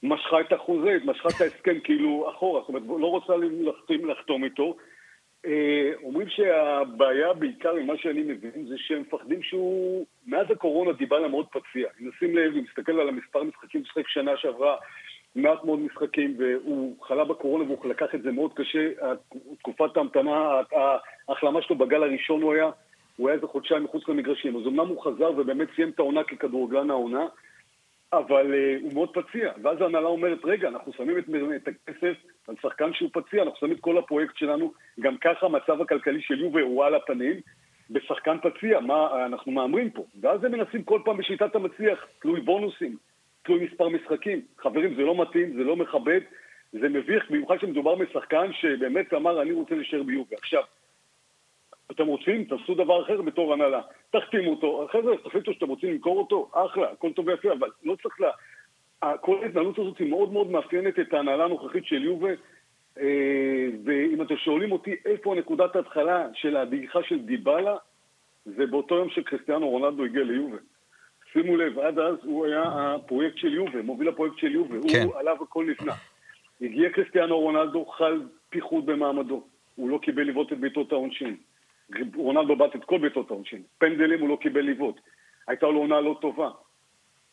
משכה 0.03 0.41
את 0.41 0.51
החוזה, 0.51 0.97
משכה 1.05 1.29
את 1.35 1.41
ההסכם 1.41 1.79
כאילו 1.79 2.29
אחורה, 2.29 2.61
זאת 2.61 2.69
אומרת, 2.69 2.83
לא 3.01 3.07
רוצה 3.07 3.33
לחתום, 3.37 4.09
לחתום 4.09 4.43
איתו. 4.43 4.75
אה, 5.45 5.91
אומרים 6.03 6.29
שהבעיה 6.29 7.33
בעיקר, 7.33 7.73
ממה 7.73 7.93
שאני 7.97 8.23
מבין, 8.23 8.65
זה 8.67 8.75
שהם 8.77 9.01
מפחדים 9.01 9.43
שהוא... 9.43 10.05
מאז 10.27 10.51
הקורונה 10.51 10.91
דיבלה 10.91 11.27
מאוד 11.27 11.47
פציע. 11.47 11.87
אם 12.01 12.07
נשים 12.07 12.37
לב, 12.37 12.53
אם 12.53 12.63
נסתכל 12.69 12.99
על 12.99 13.09
המספר 13.09 13.43
משחקים 13.43 13.83
ששיחק 13.85 14.07
שנה 14.07 14.37
שעברה, 14.37 14.75
מעט 15.35 15.63
מאוד 15.63 15.79
משחקים, 15.79 16.35
והוא 16.37 16.95
חלה 17.01 17.23
בקורונה 17.23 17.63
והוא 17.63 17.85
לקח 17.85 18.15
את 18.15 18.21
זה 18.21 18.31
מאוד 18.31 18.53
קשה. 18.53 18.89
תקופת 19.59 19.97
ההמתנה, 19.97 20.61
ההחלמה 21.27 21.61
שלו 21.61 21.75
בגל 21.75 22.03
הראשון 22.03 22.41
הוא 22.41 22.53
היה, 22.53 22.69
הוא 23.17 23.29
היה 23.29 23.35
איזה 23.35 23.47
חודשיים 23.47 23.83
מחוץ 23.83 24.07
למגרשים. 24.07 24.55
אז 24.55 24.67
אמנם 24.67 24.87
הוא 24.87 25.03
חזר 25.03 25.31
ובאמת 25.37 25.67
סיים 25.75 25.89
את 25.89 25.99
העונה 25.99 26.23
ככדורגלן 26.23 26.89
העונה, 26.89 27.25
אבל 28.13 28.53
uh, 28.53 28.83
הוא 28.83 28.93
מאוד 28.93 29.09
פציע. 29.13 29.51
ואז 29.63 29.81
ההנהלה 29.81 30.07
אומרת, 30.07 30.39
רגע, 30.43 30.67
אנחנו 30.67 30.93
שמים 30.93 31.17
את, 31.17 31.25
את 31.55 31.67
הכסף 31.67 32.17
על 32.47 32.55
שחקן 32.61 32.93
שהוא 32.93 33.09
פציע, 33.13 33.43
אנחנו 33.43 33.57
שמים 33.59 33.71
את 33.71 33.79
כל 33.79 33.97
הפרויקט 33.97 34.37
שלנו, 34.37 34.73
גם 34.99 35.17
ככה 35.17 35.45
המצב 35.45 35.81
הכלכלי 35.81 36.21
של 36.21 36.41
יובה 36.41 36.61
הוא 36.61 36.85
על 36.85 36.95
הפנים, 36.95 37.35
בשחקן 37.89 38.37
פציע, 38.43 38.79
מה 38.79 39.25
אנחנו 39.25 39.51
מהמרים 39.51 39.89
פה? 39.89 40.05
ואז 40.21 40.43
הם 40.43 40.51
מנסים 40.51 40.83
כל 40.83 41.01
פעם 41.05 41.17
בשיטת 41.17 41.55
המצליח, 41.55 42.05
תלוי 42.21 42.41
בונוסים, 42.41 42.97
תלוי 43.47 43.65
מספר 43.65 43.89
משחקים. 43.89 44.41
חברים, 44.57 44.95
זה 44.95 45.01
לא 45.01 45.21
מתאים, 45.21 45.53
זה 45.57 45.63
לא 45.63 45.75
מכבד, 45.75 46.21
זה 46.73 46.89
מביך, 46.89 47.31
במיוחד 47.31 47.59
שמדובר 47.59 47.95
בשחקן 47.95 48.53
שבאמת 48.53 49.13
אמר, 49.13 49.41
אני 49.41 49.51
רוצה 49.51 49.75
להישאר 49.75 50.03
ביובה. 50.03 50.35
עכשיו, 50.41 50.63
אתם 51.91 52.07
רוצים, 52.07 52.43
תעשו 52.43 52.75
דבר 52.75 53.03
אחר 53.03 53.21
בתור 53.21 53.53
הנהלה. 53.53 53.81
תחתימו 54.09 54.51
אותו, 54.51 54.85
אחרי 54.85 55.01
זה 55.01 55.09
תחליטו 55.23 55.53
שאתם 55.53 55.67
רוצים 55.67 55.91
למכור 55.91 56.17
אותו, 56.17 56.49
אחלה, 56.53 56.91
הכל 56.91 57.11
טוב 57.13 57.27
ויפה, 57.27 57.53
אבל 57.53 57.69
לא 57.83 57.95
צריך 58.03 58.21
לה... 58.21 58.31
כל 59.21 59.43
ההתנהלות 59.43 59.79
הזאת 59.79 59.97
היא 59.97 60.09
מאוד 60.09 60.33
מאוד 60.33 60.51
מאפיינת 60.51 60.99
את 60.99 61.13
ההנהלה 61.13 61.43
הנוכחית 61.43 61.85
של 61.85 62.03
יובה, 62.03 62.29
אה, 62.99 63.67
ואם 63.85 64.21
אתם 64.21 64.37
שואלים 64.37 64.71
אותי 64.71 64.95
איפה 65.05 65.35
נקודת 65.35 65.75
ההתחלה 65.75 66.27
של 66.33 66.57
הדעיכה 66.57 67.03
של 67.03 67.19
דיבלה, 67.19 67.75
זה 68.45 68.65
באותו 68.65 68.95
יום 68.95 69.09
שקריסטיאנו 69.09 69.69
רונלדו 69.69 70.03
הגיע 70.03 70.23
ליובה. 70.23 70.57
שימו 71.33 71.57
לב, 71.57 71.79
עד 71.79 71.99
אז 71.99 72.15
הוא 72.23 72.45
היה 72.45 72.63
הפרויקט 72.65 73.37
של 73.37 73.53
יובה, 73.53 73.81
מוביל 73.81 74.07
הפרויקט 74.07 74.37
של 74.37 74.51
יובה, 74.51 74.75
כן. 74.91 75.03
הוא 75.05 75.15
עליו 75.15 75.37
הכל 75.43 75.65
נפנה. 75.65 75.93
הגיע 76.61 76.89
קריסטיאנו 76.89 77.39
רונלדו, 77.39 77.85
חל 77.85 78.21
פיחות 78.49 78.85
במעמדו, 78.85 79.43
הוא 79.75 79.89
לא 79.89 79.99
קיבל 80.01 80.23
לבעוט 80.23 80.53
את 80.53 80.57
בעיטות 80.57 80.91
העונשין. 80.91 81.35
רונלדו 82.15 82.55
בעט 82.55 82.75
את 82.75 82.83
כל 82.83 82.97
בעיטות 82.97 83.31
העונשין. 83.31 83.61
פנדלים 83.77 84.19
הוא 84.19 84.29
לא 84.29 84.37
קיבל 84.41 84.61
לבעוט. 84.61 84.99
הייתה 85.47 85.67
לו 85.67 85.79
עונה 85.79 86.01
לא 86.01 86.17
טובה. 86.21 86.49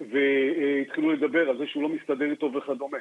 והתחילו 0.01 1.13
לדבר 1.13 1.51
על 1.51 1.59
זה 1.59 1.67
שהוא 1.67 1.83
לא 1.83 1.89
מסתדר 1.89 2.31
איתו 2.31 2.53
וכדומה. 2.53 2.99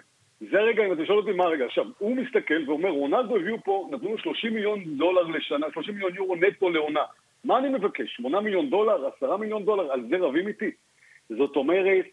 זה 0.52 0.60
הרגע, 0.60 0.86
אם 0.86 0.94
אתה 0.94 1.06
שואל 1.06 1.18
אותי 1.18 1.32
מה 1.32 1.44
הרגע. 1.44 1.66
עכשיו, 1.66 1.86
הוא 1.98 2.16
מסתכל 2.16 2.70
ואומר, 2.70 2.90
רונלדו 2.90 3.36
הביאו 3.36 3.58
פה, 3.64 3.90
נתנו 3.92 4.12
לו 4.12 4.18
30 4.18 4.54
מיליון 4.54 4.84
דולר 4.98 5.22
לשנה, 5.22 5.68
30 5.74 5.94
מיליון 5.94 6.16
יורו 6.16 6.36
נטו 6.36 6.70
לעונה. 6.70 7.04
מה 7.44 7.58
אני 7.58 7.70
מבקש? 7.70 8.16
8 8.16 8.40
מיליון 8.40 8.70
דולר? 8.70 9.10
10 9.18 9.38
מיליון 9.38 9.66
דולר? 9.66 9.92
על 9.92 10.06
זה 10.10 10.18
רבים 10.18 10.48
איתי. 10.48 10.72
זאת 11.30 11.56
אומרת, 11.56 12.08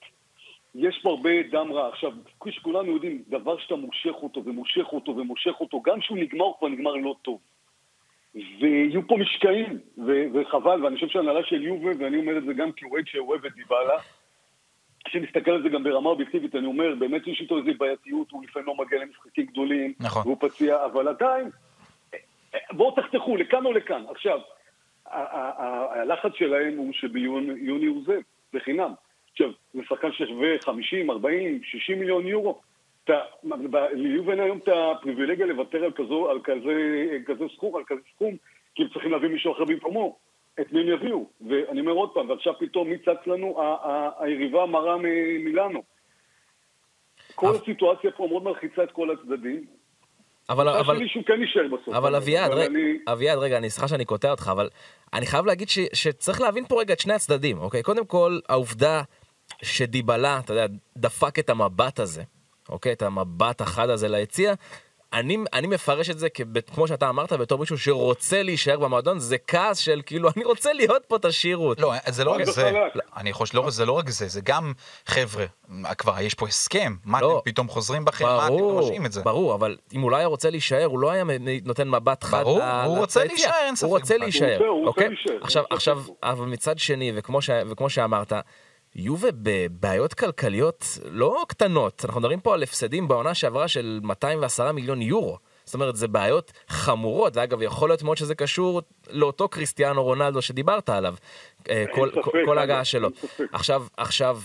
יש 0.75 1.01
פה 1.03 1.11
הרבה 1.11 1.31
דם 1.51 1.73
רע. 1.73 1.89
עכשיו, 1.89 2.13
כפי 2.41 2.53
שכולנו 2.53 2.93
יודעים, 2.93 3.23
דבר 3.29 3.59
שאתה 3.59 3.77
מושך 3.77 4.15
אותו 4.23 4.45
ומושך 4.45 4.87
אותו 4.93 5.17
ומושך 5.17 5.61
אותו, 5.61 5.83
גם 5.83 6.01
כשהוא 6.01 6.19
נגמר, 6.19 6.45
הוא 6.45 6.55
כבר 6.59 6.69
נגמר 6.69 6.93
לא 6.93 7.15
טוב. 7.23 7.39
ויהיו 8.35 9.09
פה 9.09 9.17
משקעים, 9.17 9.79
ו- 10.07 10.27
וחבל, 10.35 10.85
ואני 10.85 10.95
חושב 10.95 11.09
שהנהלה 11.09 11.45
של 11.45 11.63
יובה, 11.63 11.91
ואני 11.99 12.17
אומר 12.17 12.39
את 12.39 12.45
זה 12.45 12.53
גם 12.53 12.73
כאוהד 12.73 13.05
שאוהב 13.07 13.47
את 13.47 13.53
דיבלה, 13.55 13.99
כשנסתכל 15.05 15.51
על 15.51 15.63
זה 15.63 15.69
גם 15.69 15.85
ברמה 15.85 16.11
אובייקטיבית, 16.11 16.55
אני 16.55 16.67
אומר, 16.67 16.95
באמת 16.99 17.27
יש 17.27 17.41
איתו 17.41 17.59
איזו 17.59 17.71
בעייתיות, 17.79 18.31
הוא 18.31 18.45
לפעמים 18.45 18.67
לא 18.69 18.75
מגיע 18.75 18.99
למשחקים 18.99 19.47
גדולים, 19.47 19.93
נכון. 20.01 20.23
והוא 20.23 20.37
פציע, 20.41 20.85
אבל 20.85 21.09
עדיין, 21.09 21.51
בואו 22.73 22.97
תחתכו 22.97 23.37
לכאן 23.37 23.67
או 23.67 23.73
לכאן. 23.73 24.05
עכשיו, 24.11 24.41
הלחץ 25.11 26.33
שלהם 26.35 26.77
הוא 26.77 26.93
שביוני 26.93 27.87
הוא 27.87 28.03
זה, 28.07 28.19
בחינם. 28.53 28.93
עכשיו, 29.33 29.51
זה 29.75 29.81
שחקן 29.89 30.13
ששווה 30.13 30.49
50, 30.65 31.11
40, 31.11 31.61
60 31.65 31.99
מיליון 31.99 32.27
יורו. 32.27 32.61
אין 33.09 34.41
היום 34.41 34.59
את 34.59 34.69
הפריבילגיה 34.69 35.47
לוותר 35.47 35.85
על, 35.85 35.93
כזו, 35.93 36.31
על 36.31 36.41
כזה, 36.45 37.07
כזה 37.27 37.45
סכום, 37.57 37.77
על 37.77 37.83
כזה 37.87 38.01
סכום, 38.15 38.37
כי 38.75 38.83
הם 38.83 38.89
צריכים 38.89 39.11
להביא 39.11 39.29
מישהו 39.29 39.53
אחר 39.53 39.65
במקומו. 39.65 40.17
את 40.61 40.73
מי 40.73 40.81
הם 40.81 40.89
יביאו? 40.89 41.27
ואני 41.49 41.81
אומר 41.81 41.93
עוד 41.93 42.15
פעם, 42.15 42.31
ועכשיו 42.31 42.59
פתאום 42.59 42.91
מי 42.91 42.99
צץ 42.99 43.27
לנו? 43.27 43.59
היריבה 44.19 44.63
המרה 44.63 44.97
מ- 44.97 45.45
מילאנו. 45.45 45.83
כל 47.35 47.55
הסיטואציה 47.55 48.11
פה 48.11 48.27
מאוד 48.31 48.43
מלחיצה 48.43 48.83
את 48.83 48.93
כל 48.93 49.11
הצדדים. 49.11 49.67
אבל, 50.51 50.69
אבל, 50.69 50.99
שהוא 51.09 51.23
כן 51.27 51.41
יישאר 51.41 51.79
בסוף. 51.81 51.95
אבל 51.95 52.15
אביעד, 52.15 52.51
רגע, 52.51 52.67
אני- 52.67 52.99
אביעד, 53.13 53.39
רגע, 53.39 53.57
אני 53.59 53.71
סליחה 53.71 53.89
שאני 53.89 54.05
קוטע 54.05 54.31
אותך, 54.31 54.49
אבל 54.53 54.69
אני 55.15 55.27
חייב 55.27 55.47
להגיד 55.47 55.69
ש, 55.69 55.79
שצריך 55.93 56.41
להבין 56.41 56.65
פה 56.69 56.81
רגע 56.81 56.95
את 56.95 57.01
שני 57.01 57.15
הצדדים, 57.15 57.59
אוקיי? 57.59 57.83
קודם 57.83 58.07
כל, 58.07 58.39
העובדה 58.49 59.03
שדיבלה, 59.63 60.39
אתה 60.45 60.53
יודע, 60.53 60.67
דפק 60.97 61.39
את 61.39 61.51
המבט 61.51 62.01
הזה, 62.01 62.23
אוקיי? 62.69 62.93
את 62.93 63.03
המבט 63.03 63.61
החד 63.61 63.91
הזה 63.91 64.09
ליציע, 64.09 64.55
אני, 65.13 65.37
אני 65.53 65.67
מפרש 65.67 66.11
את 66.11 66.19
זה 66.19 66.29
כ- 66.35 66.41
כמו 66.75 66.89
שאתה 66.89 67.09
אמרת, 67.09 67.33
בתור 67.33 67.59
מישהו 67.59 67.79
שרוצה 67.79 68.43
להישאר 68.43 68.79
במועדון, 68.79 69.19
זה 69.19 69.37
כעס 69.47 69.79
של 69.79 70.03
כאילו, 70.07 70.29
אני 70.37 70.45
רוצה 70.45 70.73
להיות 70.73 71.03
פה, 71.09 71.19
תשאירו 71.23 71.69
אותי. 71.69 71.83
לא, 71.83 71.93
זה 72.09 72.25
לא 72.25 72.31
רק 72.31 72.41
חד 72.41 72.53
זה. 72.53 72.71
אני 73.17 73.33
חושב, 73.33 73.57
לא, 73.57 73.71
זה 73.71 73.87
לא 73.87 73.93
רק 73.93 74.11
זה, 74.11 74.29
זה 74.29 74.41
גם, 74.41 74.73
חבר'ה, 75.07 75.45
כבר 75.99 76.21
יש 76.21 76.35
פה 76.35 76.47
הסכם, 76.49 76.95
מה 77.05 77.21
לא. 77.21 77.33
אתם 77.43 77.51
פתאום 77.51 77.69
חוזרים 77.69 78.05
בכם, 78.05 78.25
מה 78.25 78.47
אתם 78.47 78.55
לא 78.55 78.79
משאים 78.81 79.07
את 79.07 79.13
זה? 79.13 79.23
ברור, 79.23 79.55
אבל 79.55 79.77
אם 79.93 80.01
הוא 80.01 80.11
לא 80.11 80.17
היה 80.17 80.27
רוצה 80.27 80.51
להישאר, 80.51 80.85
הוא 80.85 80.99
לא 80.99 81.11
היה 81.11 81.25
נותן 81.65 81.89
מבט 81.89 82.25
חד 82.25 82.43
ברור, 82.43 82.63
הוא 82.63 82.99
רוצה. 82.99 83.25
להישאר, 83.25 83.53
אין 83.67 83.77
ספק 83.77 83.87
הוא 83.87 83.99
רוצה 83.99 84.15
בכלל. 84.15 84.25
להישאר, 84.25 84.59
אוקיי? 84.87 85.09
עכשיו, 85.43 85.65
עכשיו. 85.71 86.03
אבל 86.23 86.47
מצד 86.47 86.79
שני, 86.79 87.13
וכמו 87.15 87.43
ש- 87.43 87.51
וכמו 87.71 87.91
שאמרת, 87.91 88.33
יובה 88.95 89.29
בבעיות 89.33 90.15
כלכליות 90.15 90.99
לא 91.05 91.45
קטנות, 91.49 92.05
אנחנו 92.05 92.21
מדברים 92.21 92.41
פה 92.41 92.55
על 92.55 92.63
הפסדים 92.63 93.09
בעונה 93.09 93.35
שעברה 93.35 93.69
של 93.69 94.01
210 94.03 94.73
מיליון 94.73 95.03
יורו. 95.03 95.39
זאת 95.65 95.75
אומרת, 95.75 95.97
זה 95.97 96.09
בעיות 96.09 96.53
חמורות, 96.69 97.37
ואגב, 97.37 97.63
יכול 97.63 97.89
להיות 97.89 98.03
מאוד 98.03 98.17
שזה 98.17 98.35
קשור 98.35 98.83
לאותו 99.11 99.49
קריסטיאנו 99.49 100.05
רונלדו 100.05 100.43
שדיברת 100.43 100.89
עליו, 100.89 101.15
אה, 101.69 101.85
כל, 101.95 102.11
כל, 102.23 102.31
כל 102.47 102.59
הגעה 102.59 102.85
שלו. 102.85 103.09
עכשיו, 103.53 103.87
עכשיו, 103.97 104.41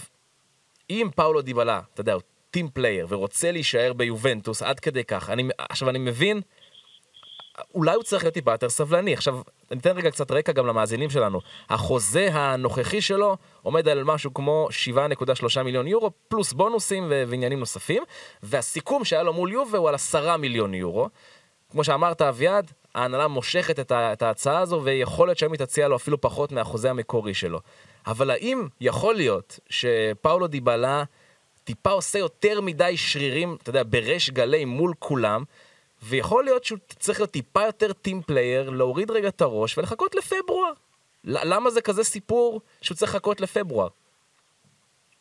אם 0.89 1.10
פאולו 1.16 1.41
דיבלה, 1.41 1.82
אתה 1.93 2.02
יודע, 2.02 2.14
הוא 2.14 2.22
team 2.51 2.70
player 2.70 3.07
ורוצה 3.10 3.52
להישאר 3.52 3.93
ביובנטוס 3.93 4.62
עד 4.62 4.80
כדי 4.80 5.04
כך, 5.04 5.30
אני, 5.30 5.50
עכשיו 5.58 5.89
אני 5.89 6.00
מבין, 6.00 6.41
אולי 7.76 7.96
הוא 7.96 8.04
צריך 8.04 8.24
להיות 8.24 8.34
טיפה 8.34 8.52
יותר 8.52 8.70
סבלני. 8.70 9.14
עכשיו, 9.14 9.41
אני 9.72 9.80
אתן 9.80 9.97
רגע 9.97 10.11
קצת 10.11 10.32
רקע 10.32 10.51
גם 10.51 10.68
למאזינים 10.68 11.09
שלנו. 11.09 11.41
החוזה 11.70 12.30
הנוכחי 12.32 13.01
שלו 13.01 13.38
עומד 13.61 13.88
על 13.88 14.03
משהו 14.03 14.34
כמו 14.34 14.68
7.3 14.95 15.63
מיליון 15.63 15.88
יורו, 15.88 16.11
פלוס 16.28 16.53
בונוסים 16.53 17.11
ועניינים 17.28 17.59
נוספים, 17.59 18.03
והסיכום 18.43 19.05
שהיה 19.05 19.24
לו 19.24 19.34
מול 19.34 19.51
יובה 19.51 19.78
הוא 19.78 19.89
על 19.89 19.95
10 19.95 20.38
מיליון 20.38 20.74
יורו. 20.74 21.09
כמו 21.72 21.84
שאמרת, 21.84 22.22
אביעד, 22.22 22.72
ההנהלה 22.95 23.28
מושכת 23.28 23.80
את, 23.80 23.91
את 23.91 24.22
ההצעה 24.22 24.59
הזו, 24.59 24.82
ויכול 24.84 25.28
להיות 25.28 25.38
שהיום 25.38 25.53
היא 25.53 25.59
תציע 25.59 25.88
לו 25.88 25.95
אפילו 25.95 26.22
פחות 26.22 26.51
מהחוזה 26.51 26.89
המקורי 26.89 27.34
שלו. 27.34 27.59
אבל 28.07 28.30
האם 28.30 28.68
יכול 28.82 29.16
להיות 29.16 29.59
שפאולו 29.70 30.47
דיבלה 30.47 31.03
טיפה 31.63 31.89
עושה 31.89 32.20
יותר 32.20 32.61
מדי 32.61 32.97
שרירים, 32.97 33.57
אתה 33.61 33.70
יודע, 33.70 33.84
בריש 33.89 34.30
גלי 34.30 34.66
מול 34.66 34.93
כולם, 34.99 35.43
ויכול 36.10 36.43
להיות 36.43 36.64
שהוא 36.64 36.80
צריך 36.89 37.20
להיות 37.20 37.32
טיפה 37.32 37.62
יותר 37.66 37.93
team 37.93 38.22
player, 38.22 38.70
להוריד 38.70 39.12
רגע 39.12 39.28
את 39.28 39.41
הראש 39.41 39.78
ולחכות 39.78 40.16
לפברואר. 40.16 40.72
למה 41.24 41.70
זה 41.70 41.82
כזה 41.82 42.03
סיפור 42.03 42.62
שהוא 42.82 42.95
צריך 42.95 43.16
לחכות 43.16 43.41
לפברואר? 43.41 43.88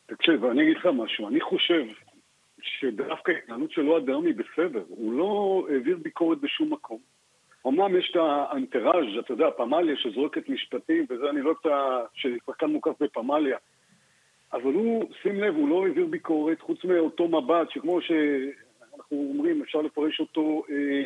תקשיב, 0.07 0.45
אני 0.45 0.63
אגיד 0.63 0.77
לך 0.77 0.87
משהו, 0.87 1.29
אני 1.29 1.41
חושב 1.41 1.85
שדווקא 2.63 3.33
ההתנהלות 3.33 3.71
עד 3.97 4.09
היום 4.09 4.27
היא 4.27 4.35
בסדר, 4.35 4.83
הוא 4.89 5.13
לא 5.13 5.67
העביר 5.71 5.99
ביקורת 6.03 6.39
בשום 6.41 6.73
מקום. 6.73 6.99
אמנם 7.67 7.97
יש 7.99 8.11
את 8.11 8.17
ה 8.17 8.26
entourage, 8.26 9.19
אתה 9.19 9.33
יודע, 9.33 9.51
פמליה 9.57 9.97
שזורקת 9.97 10.49
משפטים, 10.49 11.07
וזה 11.11 11.31
אני 11.31 11.41
לא 11.41 11.55
ה... 11.65 12.01
ששחקן 12.15 12.67
מוקף 12.67 13.03
בפמליה. 13.03 13.57
אבל 14.53 14.73
הוא, 14.73 15.05
שים 15.23 15.41
לב, 15.41 15.55
הוא 15.55 15.69
לא 15.69 15.87
העביר 15.87 16.07
ביקורת, 16.07 16.61
חוץ 16.61 16.85
מאותו 16.85 17.29
מבט, 17.29 17.71
שכמו 17.71 17.99
שאנחנו 19.05 19.29
אומרים, 19.29 19.63
אפשר 19.63 19.79
לפרש 19.81 20.21
אותו 20.21 20.63
אה, 20.71 21.03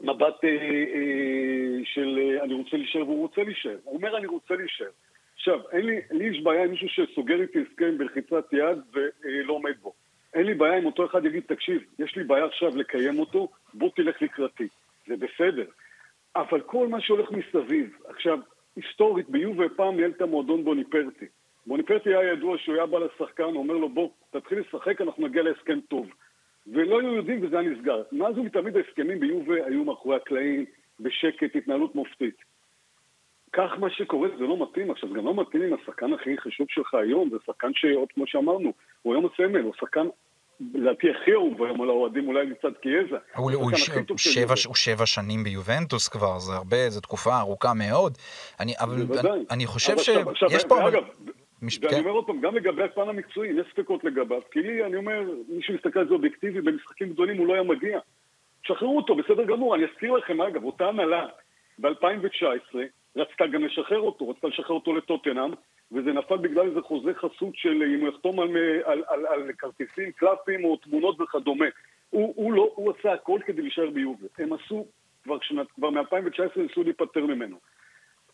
מבט 0.00 0.44
אה, 0.44 0.50
אה, 0.94 1.84
של 1.84 2.18
אה, 2.18 2.44
אני 2.44 2.54
רוצה 2.54 2.76
להישאר 2.76 3.02
והוא 3.02 3.20
רוצה 3.20 3.42
להישאר. 3.42 3.76
הוא 3.84 3.96
אומר 3.96 4.16
אני 4.16 4.26
רוצה 4.26 4.54
להישאר. 4.54 4.90
עכשיו, 5.34 5.60
אין 5.72 5.86
לי, 5.86 6.00
לי 6.10 6.24
יש 6.24 6.40
בעיה 6.42 6.64
עם 6.64 6.70
מישהו 6.70 6.88
שסוגר 6.88 7.40
איתי 7.42 7.58
הסכם 7.70 7.98
בלחיצת 7.98 8.52
יד 8.52 8.78
ולא 8.92 9.52
עומד 9.52 9.74
בו. 9.82 9.92
אין 10.34 10.46
לי 10.46 10.54
בעיה 10.54 10.78
אם 10.78 10.86
אותו 10.86 11.06
אחד 11.06 11.24
יגיד, 11.24 11.42
תקשיב, 11.46 11.82
יש 11.98 12.16
לי 12.16 12.24
בעיה 12.24 12.44
עכשיו 12.44 12.76
לקיים 12.76 13.18
אותו, 13.18 13.48
בוא 13.74 13.90
תלך 13.96 14.22
לקראתי. 14.22 14.68
זה 15.06 15.14
בסדר. 15.16 15.64
אבל 16.36 16.60
כל 16.60 16.88
מה 16.88 17.00
שהולך 17.00 17.30
מסביב, 17.30 17.96
עכשיו, 18.08 18.38
היסטורית, 18.76 19.28
ביובה 19.28 19.64
פעם 19.76 19.96
ניהל 19.96 20.10
את 20.10 20.22
המועדון 20.22 20.64
בוניפרטי. 20.64 21.26
בוניפרטי 21.66 22.08
היה 22.08 22.32
ידוע 22.32 22.58
שהוא 22.58 22.74
היה 22.74 22.86
בא 22.86 22.98
לשחקן, 22.98 23.42
אומר 23.42 23.74
לו, 23.74 23.88
בוא, 23.88 24.08
תתחיל 24.30 24.58
לשחק, 24.58 25.00
אנחנו 25.00 25.26
נגיע 25.26 25.42
להסכם 25.42 25.80
טוב. 25.80 26.06
ולא 26.66 27.00
היו 27.00 27.14
יודעים 27.14 27.46
וזה 27.46 27.58
היה 27.58 27.70
נסגר. 27.70 28.02
מאז 28.12 28.38
ומתמיד 28.38 28.76
ההסכמים 28.76 29.20
ביובה 29.20 29.54
היו 29.66 29.84
מאחורי 29.84 30.16
הקלעים, 30.16 30.64
בשקט, 31.00 31.56
התנהלות 31.56 31.94
מופתית. 31.94 32.36
כך 33.52 33.70
מה 33.78 33.90
שקורה 33.90 34.28
זה 34.38 34.44
לא 34.44 34.62
מתאים. 34.62 34.90
עכשיו, 34.90 35.08
זה 35.08 35.14
גם 35.18 35.24
לא 35.24 35.34
מתאים 35.34 35.62
עם 35.62 35.74
השחקן 35.82 36.12
הכי 36.12 36.38
חשוב 36.38 36.66
שלך 36.70 36.94
היום, 36.94 37.28
זה 37.30 37.36
שחקן 37.46 37.70
שעוד 37.74 38.08
כמו 38.14 38.24
שאמרנו, 38.26 38.72
הוא 39.02 39.14
היום 39.14 39.26
הסמל, 39.26 39.60
הוא 39.62 39.72
שחקן, 39.80 40.06
לדעתי 40.74 41.06
הכי 41.10 41.32
אהוב 41.32 41.62
היום 41.62 41.82
על 41.82 41.88
האוהדים, 41.88 42.28
אולי 42.28 42.46
מצד 42.46 42.72
קיאזה. 42.82 43.16
הוא, 43.36 43.52
הוא, 43.52 43.70
ש- 43.76 43.90
שבע. 44.16 44.54
הוא 44.66 44.74
שבע 44.74 45.06
שנים 45.06 45.44
ביובנטוס 45.44 46.08
כבר, 46.08 46.38
זה 46.38 46.52
הרבה, 46.52 46.90
זו 46.90 47.00
תקופה 47.00 47.38
ארוכה 47.38 47.74
מאוד. 47.74 48.18
אני, 48.60 48.72
אבל. 48.80 48.94
אני, 49.28 49.44
אני 49.50 49.66
חושב 49.66 49.98
שיש 49.98 50.64
פה... 50.68 50.80
אבל- 50.82 51.00
מש- 51.62 51.78
ואני 51.82 51.90
כן. 51.94 52.00
אומר 52.00 52.10
עוד 52.10 52.26
פעם, 52.26 52.40
גם 52.40 52.56
לגבי 52.56 52.82
הפן 52.82 53.08
המקצועי, 53.08 53.48
יש 53.48 53.66
ספקות 53.72 54.04
לגביו, 54.04 54.40
כי 54.50 54.60
לי, 54.62 54.84
אני 54.84 54.96
אומר, 54.96 55.22
מי 55.48 55.62
שמסתכל 55.62 55.98
על 56.00 56.08
זה 56.08 56.14
אובייקטיבי, 56.14 56.60
במשחקים 56.60 57.10
גדולים 57.10 57.38
הוא 57.38 57.46
לא 57.46 57.54
היה 57.54 57.62
מגיע. 57.62 57.98
שחררו 58.62 58.96
אותו, 58.96 59.14
בסדר 59.14 59.44
גמור. 59.44 59.74
אני 59.74 59.84
אזכיר 59.84 60.12
לכם, 60.12 60.40
אגב, 60.40 60.64
אותה 60.64 60.88
הנהלה 60.88 61.26
ב-2019 61.78 62.76
רצתה 63.16 63.46
גם 63.46 63.64
לשחרר 63.64 64.00
אותו, 64.00 64.28
רצתה 64.28 64.48
לשחרר 64.48 64.76
אותו 64.76 64.96
לטוטנאם, 64.96 65.50
וזה 65.92 66.12
נפל 66.12 66.36
בגלל 66.36 66.66
איזה 66.68 66.80
חוזה 66.80 67.14
חסות 67.14 67.56
של 67.56 67.82
אם 67.82 68.00
הוא 68.00 68.08
יחתום 68.08 68.40
על, 68.40 68.48
על, 68.84 69.02
על, 69.08 69.26
על 69.26 69.52
כרטיסים, 69.58 70.12
קלפים 70.12 70.64
או 70.64 70.76
תמונות 70.76 71.20
וכדומה. 71.20 71.66
הוא, 72.10 72.32
הוא, 72.36 72.52
לא, 72.52 72.72
הוא 72.74 72.92
עשה 72.98 73.12
הכל 73.12 73.38
כדי 73.46 73.62
להישאר 73.62 73.90
ביובל. 73.90 74.26
הם 74.38 74.52
עשו, 74.52 74.86
כבר, 75.24 75.38
כבר 75.74 75.90
מ-2019 75.90 76.60
ניסו 76.60 76.82
להיפטר 76.82 77.26
ממנו. 77.26 77.56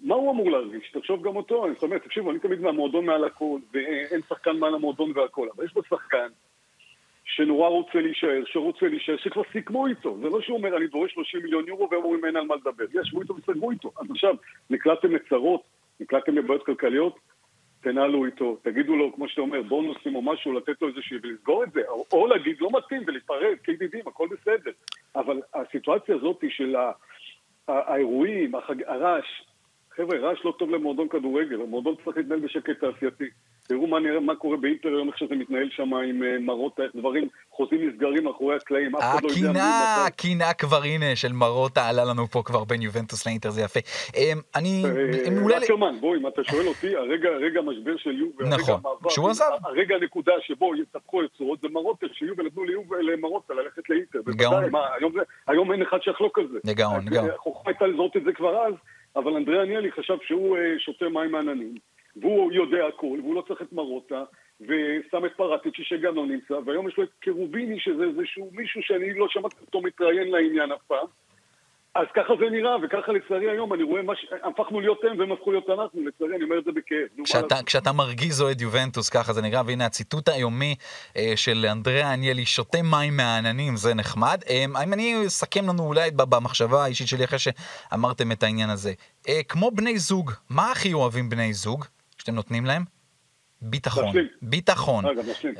מה 0.00 0.14
הוא 0.14 0.30
אמור 0.30 0.50
להרגיש? 0.50 0.90
תחשוב 0.90 1.22
גם 1.22 1.36
אותו, 1.36 1.66
אני 1.66 1.74
זאת 1.74 1.82
אומרת, 1.82 2.02
תקשיבו, 2.04 2.30
אני 2.30 2.38
תמיד 2.38 2.60
מהמועדון 2.60 3.06
מעל 3.06 3.24
הכל, 3.24 3.58
ואין 3.72 4.20
שחקן 4.28 4.56
מעל 4.56 4.74
המועדון 4.74 5.12
והכל, 5.14 5.48
אבל 5.56 5.64
יש 5.64 5.72
פה 5.72 5.80
שחקן 5.88 6.28
שנורא 7.24 7.68
רוצה 7.68 8.00
להישאר, 8.00 8.42
שרוצה 8.46 8.88
להישאר, 8.88 9.16
שכבר 9.16 9.42
סיכמו 9.52 9.86
איתו. 9.86 10.18
זה 10.22 10.28
לא 10.28 10.40
שהוא 10.40 10.58
אומר, 10.58 10.76
אני 10.76 10.86
דורש 10.86 11.12
30 11.12 11.42
מיליון 11.42 11.68
יורו, 11.68 11.88
והם 11.90 12.04
אומרים, 12.04 12.24
אין 12.24 12.36
על 12.36 12.46
מה 12.46 12.54
לדבר. 12.54 12.84
ישבו 13.00 13.22
איתו 13.22 13.34
וסגרו 13.34 13.70
איתו. 13.70 13.92
אז 14.00 14.10
עכשיו, 14.10 14.34
נקלעתם 14.70 15.14
לצרות, 15.14 15.62
נקלעתם 16.00 16.34
לבעיות 16.34 16.66
כלכליות, 16.66 17.18
תנהלו 17.80 18.24
איתו, 18.26 18.56
תגידו 18.62 18.96
לו, 18.96 19.12
כמו 19.14 19.28
שאתה 19.28 19.40
אומר, 19.40 19.62
בונוסים 19.62 20.16
או 20.16 20.22
משהו, 20.22 20.52
לתת 20.52 20.82
לו 20.82 20.88
איזושהי, 20.88 21.16
ולסגור 21.22 21.64
את 21.64 21.72
זה, 21.72 21.80
או, 21.88 22.04
או 22.12 22.26
להגיד, 22.26 22.60
לא 22.60 22.68
מתאים, 22.72 23.02
ולהיפרד, 23.06 23.56
כידידים, 23.64 24.00
הכל 24.06 24.28
בסדר. 24.30 24.70
אבל 25.16 25.42
הסיטואציה 25.54 26.14
הזאת 26.14 26.44
של 26.48 26.76
האירועים, 27.68 28.52
הרעש, 28.86 29.42
חבר'ה, 29.98 30.18
רעש 30.18 30.38
לא 30.44 30.54
טוב 30.58 30.70
למועדון 30.70 31.08
כדורגל, 31.08 31.60
המועדון 31.62 31.94
צריך 32.04 32.16
להתנהל 32.16 32.40
בשקט 32.40 32.80
תעשייתי. 32.80 33.24
תראו 33.68 33.86
מה, 33.86 34.00
נראה, 34.00 34.20
מה 34.20 34.36
קורה 34.36 34.56
באינטר 34.56 34.88
היום, 34.88 35.08
איך 35.08 35.18
שזה 35.18 35.34
מתנהל 35.34 35.68
שם 35.70 35.94
עם 35.94 36.22
אה, 36.22 36.38
מראות, 36.40 36.80
איך 36.80 36.96
דברים, 36.96 37.28
חוזים 37.50 37.88
נסגרים 37.88 38.24
מאחורי 38.24 38.56
הקלעים, 38.56 38.96
אף 38.96 39.02
אחד 39.02 39.22
לא 39.22 39.28
יודע 39.28 39.50
מתי. 39.50 39.60
הקנאה 40.06 40.52
כבר, 40.52 40.82
הנה, 40.82 41.16
של 41.16 41.32
מרוטה 41.32 41.88
עלה 41.88 42.04
לנו 42.04 42.26
פה 42.26 42.42
כבר 42.44 42.64
בין 42.64 42.82
יובנטוס 42.82 43.26
לאינטר, 43.26 43.50
זה 43.50 43.62
יפה. 43.62 43.80
אמ, 44.16 44.40
אני, 44.56 44.84
אה, 44.84 45.42
אולי... 45.42 45.56
אקרמן, 45.56 46.00
בוא, 46.00 46.16
אם 46.16 46.26
אתה 46.26 46.44
שואל 46.44 46.66
אותי, 46.66 46.96
הרגע, 46.96 47.28
הרגע 47.28 47.60
המשבר 47.60 47.96
של 47.96 48.18
יובל, 48.18 48.44
נכון, 48.44 48.80
שהוא 49.08 49.30
עזב. 49.30 49.44
הרגע 49.64 49.94
הנקודה 49.94 50.32
שבו 50.46 50.76
יתהפכו 50.76 51.20
היוצרות, 51.20 51.60
זה 51.60 51.68
מרוטה, 51.68 52.06
שיובל 52.12 52.44
נתנו 52.46 52.64
ליובל 52.64 53.00
למרוטה 53.00 53.54
ללכת 53.54 53.90
לאינטר. 53.90 54.18
גאון. 54.26 54.64
היום 55.46 55.72
אין 55.72 55.82
אחד 55.82 55.98
שיחלוק 56.02 56.38
על 56.38 56.48
זה. 56.52 56.58
לגאון, 56.64 56.96
אז, 56.96 57.06
לגאון. 57.06 57.30
אה, 57.30 57.34
החוכמה 57.34 57.62
הייתה 57.70 57.86
לזהות 57.86 58.16
את 58.16 58.22
זה 58.24 58.32
כבר 58.32 58.66
אז, 58.66 58.74
אבל 59.18 59.36
אנדרי 59.36 59.62
עניאלי 59.62 59.92
חשב 59.92 60.16
שהוא 60.22 60.56
אה, 60.56 60.78
שותה 60.78 61.08
מים 61.08 61.32
מעננים, 61.32 61.74
והוא 62.16 62.52
יודע 62.52 62.86
הכל, 62.86 63.18
והוא 63.22 63.34
לא 63.34 63.44
צריך 63.48 63.62
את 63.62 63.72
מרוטה, 63.72 64.24
ושם 64.60 65.24
את 65.26 65.32
פרטיצ'י 65.36 65.84
שגם 65.84 66.14
לא 66.14 66.26
נמצא, 66.26 66.54
והיום 66.64 66.88
יש 66.88 66.96
לו 66.96 67.04
את 67.04 67.10
קרוביני, 67.20 67.80
שזה 67.80 68.04
איזשהו 68.04 68.50
מישהו 68.52 68.82
שאני 68.82 69.14
לא 69.14 69.28
שמעתי 69.28 69.56
אותו 69.60 69.80
מתראיין 69.80 70.30
לעניין 70.30 70.72
אף 70.72 70.82
פעם. 70.86 71.06
אז 71.98 72.06
ככה 72.14 72.32
זה 72.40 72.50
נראה, 72.50 72.76
וככה 72.82 73.12
לצערי 73.12 73.50
היום 73.50 73.74
אני 73.74 73.82
רואה 73.82 74.02
מה 74.02 74.16
ש... 74.16 74.26
הפכנו 74.44 74.80
להיות 74.80 75.00
הם 75.04 75.18
והם 75.18 75.32
הפכו 75.32 75.52
להיות 75.52 75.70
אנחנו, 75.70 76.00
לצערי 76.06 76.36
אני 76.36 76.44
אומר 76.44 76.58
את 76.58 76.64
זה 76.64 76.70
בכאב. 76.72 77.24
כשאתה? 77.24 77.62
כשאתה 77.66 77.92
מרגיז 77.92 78.42
אוהד 78.42 78.60
יובנטוס, 78.60 79.08
ככה 79.08 79.32
זה 79.32 79.42
נראה, 79.42 79.62
והנה 79.66 79.86
הציטוט 79.86 80.28
היומי 80.28 80.74
אה, 81.16 81.32
של 81.36 81.66
אנדריאה 81.72 82.12
עניאלי, 82.12 82.46
שותה 82.46 82.82
מים 82.82 83.16
מהעננים, 83.16 83.76
זה 83.76 83.94
נחמד. 83.94 84.40
אה, 84.48 84.64
אם 84.84 84.92
אני 84.92 85.26
אסכם 85.26 85.64
לנו 85.68 85.82
אולי 85.82 86.10
במחשבה 86.10 86.84
האישית 86.84 87.08
שלי 87.08 87.24
אחרי 87.24 87.38
שאמרתם 87.38 88.32
את 88.32 88.42
העניין 88.42 88.70
הזה. 88.70 88.92
אה, 89.28 89.40
כמו 89.48 89.70
בני 89.70 89.98
זוג, 89.98 90.32
מה 90.50 90.70
הכי 90.72 90.92
אוהבים 90.92 91.28
בני 91.28 91.52
זוג 91.52 91.84
שאתם 92.18 92.34
נותנים 92.34 92.66
להם? 92.66 92.97
ביטחון. 93.62 94.14
ביטחון. 94.42 95.06
אה. 95.06 95.10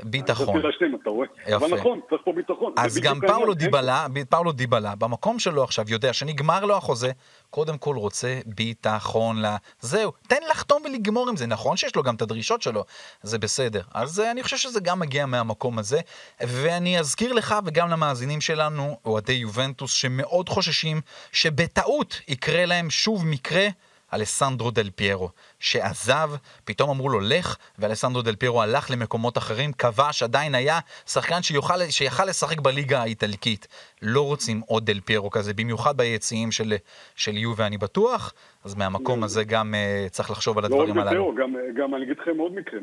ביטחון. 0.02 0.48
רציתי 0.48 0.66
להשלים, 0.66 0.98
אתה 1.02 1.10
רואה? 1.10 1.26
יפה. 1.46 1.56
אבל 1.56 1.78
נכון, 1.78 2.00
צריך 2.10 2.22
פה 2.24 2.32
ביטחון. 2.32 2.72
אז 2.76 2.98
גם 2.98 3.20
פאולו. 3.20 3.54
דיבלה, 3.54 4.06
פאולו 4.28 4.52
דיבלה, 4.52 4.94
במקום 4.94 5.38
שלו 5.38 5.64
עכשיו 5.64 5.84
יודע 5.88 6.12
שנגמר 6.12 6.64
לו 6.64 6.76
החוזה, 6.76 7.10
קודם 7.50 7.78
כל 7.78 7.96
רוצה 7.96 8.40
ביטחון 8.46 9.42
ל... 9.42 9.46
זהו, 9.80 10.12
תן 10.28 10.36
לחתום 10.50 10.82
ולגמור 10.84 11.28
עם 11.28 11.36
זה. 11.36 11.46
נכון 11.46 11.76
שיש 11.76 11.96
לו 11.96 12.02
גם 12.02 12.14
את 12.14 12.22
הדרישות 12.22 12.62
שלו, 12.62 12.84
זה 13.22 13.38
בסדר. 13.38 13.82
אז 13.94 14.20
אה, 14.20 14.30
אני 14.30 14.42
חושב 14.42 14.56
שזה 14.56 14.80
גם 14.80 15.00
מגיע 15.00 15.26
מהמקום 15.26 15.78
הזה. 15.78 16.00
ואני 16.40 16.98
אזכיר 16.98 17.32
לך 17.32 17.54
וגם 17.64 17.88
למאזינים 17.90 18.40
שלנו, 18.40 18.98
אוהדי 19.04 19.32
יובנטוס, 19.32 19.92
שמאוד 19.92 20.48
חוששים 20.48 21.00
שבטעות 21.32 22.20
יקרה 22.28 22.66
להם 22.66 22.90
שוב 22.90 23.26
מקרה. 23.26 23.68
אלסנדרו 24.14 24.70
דל 24.70 24.90
פיירו, 24.90 25.28
שעזב, 25.60 26.30
פתאום 26.64 26.90
אמרו 26.90 27.08
לו 27.08 27.20
לך, 27.20 27.56
ואלסנדרו 27.78 28.22
דל 28.22 28.36
פיירו 28.36 28.62
הלך 28.62 28.90
למקומות 28.90 29.38
אחרים, 29.38 29.72
כבש, 29.72 30.22
עדיין 30.22 30.54
היה 30.54 30.78
שחקן 31.06 31.42
שיוכל, 31.42 31.74
שיכל 31.90 32.24
לשחק 32.24 32.60
בליגה 32.60 33.02
האיטלקית. 33.02 33.68
לא 34.02 34.26
רוצים 34.26 34.60
עוד 34.66 34.86
דל 34.86 35.00
פיירו 35.00 35.30
כזה, 35.30 35.54
במיוחד 35.54 35.96
ביציעים 35.96 36.52
של, 36.52 36.72
של 37.16 37.36
יובה, 37.36 37.66
אני 37.66 37.78
בטוח, 37.78 38.32
אז 38.64 38.74
מהמקום 38.74 39.22
הזה 39.24 39.44
גם 39.44 39.74
uh, 39.74 40.10
צריך 40.10 40.30
לחשוב 40.30 40.58
על 40.58 40.64
לא 40.70 40.76
רק 40.76 40.80
הדברים 40.82 40.98
הללו. 40.98 41.32
בטאו, 41.32 41.34
גם, 41.34 41.54
גם 41.76 41.94
אני 41.94 42.04
אגיד 42.04 42.18
לכם 42.18 42.38
עוד 42.38 42.54
מקרה, 42.54 42.80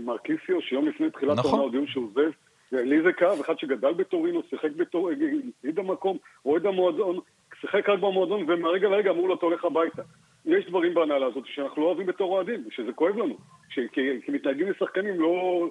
מרקיסיו, 0.00 0.60
שיום 0.60 0.88
לפני 0.88 1.10
תחילת 1.10 1.38
נכון. 1.38 1.50
העונה 1.50 1.64
הודיעו 1.64 1.86
שהוא 1.86 2.06
עוזב, 2.06 2.30
לי 2.72 3.02
זה 3.02 3.12
כאב, 3.12 3.40
אחד 3.40 3.58
שגדל 3.58 3.92
בטורינו, 3.92 4.42
שיחק 4.50 4.70
בטור... 4.76 5.10
יליד 5.12 5.78
המקום, 5.78 6.16
אוהד 6.44 6.66
המועדון, 6.66 7.18
שיחק 7.60 7.88
רק 7.88 7.98
במועדון, 7.98 8.50
ומהרגע 8.50 8.88
לרגע 8.88 9.10
אמרו 9.10 9.28
לו, 9.28 9.34
אתה 9.34 9.46
הולך 9.46 9.64
הביתה. 9.64 10.02
יש 10.48 10.66
דברים 10.66 10.94
בהנהלה 10.94 11.26
הזאת 11.26 11.44
שאנחנו 11.46 11.82
לא 11.82 11.86
אוהבים 11.86 12.06
בתור 12.06 12.32
אוהדים, 12.32 12.64
ושזה 12.68 12.92
כואב 12.92 13.16
לנו. 13.18 13.36
ש- 13.70 13.78
כי- 13.92 14.20
כי 14.24 14.32
מתנהגים 14.32 14.70
לשחקנים 14.70 15.20
לא... 15.20 15.68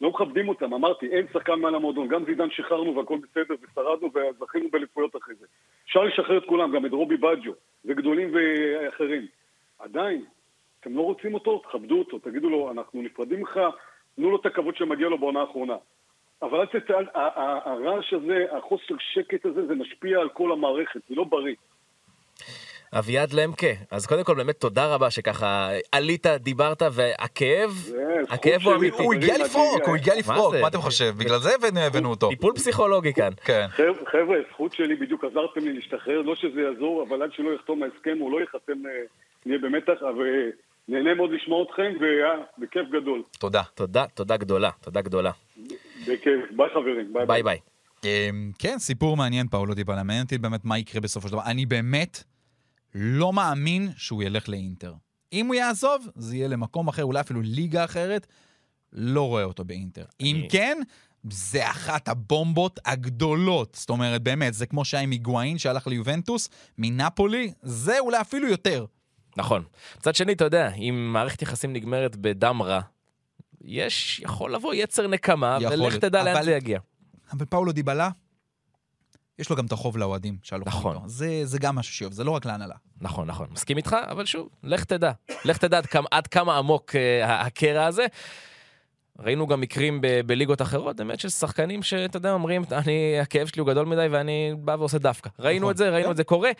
לא 0.00 0.10
מכבדים 0.10 0.48
אותם, 0.48 0.74
אמרתי, 0.74 1.06
אין 1.06 1.26
שחקן 1.32 1.54
מעל 1.54 1.74
המועדון, 1.74 2.08
גם 2.08 2.24
זידן 2.24 2.50
שחררנו 2.50 2.96
והכל 2.96 3.18
בסדר, 3.18 3.54
ושרדנו 3.62 4.10
וזכינו 4.14 4.68
באליפויות 4.70 5.16
אחרי 5.16 5.34
זה. 5.34 5.46
אפשר 5.86 6.02
לשחרר 6.04 6.38
את 6.38 6.44
כולם, 6.46 6.72
גם 6.76 6.86
את 6.86 6.90
רובי 6.90 7.16
בג'ו, 7.16 7.52
וגדולים 7.84 8.30
ואחרים. 8.34 9.26
עדיין, 9.78 10.24
אתם 10.80 10.96
לא 10.96 11.00
רוצים 11.02 11.34
אותו, 11.34 11.58
תכבדו 11.58 11.98
אותו, 11.98 12.18
תגידו 12.18 12.50
לו, 12.50 12.70
אנחנו 12.70 13.02
נפרדים 13.02 13.38
ממך, 13.38 13.60
תנו 14.16 14.30
לו 14.30 14.36
את 14.36 14.46
הכבוד 14.46 14.76
שמגיע 14.76 15.08
לו 15.08 15.18
בעונה 15.18 15.40
האחרונה. 15.40 15.76
אבל 16.42 16.60
אל 16.90 17.06
ה- 17.14 17.70
הרעש 17.70 18.12
הזה, 18.14 18.46
החוסר 18.56 18.94
שקט 18.98 19.46
הזה, 19.46 19.66
זה 19.66 19.74
משפיע 19.74 20.20
על 20.20 20.28
כל 20.28 20.52
המערכת, 20.52 21.00
זה 21.08 21.14
לא 21.14 21.24
בריא. 21.24 21.54
אביעד 22.98 23.32
למקה, 23.32 23.66
אז 23.90 24.06
קודם 24.06 24.24
כל 24.24 24.34
באמת 24.34 24.60
תודה 24.60 24.94
רבה 24.94 25.10
שככה 25.10 25.70
עלית, 25.92 26.26
דיברת, 26.26 26.82
והכאב, 26.92 27.70
הכאב 28.28 28.62
הוא. 28.62 28.74
אמיתי. 28.74 29.02
הוא 29.02 29.14
הגיע 29.14 29.38
לפרוק, 29.38 29.82
הוא 29.86 29.96
הגיע 29.96 30.14
לפרוק? 30.14 30.54
מה 30.62 30.68
אתם 30.68 30.78
חושב? 30.78 31.14
בגלל 31.16 31.38
זה 31.38 31.50
הבאנו 31.86 32.10
אותו. 32.10 32.28
טיפול 32.28 32.52
פסיכולוגי 32.54 33.12
כאן. 33.14 33.30
כן. 33.44 33.66
חבר'ה, 34.06 34.36
זכות 34.52 34.72
שלי, 34.72 34.94
בדיוק 34.94 35.24
עזרתם 35.24 35.60
לי 35.60 35.72
להשתחרר, 35.72 36.22
לא 36.22 36.34
שזה 36.34 36.60
יעזור, 36.60 37.06
אבל 37.08 37.22
עד 37.22 37.30
שלא 37.32 37.54
יחתום 37.54 37.82
ההסכם 37.82 38.20
או 38.20 38.30
לא 38.30 38.40
ייחתם, 38.40 38.86
אה, 38.86 38.90
נהיה 39.46 39.58
במתח, 39.58 40.02
אבל 40.02 40.26
אה, 40.26 40.50
נהנה 40.88 41.14
מאוד 41.14 41.30
לשמוע 41.30 41.64
אתכם, 41.64 41.92
ובכיף 42.00 42.88
גדול. 42.90 43.22
תודה. 43.38 43.62
תודה, 43.74 44.04
תודה 44.14 44.36
גדולה, 44.36 44.70
תודה 44.80 45.00
גדולה. 45.00 45.30
בכיף. 46.08 46.40
ביי 46.50 46.68
חברים. 46.74 47.12
ביי 47.12 47.26
ביי 47.26 47.42
ביי. 47.42 47.58
אמ, 48.04 48.50
כן, 48.58 48.78
סיפור 48.78 49.16
מעניין, 49.16 49.48
פאולו 49.48 49.74
דיבלה. 49.74 50.02
מעניין 50.02 50.22
אותי 50.24 50.38
באמת 50.38 50.64
מה 50.64 50.78
יקרה 50.78 51.00
בסופו 51.00 51.28
של 51.28 51.32
דבר. 51.32 51.42
אני 51.46 51.66
באמת 51.66 52.24
לא 52.94 53.32
מאמין 53.32 53.90
שהוא 53.96 54.22
ילך 54.22 54.48
לאינטר. 54.48 54.94
אם 55.32 55.46
הוא 55.46 55.54
יעזוב, 55.54 56.06
זה 56.14 56.36
יהיה 56.36 56.48
למקום 56.48 56.88
אחר, 56.88 57.04
אולי 57.04 57.20
אפילו 57.20 57.40
ליגה 57.42 57.84
אחרת. 57.84 58.26
לא 58.92 59.28
רואה 59.28 59.44
אותו 59.44 59.64
באינטר. 59.64 60.04
אם 60.20 60.36
אני- 60.36 60.48
כן, 60.50 60.78
זה 61.30 61.70
אחת 61.70 62.08
הבומבות 62.08 62.80
הגדולות. 62.84 63.76
זאת 63.80 63.90
אומרת, 63.90 64.22
באמת, 64.22 64.54
זה 64.54 64.66
כמו 64.66 64.84
שהיה 64.84 65.02
עם 65.02 65.10
היגואין 65.10 65.58
שהלך 65.58 65.86
ליובנטוס, 65.86 66.48
מנפולי, 66.78 67.52
זה 67.62 67.98
אולי 67.98 68.20
אפילו 68.20 68.48
יותר. 68.48 68.84
נכון. 69.36 69.62
מצד 69.98 70.14
שני, 70.14 70.32
אתה 70.32 70.44
יודע, 70.44 70.70
אם 70.74 71.10
מערכת 71.12 71.42
יחסים 71.42 71.72
נגמרת 71.72 72.16
בדם 72.16 72.62
רע, 72.62 72.80
יש, 73.64 74.20
יכול 74.24 74.54
לבוא 74.54 74.74
יצר 74.74 75.06
נקמה, 75.06 75.58
ולך 75.70 75.96
תדע 75.96 76.22
לאן 76.24 76.44
זה 76.44 76.52
יגיע. 76.52 76.78
אבל 77.32 77.44
פאולו 77.46 77.72
דיבלה, 77.72 78.10
יש 79.38 79.50
לו 79.50 79.56
גם 79.56 79.66
את 79.66 79.72
החוב 79.72 79.96
לאוהדים 79.96 80.36
שהלכו 80.42 80.68
נכון. 80.68 80.96
איתו. 80.96 81.08
זה, 81.08 81.40
זה 81.44 81.58
גם 81.58 81.74
משהו 81.76 81.94
שיוב, 81.94 82.12
זה 82.12 82.24
לא 82.24 82.30
רק 82.30 82.46
להנהלה. 82.46 82.74
נכון, 83.00 83.26
נכון. 83.26 83.46
מסכים 83.50 83.76
איתך, 83.76 83.96
אבל 84.10 84.24
שוב, 84.26 84.48
לך 84.62 84.84
תדע. 84.84 85.12
לך 85.44 85.58
תדע 85.58 85.78
עד 85.78 85.86
כמה, 85.86 86.06
עד 86.10 86.26
כמה 86.26 86.58
עמוק 86.58 86.96
אה, 86.96 87.40
הקרע 87.40 87.86
הזה. 87.86 88.06
ראינו 89.18 89.46
גם 89.46 89.60
מקרים 89.60 90.00
ב- 90.00 90.20
בליגות 90.20 90.62
אחרות, 90.62 90.96
באמת 90.96 91.20
של 91.20 91.28
שחקנים 91.28 91.82
שאתה 91.82 92.16
יודע, 92.16 92.32
אומרים, 92.32 92.64
אני, 92.72 93.20
הכאב 93.20 93.46
שלי 93.46 93.60
הוא 93.60 93.68
גדול 93.68 93.86
מדי 93.86 94.06
ואני 94.10 94.54
בא 94.58 94.76
ועושה 94.78 94.98
דווקא. 94.98 95.30
ראינו 95.38 95.60
נכון. 95.60 95.70
את 95.70 95.76
זה, 95.76 95.90
ראינו 95.90 96.04
כן. 96.04 96.10
את 96.10 96.16
זה 96.16 96.24
קורה. 96.24 96.50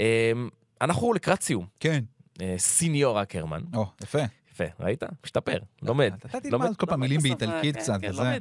אה, 0.00 0.32
אנחנו 0.80 1.12
לקראת 1.12 1.42
סיום. 1.42 1.66
כן. 1.80 2.04
אה, 2.40 2.54
סיניור 2.58 3.22
אקרמן. 3.22 3.60
או, 3.74 3.86
יפה. 4.02 4.18
יפה, 4.52 4.64
ראית? 4.80 5.02
משתפר, 5.24 5.58
לומד. 5.82 6.14
אתה 6.26 6.40
תלמד 6.40 6.76
כל 6.76 6.86
פעם 6.86 7.00
מילים 7.00 7.20
באיטלקית 7.20 7.76
כן, 7.76 7.80
קצת, 7.82 8.00
כן, 8.00 8.10
וזה. 8.10 8.38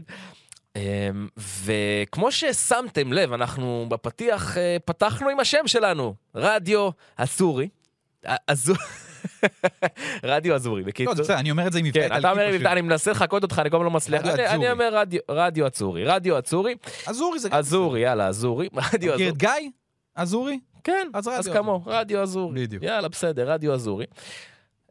אמ, 0.76 1.28
וכמו 1.64 2.32
ששמתם 2.32 3.14
לב, 3.14 3.34
אנחנו 3.34 3.86
בפתיח 3.90 4.58
אה, 4.58 4.78
פתחנו 4.86 5.30
עם 5.30 5.40
השם 5.40 5.68
שלנו, 5.68 6.14
רדיו 6.36 6.90
אסורי. 7.16 7.70
א- 8.26 8.36
אזו- 8.48 8.74
רדיו 10.24 10.56
אזורי, 10.56 10.82
לא, 10.82 10.88
בקיצור. 10.88 11.16
זה 11.16 11.24
בסדר, 11.24 11.40
אני 11.40 11.52
אומר 11.52 11.68
את 11.68 11.72
זה 11.74 11.80
עם 11.80 11.86
מבטא 11.86 12.00
כן, 12.00 12.04
איטלקי 12.06 12.20
אתה 12.20 12.32
אומר, 12.32 12.48
פשוט. 12.50 12.56
מבטא, 12.62 12.72
אני 12.72 12.82
מנסה 12.82 13.12
לחקות 13.12 13.44
אותך, 13.44 13.60
אני 13.60 13.70
כל 13.70 13.76
הזמן 13.76 13.86
לא 13.86 13.92
מצליח. 13.92 14.22
אני- 14.26 14.72
אומר 14.72 15.02
רדיו- 15.30 15.68
אצורי, 15.68 16.06
רדיו 16.06 16.40
אצורי, 16.40 16.76
אזורי 17.08 17.40
זה 17.40 17.50
גם... 17.50 17.58
אזורי, 17.58 18.00
יאללה, 18.00 18.28
אזורי, 18.28 18.68
רדיו 18.94 19.14
מכיר 19.14 19.14
אזורי. 19.14 19.30
את 19.30 19.38
גיא? 19.38 19.50
אזורי? 20.16 20.60
כן, 20.84 21.08
אז 21.14 21.28
אז 21.28 21.48
רדיו 21.48 21.62
כמו, 21.62 21.84
רדיו 21.86 22.22
אזורי. 22.22 22.66
בדיוק. 22.66 22.84
יאללה, 22.84 23.08
בסדר, 23.08 23.52
רדיו 23.52 23.74
אזורי. 23.74 24.06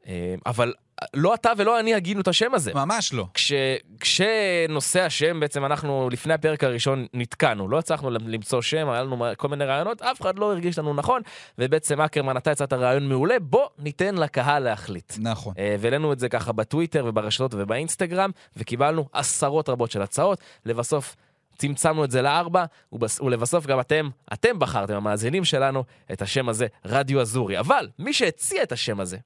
אמ, 0.06 0.12
אבל 0.46 0.72
לא 1.14 1.34
אתה 1.34 1.52
ולא 1.56 1.80
אני 1.80 1.94
הגינו 1.94 2.20
את 2.20 2.28
השם 2.28 2.54
הזה. 2.54 2.72
ממש 2.74 3.12
לא. 3.12 3.26
כש, 3.34 3.52
כשנושא 4.00 5.02
השם, 5.02 5.40
בעצם 5.40 5.64
אנחנו 5.64 6.08
לפני 6.12 6.34
הפרק 6.34 6.64
הראשון 6.64 7.06
נתקענו, 7.14 7.68
לא 7.68 7.78
הצלחנו 7.78 8.10
למצוא 8.10 8.62
שם, 8.62 8.88
היה 8.88 9.02
לנו 9.02 9.24
כל 9.36 9.48
מיני 9.48 9.64
רעיונות, 9.64 10.02
אף 10.02 10.20
אחד 10.20 10.38
לא 10.38 10.52
הרגיש 10.52 10.78
לנו 10.78 10.94
נכון, 10.94 11.22
ובעצם 11.58 12.00
אקרמן, 12.00 12.36
אתה 12.36 12.50
הצעת 12.50 12.72
רעיון 12.72 13.08
מעולה, 13.08 13.38
בוא 13.40 13.66
ניתן 13.78 14.14
לקהל 14.14 14.62
להחליט. 14.62 15.12
נכון. 15.18 15.54
אה, 15.58 15.76
והעלינו 15.78 16.12
את 16.12 16.18
זה 16.18 16.28
ככה 16.28 16.52
בטוויטר 16.52 17.04
וברשתות 17.08 17.54
ובאינסטגרם, 17.54 18.30
וקיבלנו 18.56 19.08
עשרות 19.12 19.68
רבות 19.68 19.90
של 19.90 20.02
הצעות, 20.02 20.38
לבסוף... 20.66 21.16
צמצמנו 21.60 22.04
את 22.04 22.10
זה 22.10 22.22
לארבע, 22.22 22.64
ובס- 22.92 23.20
ולבסוף 23.20 23.66
גם 23.66 23.80
אתם, 23.80 24.08
אתם 24.32 24.58
בחרתם, 24.58 24.94
המאזינים 24.94 25.44
שלנו, 25.44 25.84
את 26.12 26.22
השם 26.22 26.48
הזה, 26.48 26.66
רדיו 26.84 27.20
אזורי. 27.20 27.58
אבל 27.58 27.88
מי 27.98 28.12
שהציע 28.12 28.62
את 28.62 28.72
השם 28.72 29.00
הזה, 29.00 29.16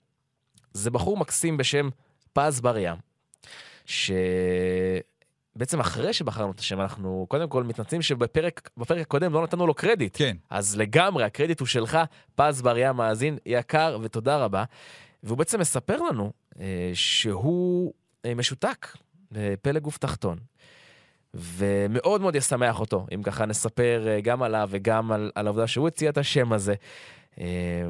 זה 0.75 0.91
בחור 0.91 1.17
מקסים 1.17 1.57
בשם 1.57 1.89
פז 2.33 2.61
בר 2.61 2.79
ים, 2.79 2.97
שבעצם 3.85 5.81
אחרי 5.81 6.13
שבחרנו 6.13 6.53
את 6.53 6.59
השם, 6.59 6.81
אנחנו 6.81 7.27
קודם 7.29 7.49
כל 7.49 7.65
מתנצלים 7.65 8.03
שבפרק 8.03 8.71
בפרק 8.77 9.01
הקודם 9.01 9.33
לא 9.33 9.43
נתנו 9.43 9.67
לו 9.67 9.75
קרדיט. 9.75 10.17
כן. 10.17 10.37
אז 10.51 10.77
לגמרי, 10.77 11.25
הקרדיט 11.25 11.61
הוא 11.61 11.69
שלך, 11.69 11.99
פז 12.35 12.63
בר 12.63 12.79
ים, 12.79 12.97
מאזין 12.97 13.39
יקר, 13.47 13.99
ותודה 14.03 14.37
רבה. 14.37 14.65
והוא 15.23 15.39
בעצם 15.39 15.61
מספר 15.61 16.03
לנו 16.03 16.33
אה, 16.61 16.91
שהוא 16.95 17.93
אה, 18.25 18.35
משותק 18.35 18.87
בפלג 19.33 19.83
גוף 19.83 19.99
תחתון. 19.99 20.39
ומאוד 21.35 22.21
מאוד 22.21 22.37
ישמח 22.37 22.81
אותו, 22.81 23.07
אם 23.15 23.23
ככה 23.23 23.47
נספר 23.47 24.05
אה, 24.09 24.21
גם 24.21 24.43
עליו 24.43 24.69
וגם 24.73 25.13
על, 25.13 25.31
על 25.35 25.47
העובדה 25.47 25.67
שהוא 25.67 25.89
הציע 25.89 26.11
את 26.11 26.19
השם 26.19 26.53
הזה. 26.53 26.75
אה, 27.41 27.45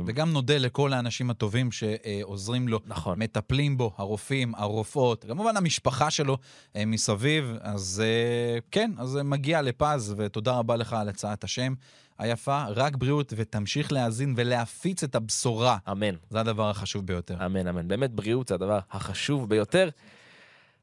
וגם 0.06 0.32
נודה 0.32 0.58
לכל 0.58 0.92
האנשים 0.92 1.30
הטובים 1.30 1.72
שעוזרים 1.72 2.68
לו, 2.68 2.80
נכון. 2.86 3.18
מטפלים 3.22 3.76
בו, 3.76 3.92
הרופאים, 3.96 4.54
הרופאות, 4.54 5.24
כמובן 5.24 5.56
המשפחה 5.56 6.10
שלו 6.10 6.38
אה, 6.76 6.84
מסביב. 6.84 7.54
אז 7.60 8.02
אה, 8.04 8.58
כן, 8.70 8.90
אז 8.98 9.18
מגיע 9.24 9.62
לפז, 9.62 10.14
ותודה 10.16 10.52
רבה 10.52 10.76
לך 10.76 10.92
על 10.92 11.08
הצעת 11.08 11.44
השם 11.44 11.74
היפה. 12.18 12.64
רק 12.68 12.96
בריאות, 12.96 13.32
ותמשיך 13.36 13.92
להאזין 13.92 14.34
ולהפיץ 14.36 15.04
את 15.04 15.14
הבשורה. 15.14 15.78
אמן. 15.92 16.14
זה 16.30 16.40
הדבר 16.40 16.70
החשוב 16.70 17.06
ביותר. 17.06 17.46
אמן, 17.46 17.66
אמן. 17.66 17.88
באמת, 17.88 18.10
בריאות 18.10 18.48
זה 18.48 18.54
הדבר 18.54 18.78
החשוב 18.90 19.48
ביותר. 19.48 19.88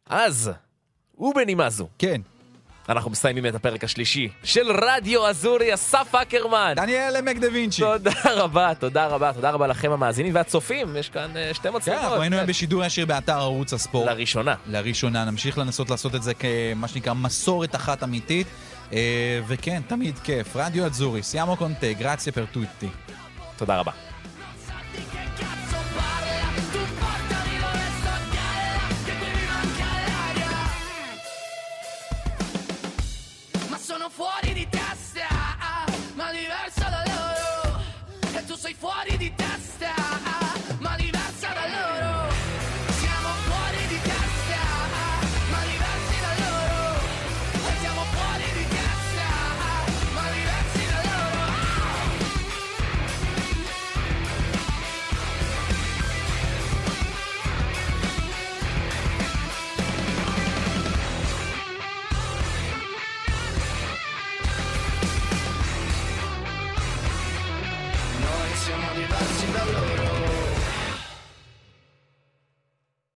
אז, 0.05 0.51
ובנימה 1.17 1.69
זו, 1.69 1.87
כן, 1.97 2.21
אנחנו 2.89 3.11
מסיימים 3.11 3.45
את 3.45 3.55
הפרק 3.55 3.83
השלישי 3.83 4.29
של 4.43 4.71
רדיו 4.71 5.27
אזורי, 5.27 5.73
אסף 5.73 6.15
אקרמן. 6.15 6.73
דניאל 6.75 7.15
עמק 7.15 7.37
דה 7.37 7.47
וינצ'י. 7.53 7.81
תודה 7.81 8.11
רבה, 8.25 8.73
תודה 8.79 9.07
רבה, 9.07 9.33
תודה 9.33 9.51
רבה 9.51 9.67
לכם 9.67 9.91
המאזינים 9.91 10.35
והצופים, 10.35 10.95
יש 10.95 11.09
כאן 11.09 11.37
אה, 11.37 11.53
שתי 11.53 11.69
כן, 11.69 11.75
מצלמות. 11.75 12.01
אנחנו 12.03 12.21
היינו 12.21 12.35
היום 12.35 12.45
כן. 12.45 12.49
בשידור 12.49 12.85
ישיר 12.85 13.05
באתר 13.05 13.33
ערוץ 13.33 13.73
הספורט. 13.73 14.09
לראשונה. 14.09 14.55
לראשונה, 14.67 15.25
נמשיך 15.25 15.57
לנסות 15.57 15.89
לעשות 15.89 16.15
את 16.15 16.23
זה 16.23 16.33
כמה 16.33 16.87
שנקרא 16.87 17.13
מסורת 17.13 17.75
אחת 17.75 18.03
אמיתית. 18.03 18.47
אה, 18.93 19.39
וכן, 19.47 19.81
תמיד 19.87 20.19
כיף. 20.19 20.55
רדיו 20.55 20.85
אדזורי, 20.85 21.23
סיאמו 21.23 21.57
קונטה, 21.57 21.93
גרציה 21.93 22.33
פרטוטי. 22.33 22.89
תודה 23.57 23.79
רבה. 23.79 24.08